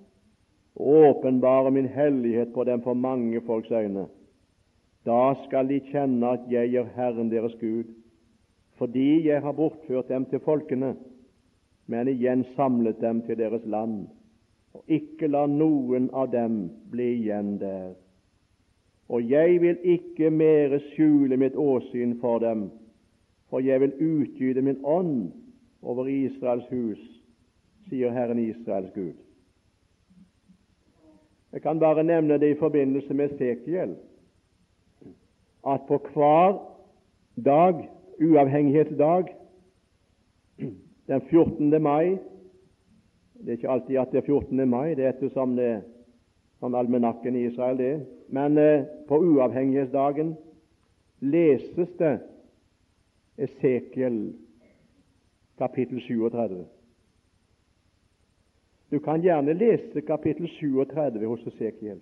og 0.76 0.88
åpenbarer 0.88 1.70
min 1.70 1.88
hellighet 1.88 2.51
på 2.53 2.63
dem 2.63 2.82
for 2.82 2.93
mange 2.93 3.41
folks 3.41 3.72
øyne. 3.72 4.07
Da 5.06 5.36
skal 5.45 5.70
de 5.70 5.80
kjenne 5.91 6.32
at 6.34 6.47
jeg 6.49 6.74
er 6.74 6.89
Herren 6.95 7.30
deres 7.30 7.53
Gud, 7.62 7.91
fordi 8.80 9.28
jeg 9.28 9.41
har 9.41 9.53
bortført 9.53 10.10
dem 10.10 10.26
til 10.26 10.41
folkene, 10.41 10.95
men 11.88 12.10
igjen 12.10 12.43
samlet 12.56 12.97
dem 13.01 13.22
til 13.28 13.38
deres 13.38 13.66
land, 13.66 14.08
og 14.74 14.84
ikke 14.88 15.30
la 15.30 15.45
noen 15.47 16.10
av 16.14 16.32
dem 16.34 16.58
bli 16.91 17.12
igjen 17.20 17.60
der. 17.62 17.93
Og 19.10 19.30
jeg 19.30 19.62
vil 19.62 19.78
ikke 19.84 20.32
mere 20.34 20.80
skjule 20.89 21.38
mitt 21.38 21.56
åsyn 21.56 22.18
for 22.22 22.41
dem, 22.41 22.70
for 23.49 23.62
jeg 23.62 23.82
vil 23.82 23.93
utgyte 24.01 24.62
min 24.66 24.82
ånd 24.84 25.30
over 25.86 26.10
Israels 26.10 26.66
hus, 26.74 26.99
sier 27.89 28.12
Herren 28.12 28.41
Israels 28.41 28.89
Gud. 28.95 29.14
Jeg 31.53 31.62
kan 31.62 31.80
bare 31.80 32.03
nevne 32.03 32.39
det 32.41 32.49
i 32.56 32.60
forbindelse 32.60 33.14
med 33.14 33.38
Sekiel, 33.38 33.93
at 35.66 35.88
på 35.88 35.99
hver 36.13 36.59
dag, 37.45 37.89
uavhengighetsdag, 38.22 39.36
den 41.07 41.22
14. 41.22 41.82
mai 41.82 42.18
Det 43.36 43.51
er 43.51 43.57
ikke 43.57 43.70
alltid 43.70 43.97
at 43.97 44.11
det 44.11 44.18
er 44.18 44.26
14. 44.26 44.70
mai, 44.70 44.95
det 44.95 45.05
er 45.05 45.09
ettersom 45.11 45.57
det 45.57 45.84
sånn 46.63 46.76
almenakken 46.76 47.36
i 47.36 47.43
Israel, 47.49 47.78
det. 47.78 48.05
Men 48.34 48.57
eh, 48.57 48.86
på 49.09 49.20
uavhengighetsdagen 49.20 50.32
leses 51.20 51.91
det 51.99 52.13
Esekiel 53.38 54.18
kapittel 55.59 55.99
37. 56.01 56.63
Du 58.91 58.99
kan 58.99 59.22
gjerne 59.22 59.53
lese 59.53 60.01
kapittel 60.07 60.47
37 60.47 61.26
hos 61.28 61.47
Esekiel. 61.51 61.99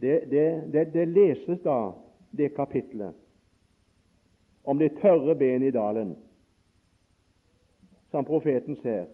Det, 0.00 0.30
det, 0.30 0.72
det, 0.72 0.84
det 0.92 1.08
leses 1.08 1.60
da, 1.62 1.92
det 2.30 2.54
kapitlet, 2.56 3.14
om 4.64 4.78
de 4.78 4.88
tørre 4.88 5.34
ben 5.34 5.62
i 5.62 5.70
dalen, 5.70 6.16
som 8.10 8.24
profeten 8.24 8.76
ser. 8.82 9.06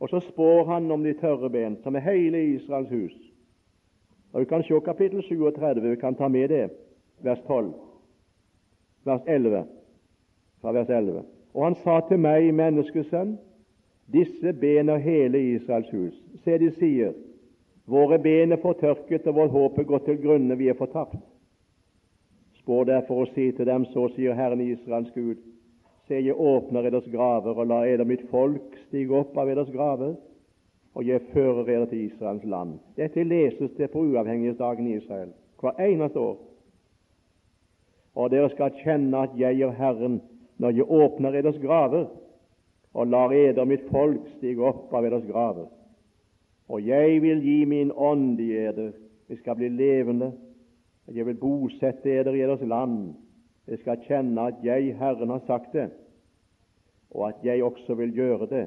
Og 0.00 0.08
så 0.08 0.20
spår 0.20 0.64
han 0.64 0.90
om 0.90 1.04
de 1.04 1.14
tørre 1.14 1.50
ben, 1.50 1.76
som 1.82 1.96
er 1.96 2.00
hele 2.00 2.44
Israels 2.54 2.90
hus. 2.90 3.14
Og 4.32 4.40
Vi 4.40 4.44
kan 4.44 4.62
se 4.62 4.80
kapittel 4.84 5.22
37, 5.22 5.90
vi 5.90 5.96
kan 5.96 6.14
ta 6.14 6.28
med 6.28 6.48
det, 6.48 6.70
vers 7.22 7.40
12, 7.46 7.74
vers 9.04 9.20
11, 9.26 9.64
fra 10.60 10.72
vers 10.72 10.88
11. 10.88 11.22
Og 11.54 11.64
han 11.64 11.74
sa 11.74 12.00
til 12.08 12.18
meg, 12.18 12.48
menneskesønn, 12.54 13.36
disse 14.12 14.52
ben 14.52 14.88
er 14.88 14.98
hele 14.98 15.40
Israels 15.54 15.90
hus. 15.90 16.16
Se, 16.44 16.58
de 16.58 16.70
sier, 16.74 17.12
våre 17.84 18.18
ben 18.18 18.52
er 18.52 18.60
fortørket, 18.62 19.26
og 19.26 19.34
vårt 19.34 19.54
håp 19.54 19.78
er 19.78 19.88
gått 19.88 20.06
til 20.08 20.20
grunne, 20.22 20.56
vi 20.56 20.68
er 20.72 20.78
fortapt. 20.78 21.18
Spår 22.62 22.86
derfor 22.88 23.24
og 23.24 23.32
si 23.34 23.50
til 23.52 23.68
dem, 23.68 23.84
så 23.92 24.08
sier 24.14 24.36
Herren 24.36 24.62
Israels 24.64 25.10
Gud, 25.14 25.42
se, 26.08 26.20
jeg 26.20 26.36
åpner 26.36 26.88
eders 26.88 27.08
graver, 27.12 27.56
og 27.56 27.68
la 27.68 27.82
eder 27.88 28.08
mitt 28.08 28.24
folk 28.30 28.78
stige 28.88 29.12
opp 29.16 29.36
av 29.36 29.50
eders 29.52 29.72
graver, 29.72 30.16
og 30.94 31.06
jeg 31.06 31.24
fører 31.32 31.68
eder 31.68 31.86
til 31.90 32.06
Israels 32.06 32.44
land. 32.44 32.78
Dette 32.96 33.24
leses 33.24 33.72
det 33.78 33.90
på 33.92 34.04
uavhengighetsdagen 34.06 34.88
i 34.88 34.96
Israel, 35.00 35.32
hver 35.60 35.80
eneste 35.82 36.20
år. 36.20 36.36
Og 38.14 38.30
dere 38.30 38.50
skal 38.52 38.76
kjenne 38.84 39.24
at 39.26 39.32
jeg 39.36 39.60
er 39.60 39.74
Herren 39.74 40.20
når 40.62 40.76
jeg 40.76 40.86
åpner 40.86 41.34
eders 41.34 41.58
graver 41.58 42.06
og 42.94 43.08
lar 43.10 43.32
eder 43.34 43.66
mitt 43.66 43.88
folk 43.90 44.28
stige 44.36 44.62
opp 44.62 44.92
av 44.94 45.06
eders 45.08 45.26
graver. 45.26 45.66
Og 46.68 46.86
jeg 46.86 47.22
vil 47.22 47.42
gi 47.44 47.64
min 47.64 47.92
ånd 47.92 48.40
i 48.40 48.50
eder, 48.56 48.92
vi 49.28 49.36
skal 49.36 49.56
bli 49.56 49.68
levende. 49.68 50.32
Jeg 51.12 51.26
vil 51.26 51.36
bosette 51.36 52.10
eder 52.10 52.32
i 52.32 52.42
eders 52.44 52.64
land. 52.64 53.14
Jeg 53.68 53.78
skal 53.78 54.00
kjenne 54.04 54.48
at 54.48 54.64
jeg, 54.64 54.96
Herren, 54.98 55.30
har 55.30 55.42
sagt 55.46 55.72
det, 55.72 55.90
og 57.10 57.28
at 57.28 57.44
jeg 57.44 57.64
også 57.64 57.94
vil 57.94 58.12
gjøre 58.12 58.48
det, 58.50 58.64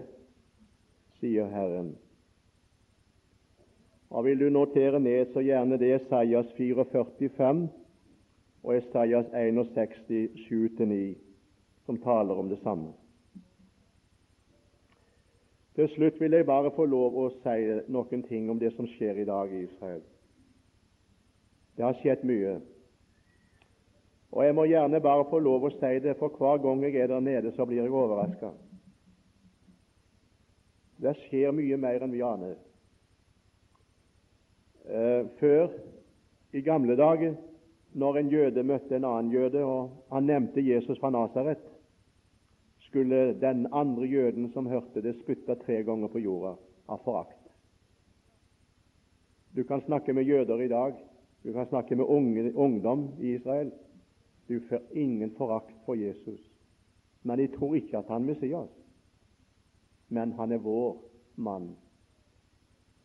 sier 1.19 1.49
Herren. 1.49 1.95
Og 4.09 4.25
Vil 4.25 4.39
du 4.39 4.49
notere 4.49 4.99
ned, 4.99 5.33
så 5.33 5.43
gjerne 5.43 5.77
det 5.77 5.89
Esaias 5.95 6.53
44, 6.57 7.29
5 7.37 7.67
og 8.63 8.77
Esaias 8.77 9.25
61, 9.33 9.91
7-9, 10.47 11.17
som 11.85 11.99
taler 12.01 12.33
om 12.33 12.49
det 12.49 12.59
samme. 12.63 12.93
Til 15.77 15.89
slutt 15.93 16.21
vil 16.21 16.33
jeg 16.33 16.45
bare 16.45 16.71
få 16.73 16.87
lov 16.89 17.17
å 17.21 17.27
si 17.37 17.57
noen 17.93 18.23
ting 18.25 18.47
om 18.49 18.57
det 18.57 18.71
som 18.73 18.87
skjer 18.89 19.19
i 19.21 19.25
dag 19.29 19.51
i 19.53 19.59
Israel. 19.67 20.01
Det 21.77 21.85
har 21.85 21.99
skjedd 21.99 22.23
mye. 22.25 22.55
Og 24.33 24.41
jeg 24.41 24.55
må 24.57 24.65
gjerne 24.65 25.01
bare 25.05 25.27
få 25.29 25.37
lov 25.37 25.67
å 25.67 25.71
si 25.75 25.99
det, 26.01 26.15
for 26.17 26.33
hver 26.33 26.57
gang 26.63 26.81
jeg 26.81 26.97
er 26.97 27.11
der 27.11 27.21
nede, 27.21 27.53
så 27.53 27.65
blir 27.69 27.83
jeg 27.83 27.93
overraska. 27.93 28.49
Det 30.97 31.13
skjer 31.27 31.53
mye 31.53 31.77
mer 31.77 32.01
enn 32.01 32.15
vi 32.15 32.25
aner. 32.25 32.57
Eh, 34.89 35.29
før, 35.37 35.69
i 36.57 36.65
gamle 36.65 36.97
dager, 36.97 37.37
når 37.93 38.17
en 38.17 38.33
jøde 38.33 38.65
møtte 38.65 38.97
en 38.97 39.05
annen 39.05 39.29
jøde, 39.29 39.61
og 39.61 39.93
han 40.09 40.25
nevnte 40.25 40.65
Jesus 40.65 40.97
fra 40.97 41.13
Nasaret, 41.13 41.61
skulle 42.97 43.33
den 43.33 43.67
andre 43.71 44.05
jøden 44.05 44.51
som 44.53 44.65
hørte 44.65 45.01
det, 45.01 45.19
spytte 45.21 45.55
tre 45.61 45.83
ganger 45.83 46.09
på 46.09 46.19
jorda 46.19 46.55
av 46.89 47.01
forakt. 47.05 47.43
Du 49.53 49.63
kan 49.63 49.81
snakke 49.81 50.13
med 50.13 50.25
jøder 50.25 50.61
i 50.61 50.67
dag, 50.67 50.95
du 51.43 51.53
kan 51.53 51.67
snakke 51.69 51.95
med 51.95 52.05
unge, 52.05 52.53
ungdom 52.55 53.09
i 53.19 53.35
Israel. 53.35 53.71
Du 54.47 54.59
får 54.69 54.81
ingen 54.91 55.31
forakt 55.37 55.75
for 55.85 55.95
Jesus. 55.95 56.39
Men 57.21 57.37
de 57.37 57.47
tror 57.47 57.75
ikke 57.75 57.97
at 57.97 58.09
han 58.09 58.23
er 58.23 58.33
Messias. 58.33 58.73
Men 60.09 60.31
han 60.31 60.51
er 60.51 60.63
vår 60.63 60.97
mann. 61.35 61.75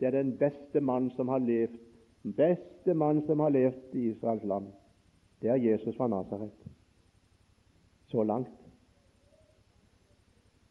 Det 0.00 0.06
er 0.06 0.16
den 0.22 0.36
beste 0.38 0.80
mann 0.80 1.10
som 1.10 1.28
har 1.28 1.38
levd, 1.38 1.76
den 2.22 2.32
beste 2.32 2.94
mann 2.94 3.22
som 3.26 3.40
har 3.40 3.50
levd 3.50 3.92
i 3.92 4.08
Israels 4.14 4.44
land. 4.44 4.72
Det 5.42 5.50
er 5.50 5.60
Jesus 5.60 5.96
fra 5.96 6.08
Nasaret. 6.08 6.68
Så 8.08 8.22
langt. 8.22 8.61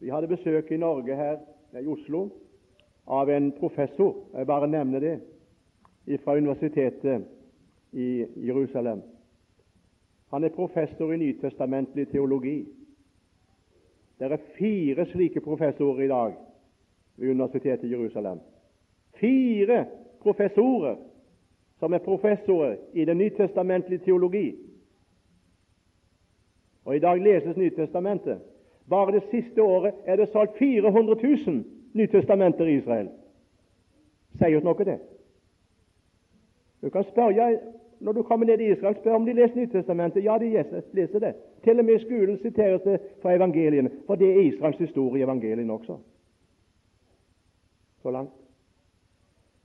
Vi 0.02 0.10
hadde 0.10 0.28
besøk 0.28 0.72
i 0.72 0.78
Norge 0.78 1.16
her 1.16 1.38
i 1.82 1.88
Oslo 1.88 2.24
av 3.08 3.30
en 3.30 3.52
professor, 3.52 4.16
jeg 4.34 4.48
bare 4.48 4.68
nevner 4.68 5.00
det, 5.00 5.20
fra 6.24 6.36
universitetet 6.38 7.28
i 7.94 8.26
Jerusalem. 8.48 9.02
Han 10.32 10.44
er 10.44 10.56
professor 10.56 11.14
i 11.14 11.18
nytestamentlig 11.18 12.08
teologi. 12.10 12.66
Det 14.20 14.32
er 14.32 14.44
fire 14.58 15.06
slike 15.12 15.42
professorer 15.42 16.04
i 16.04 16.08
dag 16.08 16.34
ved 17.18 17.30
Universitetet 17.30 17.84
i 17.84 17.92
Jerusalem. 17.92 18.40
Fire 19.20 19.86
professorer 20.22 20.96
som 21.80 21.94
er 21.94 22.06
professorer 22.06 22.78
i 22.94 23.06
den 23.06 23.18
nytestamentlige 23.18 24.06
teologi. 24.06 24.56
Og 26.86 26.96
I 26.96 27.00
dag 27.00 27.22
leses 27.22 27.58
Nytestamentet. 27.58 28.42
Bare 28.90 29.12
det 29.12 29.24
siste 29.32 29.64
året 29.64 29.94
er 30.06 30.16
det 30.16 30.30
solgt 30.32 30.58
400 30.58 31.16
000 31.48 31.64
Nytestamenter 31.94 32.66
i 32.66 32.78
Israel. 32.78 33.10
Sier 34.40 34.58
oss 34.58 34.64
noe, 34.64 34.86
det. 34.88 35.00
Du 36.82 36.90
kan 36.90 37.04
spørre 37.04 37.52
når 38.02 38.12
du 38.12 38.24
kommer 38.24 38.46
ned 38.46 38.60
i 38.60 38.72
Israel, 38.72 38.96
spør 38.96 39.14
om 39.14 39.26
de 39.26 39.34
leser 39.34 39.56
Nytestamentet. 39.56 40.24
Ja, 40.24 40.38
de 40.42 40.64
leser 40.94 41.20
det. 41.20 41.36
Til 41.64 41.80
og 41.80 41.86
med 41.86 42.00
skolen 42.00 42.38
siteres 42.38 42.82
det 42.82 43.00
fra 43.22 43.36
evangeliene, 43.36 43.92
for 44.08 44.16
det 44.16 44.30
er 44.32 44.42
Israels 44.42 44.78
historie 44.78 45.20
i 45.20 45.24
evangeliene 45.24 45.74
også. 45.74 45.98
Så 48.02 48.12
langt. 48.12 48.34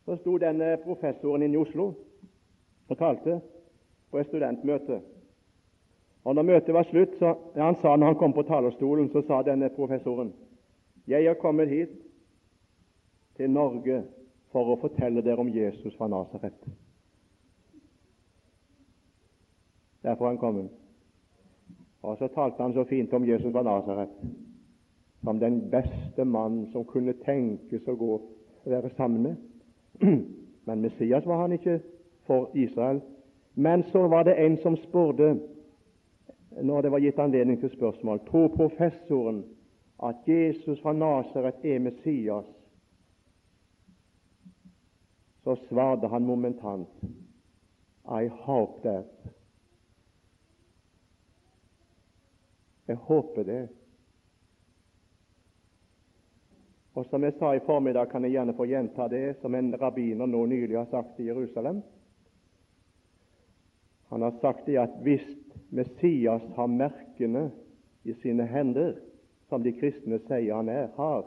Så 0.04 0.16
sto 0.16 0.36
denne 0.38 0.76
professoren 0.84 1.42
inne 1.42 1.54
i 1.54 1.56
Oslo 1.56 1.92
og 2.88 2.98
talte 2.98 3.40
på 4.10 4.18
et 4.18 4.26
studentmøte. 4.26 5.00
Og 6.26 6.34
når 6.34 6.42
møtet 6.42 6.74
var 6.74 6.88
slutt, 6.88 7.12
så 7.18 7.36
han 7.54 7.76
sa 7.82 7.94
når 7.96 8.06
han 8.06 8.18
kom 8.18 8.32
på 8.34 8.42
talerstolen, 8.42 9.08
så 9.12 9.22
sa 9.26 9.44
denne 9.46 9.70
professoren 9.70 10.32
jeg 11.06 11.22
er 11.30 11.38
kommet 11.38 11.68
hit 11.70 11.92
til 13.38 13.50
Norge 13.50 14.00
for 14.50 14.72
å 14.72 14.78
fortelle 14.80 15.22
dere 15.22 15.38
om 15.38 15.52
Jesus 15.54 15.94
fra 15.94 16.08
Nasaret. 16.10 16.56
Derfor 20.02 20.26
er 20.26 20.34
han 20.34 20.42
kommet. 20.42 20.72
Og 22.02 22.18
så 22.18 22.26
talte 22.34 22.62
han 22.62 22.74
så 22.74 22.84
fint 22.90 23.14
om 23.14 23.26
Jesus 23.28 23.52
fra 23.52 23.62
Nasaret 23.62 24.18
som 25.22 25.38
den 25.38 25.60
beste 25.70 26.24
mann 26.24 26.66
som 26.72 26.84
kunne 26.86 27.14
tenkes 27.22 27.86
å 27.86 27.94
gå 27.98 28.12
og 28.18 28.70
være 28.70 28.90
sammen 28.98 29.22
med. 29.22 29.36
Men 30.66 30.82
Messias 30.82 31.26
var 31.26 31.44
han 31.44 31.54
ikke 31.54 31.80
for 32.26 32.50
Israel. 32.54 33.00
Men 33.54 33.82
så 33.92 34.08
var 34.10 34.26
det 34.26 34.36
en 34.42 34.58
som 34.62 34.76
spurte 34.76 35.36
når 36.62 36.82
det 36.82 36.90
var 36.90 36.98
gitt 37.04 37.18
anledning 37.18 37.60
til 37.60 37.70
spørsmål, 37.70 38.20
tror 38.28 38.48
professoren 38.56 39.44
at 40.02 40.28
Jesus 40.28 40.80
fra 40.80 40.92
Nasaret 40.92 41.64
er 41.64 41.78
Messias, 41.78 42.46
så 45.44 45.56
svarte 45.68 46.08
han 46.08 46.26
momentant 46.26 46.88
I 48.06 48.28
hope 48.28 48.82
that. 48.82 49.32
Jeg 52.86 52.96
håper 52.96 53.42
det. 53.42 53.68
Og 56.94 57.06
som 57.06 57.24
jeg 57.24 57.34
sa 57.38 57.52
i 57.54 57.64
formiddag, 57.66 58.08
kan 58.10 58.24
jeg 58.24 58.32
gjerne 58.36 58.54
få 58.56 58.64
gjenta 58.64 59.08
det 59.08 59.36
som 59.40 59.54
en 59.54 59.74
rabbiner 59.80 60.26
nå 60.26 60.44
nylig 60.46 60.78
har 60.78 60.86
sagt 60.90 61.20
i 61.20 61.26
Jerusalem. 61.26 61.82
Han 64.08 64.22
har 64.22 64.38
sagt 64.40 64.66
det 64.66 64.78
at 64.80 64.94
hvis 65.02 65.26
Messias 65.68 66.42
har 66.54 66.66
merkene 66.66 67.50
i 68.02 68.14
sine 68.22 68.46
hender, 68.46 68.96
som 69.48 69.62
de 69.62 69.72
kristne 69.74 70.18
sier 70.26 70.54
han 70.54 70.68
er, 70.68 70.88
har, 70.96 71.24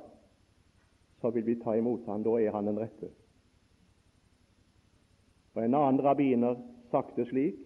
så 1.22 1.32
vil 1.36 1.46
vi 1.46 1.58
ta 1.60 1.76
imot 1.76 2.06
ham. 2.08 2.24
Da 2.24 2.36
er 2.40 2.52
han 2.56 2.68
den 2.68 2.80
rette. 2.80 3.12
Og 5.56 5.64
En 5.64 5.76
annen 5.76 6.02
rabbiner 6.02 6.56
sagt 6.92 7.18
det 7.18 7.28
slik 7.28 7.58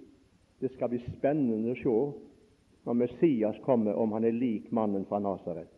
det 0.64 0.72
skal 0.74 0.90
bli 0.90 1.02
spennende 1.04 1.74
å 1.74 1.78
se 1.78 1.96
når 2.88 2.96
Messias 2.96 3.58
kommer, 3.66 3.98
om 4.00 4.14
han 4.16 4.24
er 4.24 4.36
lik 4.36 4.72
mannen 4.72 5.06
fra 5.06 5.20
Nasaret. 5.20 5.70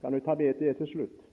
kan 0.00 0.12
du 0.12 0.20
ta 0.20 0.34
med 0.34 0.58
det 0.60 0.74
til 0.78 0.86
slutt 0.86 1.25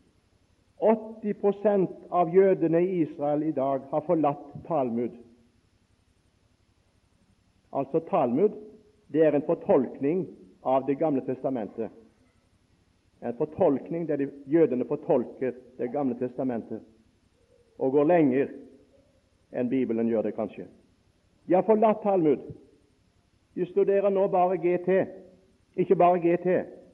80% 0.84 1.88
av 2.10 2.36
jødene 2.36 2.82
i 2.84 3.02
Israel 3.02 3.44
i 3.44 3.52
dag 3.52 3.82
har 3.92 4.02
forlatt 4.08 4.46
Talmud. 4.68 5.12
Altså 7.72 8.00
Talmud 8.10 8.58
det 9.14 9.22
er 9.26 9.36
en 9.36 9.46
fortolkning 9.46 10.28
av 10.64 10.86
Det 10.88 10.96
gamle 10.96 11.22
testamentet. 11.22 11.92
En 13.22 13.36
fortolkning 13.38 14.08
der 14.08 14.18
de, 14.18 14.30
jødene 14.46 14.86
fortolker 14.86 15.54
Det 15.78 15.92
gamle 15.92 16.16
testamentet 16.20 16.82
og 17.78 17.92
går 17.92 18.06
lenger 18.06 18.52
enn 19.54 19.70
Bibelen 19.70 20.08
gjør 20.08 20.22
det, 20.22 20.36
kanskje. 20.36 20.68
De 21.48 21.54
har 21.54 21.66
forlatt 21.66 22.02
Talmud. 22.04 22.42
De 23.56 23.66
studerer 23.66 24.10
nå 24.10 24.28
bare 24.28 24.58
GT. 24.58 24.90
Ikke 25.76 25.96
bare 25.96 26.22
GT, 26.22 26.48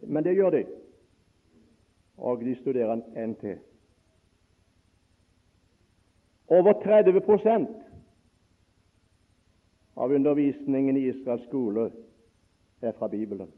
men 0.08 0.24
det 0.24 0.36
gjør 0.36 0.56
de. 0.56 0.64
Og 2.18 2.44
de 2.44 2.56
studerer 2.56 2.96
NT. 3.28 3.68
Over 6.50 6.74
30% 6.74 7.68
av 9.93 10.12
undervisningen 10.12 10.97
i 10.97 11.08
Israels 11.12 11.43
skole 11.45 11.91
er 12.82 12.95
fra 12.97 13.08
Bibelen. 13.08 13.52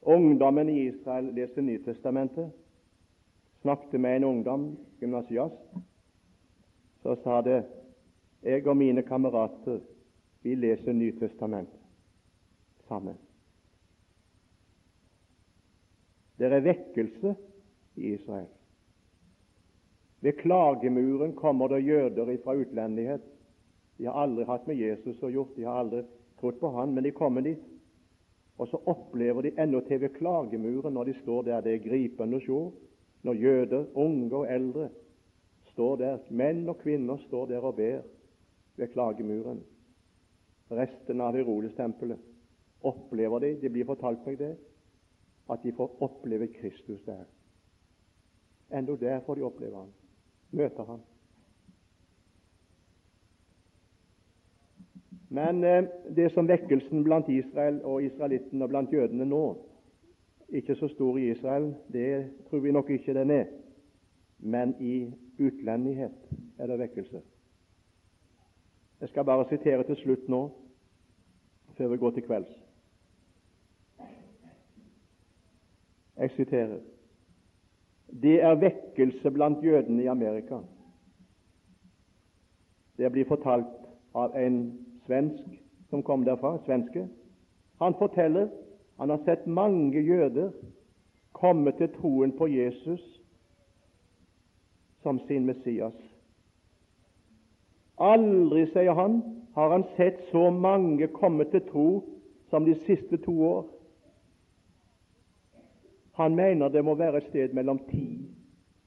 Ungdommen 0.00 0.68
i 0.68 0.86
Israel 0.86 1.32
leser 1.34 1.62
Nytestamentet. 1.62 2.52
Snakket 3.60 4.00
med 4.00 4.16
en 4.16 4.24
ungdom, 4.24 4.78
gymnasiast, 5.00 5.74
så 7.02 7.16
sa 7.24 7.40
det 7.42 7.58
jeg 8.42 8.66
og 8.66 8.76
mine 8.76 9.02
kamerater 9.02 9.80
vi 10.42 10.54
leser 10.54 10.92
Nytestamentet 10.92 11.80
sammen. 12.88 13.18
Det 16.38 16.48
er 16.48 16.64
vekkelse 16.64 17.34
i 17.96 18.14
Israel. 18.14 18.48
Ved 20.20 20.32
klagemuren 20.32 21.32
kommer 21.32 21.68
det 21.68 21.84
jøder 21.84 22.36
fra 22.44 22.54
utlendighet. 22.54 23.20
De 23.98 24.04
har 24.04 24.12
aldri 24.12 24.44
hatt 24.44 24.66
med 24.68 24.76
Jesus 24.76 25.22
å 25.22 25.28
gjort, 25.32 25.56
de 25.56 25.64
har 25.64 25.80
aldri 25.80 26.02
trodd 26.40 26.60
på 26.60 26.70
han, 26.76 26.92
men 26.94 27.04
de 27.04 27.12
kommer 27.16 27.44
dit. 27.44 27.60
Og 28.60 28.68
så 28.68 28.80
opplever 28.88 29.42
de 29.44 29.54
endatil 29.60 30.00
ved 30.00 30.16
klagemuren, 30.18 30.92
når 30.94 31.04
de 31.08 31.14
står 31.22 31.42
der, 31.48 31.60
det 31.64 31.74
er 31.74 31.84
gripende 31.84 32.36
å 32.36 32.44
se, 32.44 32.60
når 33.24 33.40
jøder, 33.40 33.86
unge 33.96 34.36
og 34.36 34.48
eldre, 34.52 34.88
står 35.72 35.96
der, 36.00 36.18
menn 36.28 36.66
og 36.68 36.80
kvinner 36.82 37.20
står 37.26 37.46
der 37.52 37.64
og 37.64 37.76
ber 37.76 38.02
ved 38.76 38.92
klagemuren. 38.92 39.62
Resten 40.70 41.20
av 41.20 41.36
Herodes-tempelet 41.36 42.20
opplever 42.86 43.44
de, 43.44 43.54
det 43.62 43.72
blir 43.72 43.88
fortalt 43.88 44.24
meg 44.28 44.36
det, 44.40 44.52
at 45.50 45.64
de 45.64 45.72
får 45.76 45.96
oppleve 46.04 46.48
Kristus 46.52 47.00
der. 47.08 47.24
Enda 48.76 48.96
der 49.00 49.24
får 49.26 49.40
de 49.40 49.48
oppleve 49.48 49.80
han 49.80 49.96
møter 50.50 50.84
han. 50.84 51.00
Men 55.30 55.64
eh, 55.64 55.84
det 56.16 56.32
som 56.34 56.48
vekkelsen 56.48 57.04
blant 57.06 57.28
Israel 57.30 57.80
og 57.86 58.02
israelittene 58.02 58.66
og 58.66 58.72
blant 58.72 58.92
jødene 58.92 59.26
nå 59.30 59.44
ikke 60.50 60.74
så 60.74 60.88
stor 60.90 61.18
i 61.18 61.30
Israel, 61.30 61.74
det 61.92 62.32
tror 62.48 62.58
vi 62.58 62.72
nok 62.72 62.90
ikke 62.90 63.14
den 63.14 63.30
er. 63.30 63.44
Men 64.38 64.74
i 64.80 65.12
utlendighet 65.38 66.16
er 66.58 66.66
det 66.66 66.78
vekkelse. 66.78 67.20
Jeg 69.00 69.08
skal 69.08 69.24
bare 69.24 69.48
sitere 69.48 69.84
til 69.86 69.96
slutt 69.96 70.28
nå, 70.28 70.50
før 71.76 71.88
vi 71.88 71.96
går 71.96 72.10
til 72.10 72.22
kvelds. 72.22 72.56
Jeg 76.16 76.30
siterer 76.30 76.78
det 78.12 78.42
er 78.42 78.58
vekkelse 78.60 79.30
blant 79.30 79.64
jødene 79.64 80.02
i 80.02 80.10
Amerika. 80.10 80.58
Det 82.98 83.12
blir 83.12 83.28
fortalt 83.28 83.70
av 84.14 84.34
en 84.36 84.62
svensk 85.06 85.46
som 85.90 86.02
kom 86.02 86.24
derfra, 86.24 86.58
svenske. 86.66 87.06
Han 87.80 87.94
forteller 87.98 88.50
han 89.00 89.10
har 89.10 89.18
sett 89.24 89.46
mange 89.46 90.00
jøder 90.04 90.50
komme 91.32 91.72
til 91.72 91.88
troen 91.94 92.34
på 92.36 92.50
Jesus 92.52 93.00
som 95.02 95.18
sin 95.24 95.46
Messias. 95.48 95.96
Aldri, 97.96 98.66
sier 98.74 98.92
han, 98.92 99.22
har 99.56 99.72
han 99.72 99.86
sett 99.96 100.20
så 100.28 100.50
mange 100.52 101.08
komme 101.16 101.46
til 101.48 101.64
tro 101.70 101.86
som 102.52 102.68
de 102.68 102.74
siste 102.84 103.16
to 103.24 103.38
år. 103.46 103.64
Han 106.20 106.36
mener 106.36 106.68
det 106.68 106.84
må 106.84 106.94
være 106.94 107.16
et 107.16 107.28
sted 107.28 107.52
mellom 107.56 107.78
10 107.90 108.00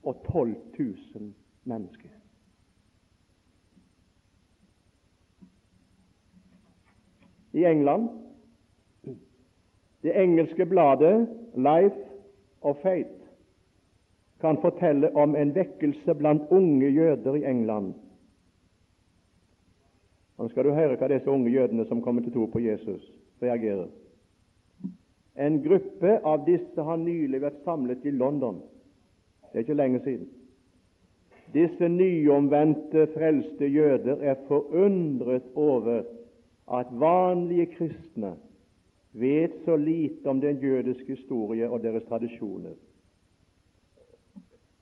og 0.04 0.26
12 0.32 0.56
000 0.80 1.34
mennesker. 1.64 2.10
I 7.54 7.66
England 7.66 8.10
det 10.04 10.22
engelske 10.24 10.66
bladet 10.66 11.28
Life 11.56 11.96
of 12.62 12.76
Faith 12.84 13.10
kan 14.42 14.58
fortelle 14.62 15.16
om 15.16 15.36
en 15.36 15.56
vekkelse 15.56 16.14
blant 16.14 16.42
unge 16.52 16.90
jøder 16.90 17.36
i 17.36 17.46
England. 17.46 17.94
Nå 20.38 20.48
skal 20.50 20.66
du 20.66 20.74
høre 20.74 20.98
hva 21.00 21.08
disse 21.08 21.30
unge 21.30 21.52
jødene 21.52 21.86
som 21.88 22.02
kommer 22.02 22.22
til 22.22 22.34
tro 22.34 22.46
på 22.46 22.60
Jesus, 22.60 23.12
reagerer. 23.42 23.88
En 25.36 25.62
gruppe 25.64 26.20
av 26.24 26.46
disse 26.46 26.82
har 26.82 26.98
nylig 26.98 27.42
vært 27.42 27.64
samlet 27.66 28.06
i 28.06 28.14
London. 28.14 28.62
Det 29.52 29.60
er 29.60 29.66
ikke 29.66 29.78
lenge 29.78 30.02
siden. 30.06 30.30
Disse 31.54 31.90
nyomvendte, 31.90 33.08
frelste 33.14 33.68
jøder 33.70 34.22
er 34.26 34.40
forundret 34.48 35.46
over 35.56 36.04
at 36.74 36.94
vanlige 36.98 37.66
kristne 37.76 38.36
vet 39.14 39.60
så 39.66 39.76
lite 39.78 40.30
om 40.30 40.42
den 40.42 40.58
jødiske 40.62 41.06
historie 41.16 41.70
og 41.70 41.84
deres 41.84 42.06
tradisjoner. 42.10 42.74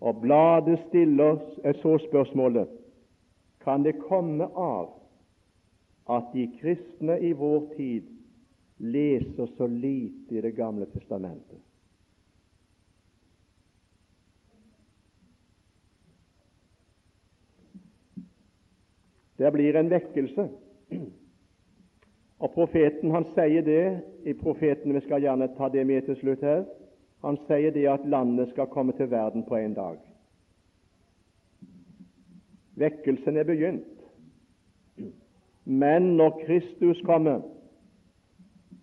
Og 0.01 0.21
bladet 0.21 0.79
stiller 0.87 1.39
så 1.81 1.97
spørsmålet 2.07 2.67
kan 3.61 3.83
det 3.83 3.99
komme 4.07 4.47
av 4.57 4.95
at 6.09 6.31
de 6.33 6.47
kristne 6.61 7.19
i 7.21 7.31
vår 7.37 7.67
tid 7.75 8.07
leser 8.81 9.45
så 9.57 9.67
lite 9.67 10.35
i 10.35 10.41
Det 10.41 10.51
gamle 10.51 10.85
testamentet. 10.85 11.59
Det 19.37 19.51
blir 19.51 19.75
en 19.75 19.89
vekkelse. 19.89 20.49
Og 22.41 22.51
Profeten 22.53 23.11
han 23.13 23.25
sier 23.35 23.61
det 23.65 24.01
i 24.25 24.33
profeten, 24.33 24.93
Vi 24.93 25.01
skal 25.01 25.21
gjerne 25.21 25.47
ta 25.57 25.69
det 25.69 25.85
med 25.87 26.05
til 26.05 26.15
slutt 26.15 26.41
her. 26.41 26.65
Han 27.21 27.37
sier 27.47 27.71
det 27.71 27.87
at 27.89 28.05
landet 28.05 28.49
skal 28.49 28.69
komme 28.69 28.93
til 28.97 29.11
verden 29.11 29.43
på 29.45 29.55
en 29.55 29.73
dag. 29.73 29.97
Vekkelsen 32.75 33.37
er 33.37 33.43
begynt. 33.43 33.85
Men 35.65 36.15
når 36.17 36.41
Kristus 36.45 37.01
kommer, 37.05 37.41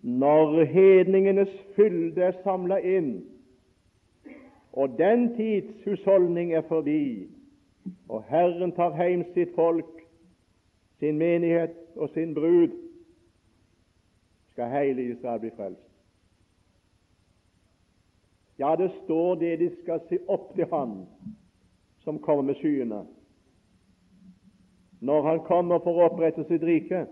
når 0.03 0.65
hedningenes 0.65 1.51
fylde 1.77 2.23
er 2.23 2.37
samla 2.45 2.79
inn, 2.79 3.19
Og 4.73 4.99
den 4.99 5.37
tids 5.37 5.85
husholdning 5.85 6.53
er 6.55 6.63
forbi, 6.69 7.27
og 8.09 8.23
Herren 8.29 8.73
tar 8.73 8.95
hjem 8.95 9.25
sitt 9.35 9.55
folk, 9.55 10.05
sin 11.01 11.19
menighet 11.19 11.75
og 11.97 12.11
sin 12.15 12.35
brud, 12.35 12.69
skal 14.53 14.71
hele 14.71 15.03
Israel 15.11 15.41
bli 15.41 15.51
frelst. 15.57 15.83
Ja, 18.59 18.77
det 18.79 18.91
står 19.05 19.35
det 19.35 19.59
de 19.59 19.71
skal 19.83 20.01
se 20.09 20.19
opp 20.29 20.55
til 20.55 20.67
Han 20.71 20.95
som 22.05 22.19
kommer 22.19 22.43
med 22.43 22.55
skyene. 22.55 23.05
Når 25.01 25.23
Han 25.23 25.41
kommer 25.47 25.79
for 25.79 25.95
å 25.95 26.09
opprette 26.11 26.45
sitt 26.49 26.63
rike, 26.63 27.07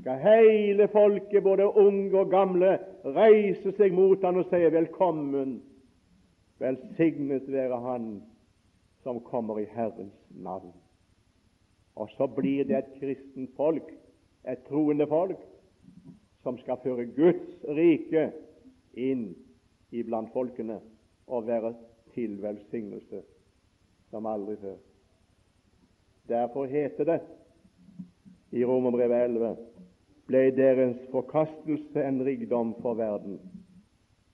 skal 0.00 0.18
hele 0.20 0.88
folket, 0.88 1.42
både 1.42 1.66
unge 1.66 2.18
og 2.18 2.30
gamle, 2.30 2.78
reise 3.04 3.72
seg 3.76 3.94
mot 3.94 4.22
Han 4.24 4.42
og 4.42 4.48
si 4.50 4.62
velkommen, 4.72 5.58
velsignet 6.60 7.48
være 7.52 7.80
Han 7.84 8.08
som 9.04 9.20
kommer 9.24 9.60
i 9.62 9.68
Herrens 9.70 10.16
navn. 10.30 10.72
Og 11.96 12.10
så 12.16 12.26
blir 12.26 12.66
det 12.68 12.76
et 12.78 12.96
kristent 13.00 13.54
folk, 13.56 13.88
et 14.48 14.64
troende 14.68 15.06
folk, 15.06 15.40
som 16.42 16.58
skal 16.58 16.78
føre 16.82 17.06
Guds 17.16 17.64
rike 17.74 18.28
inn 18.94 19.30
iblant 19.90 20.32
folkene 20.34 20.80
og 21.26 21.46
være 21.46 21.72
til 22.14 22.36
velsignelse 22.42 23.22
som 24.10 24.26
aldri 24.26 24.56
før. 24.60 24.76
Derfor 26.28 26.66
heter 26.70 27.04
det 27.04 27.20
i 28.52 28.64
Romerbrevet 28.64 29.24
11 29.24 29.56
ble 30.26 30.50
deres 30.56 30.98
forkastelse 31.12 32.02
en 32.02 32.20
rikdom 32.26 32.74
for 32.82 32.98
verden, 32.98 33.38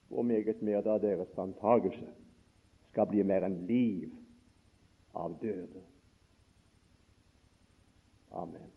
og 0.09 0.25
meget 0.25 0.61
mer 0.61 0.81
da 0.81 0.97
deres 1.01 1.37
antagelse 1.37 2.09
skal 2.91 3.09
bli 3.09 3.23
mer 3.25 3.45
enn 3.45 3.63
liv 3.69 4.11
av 5.17 5.37
døde. 5.41 5.81
Amen. 8.33 8.72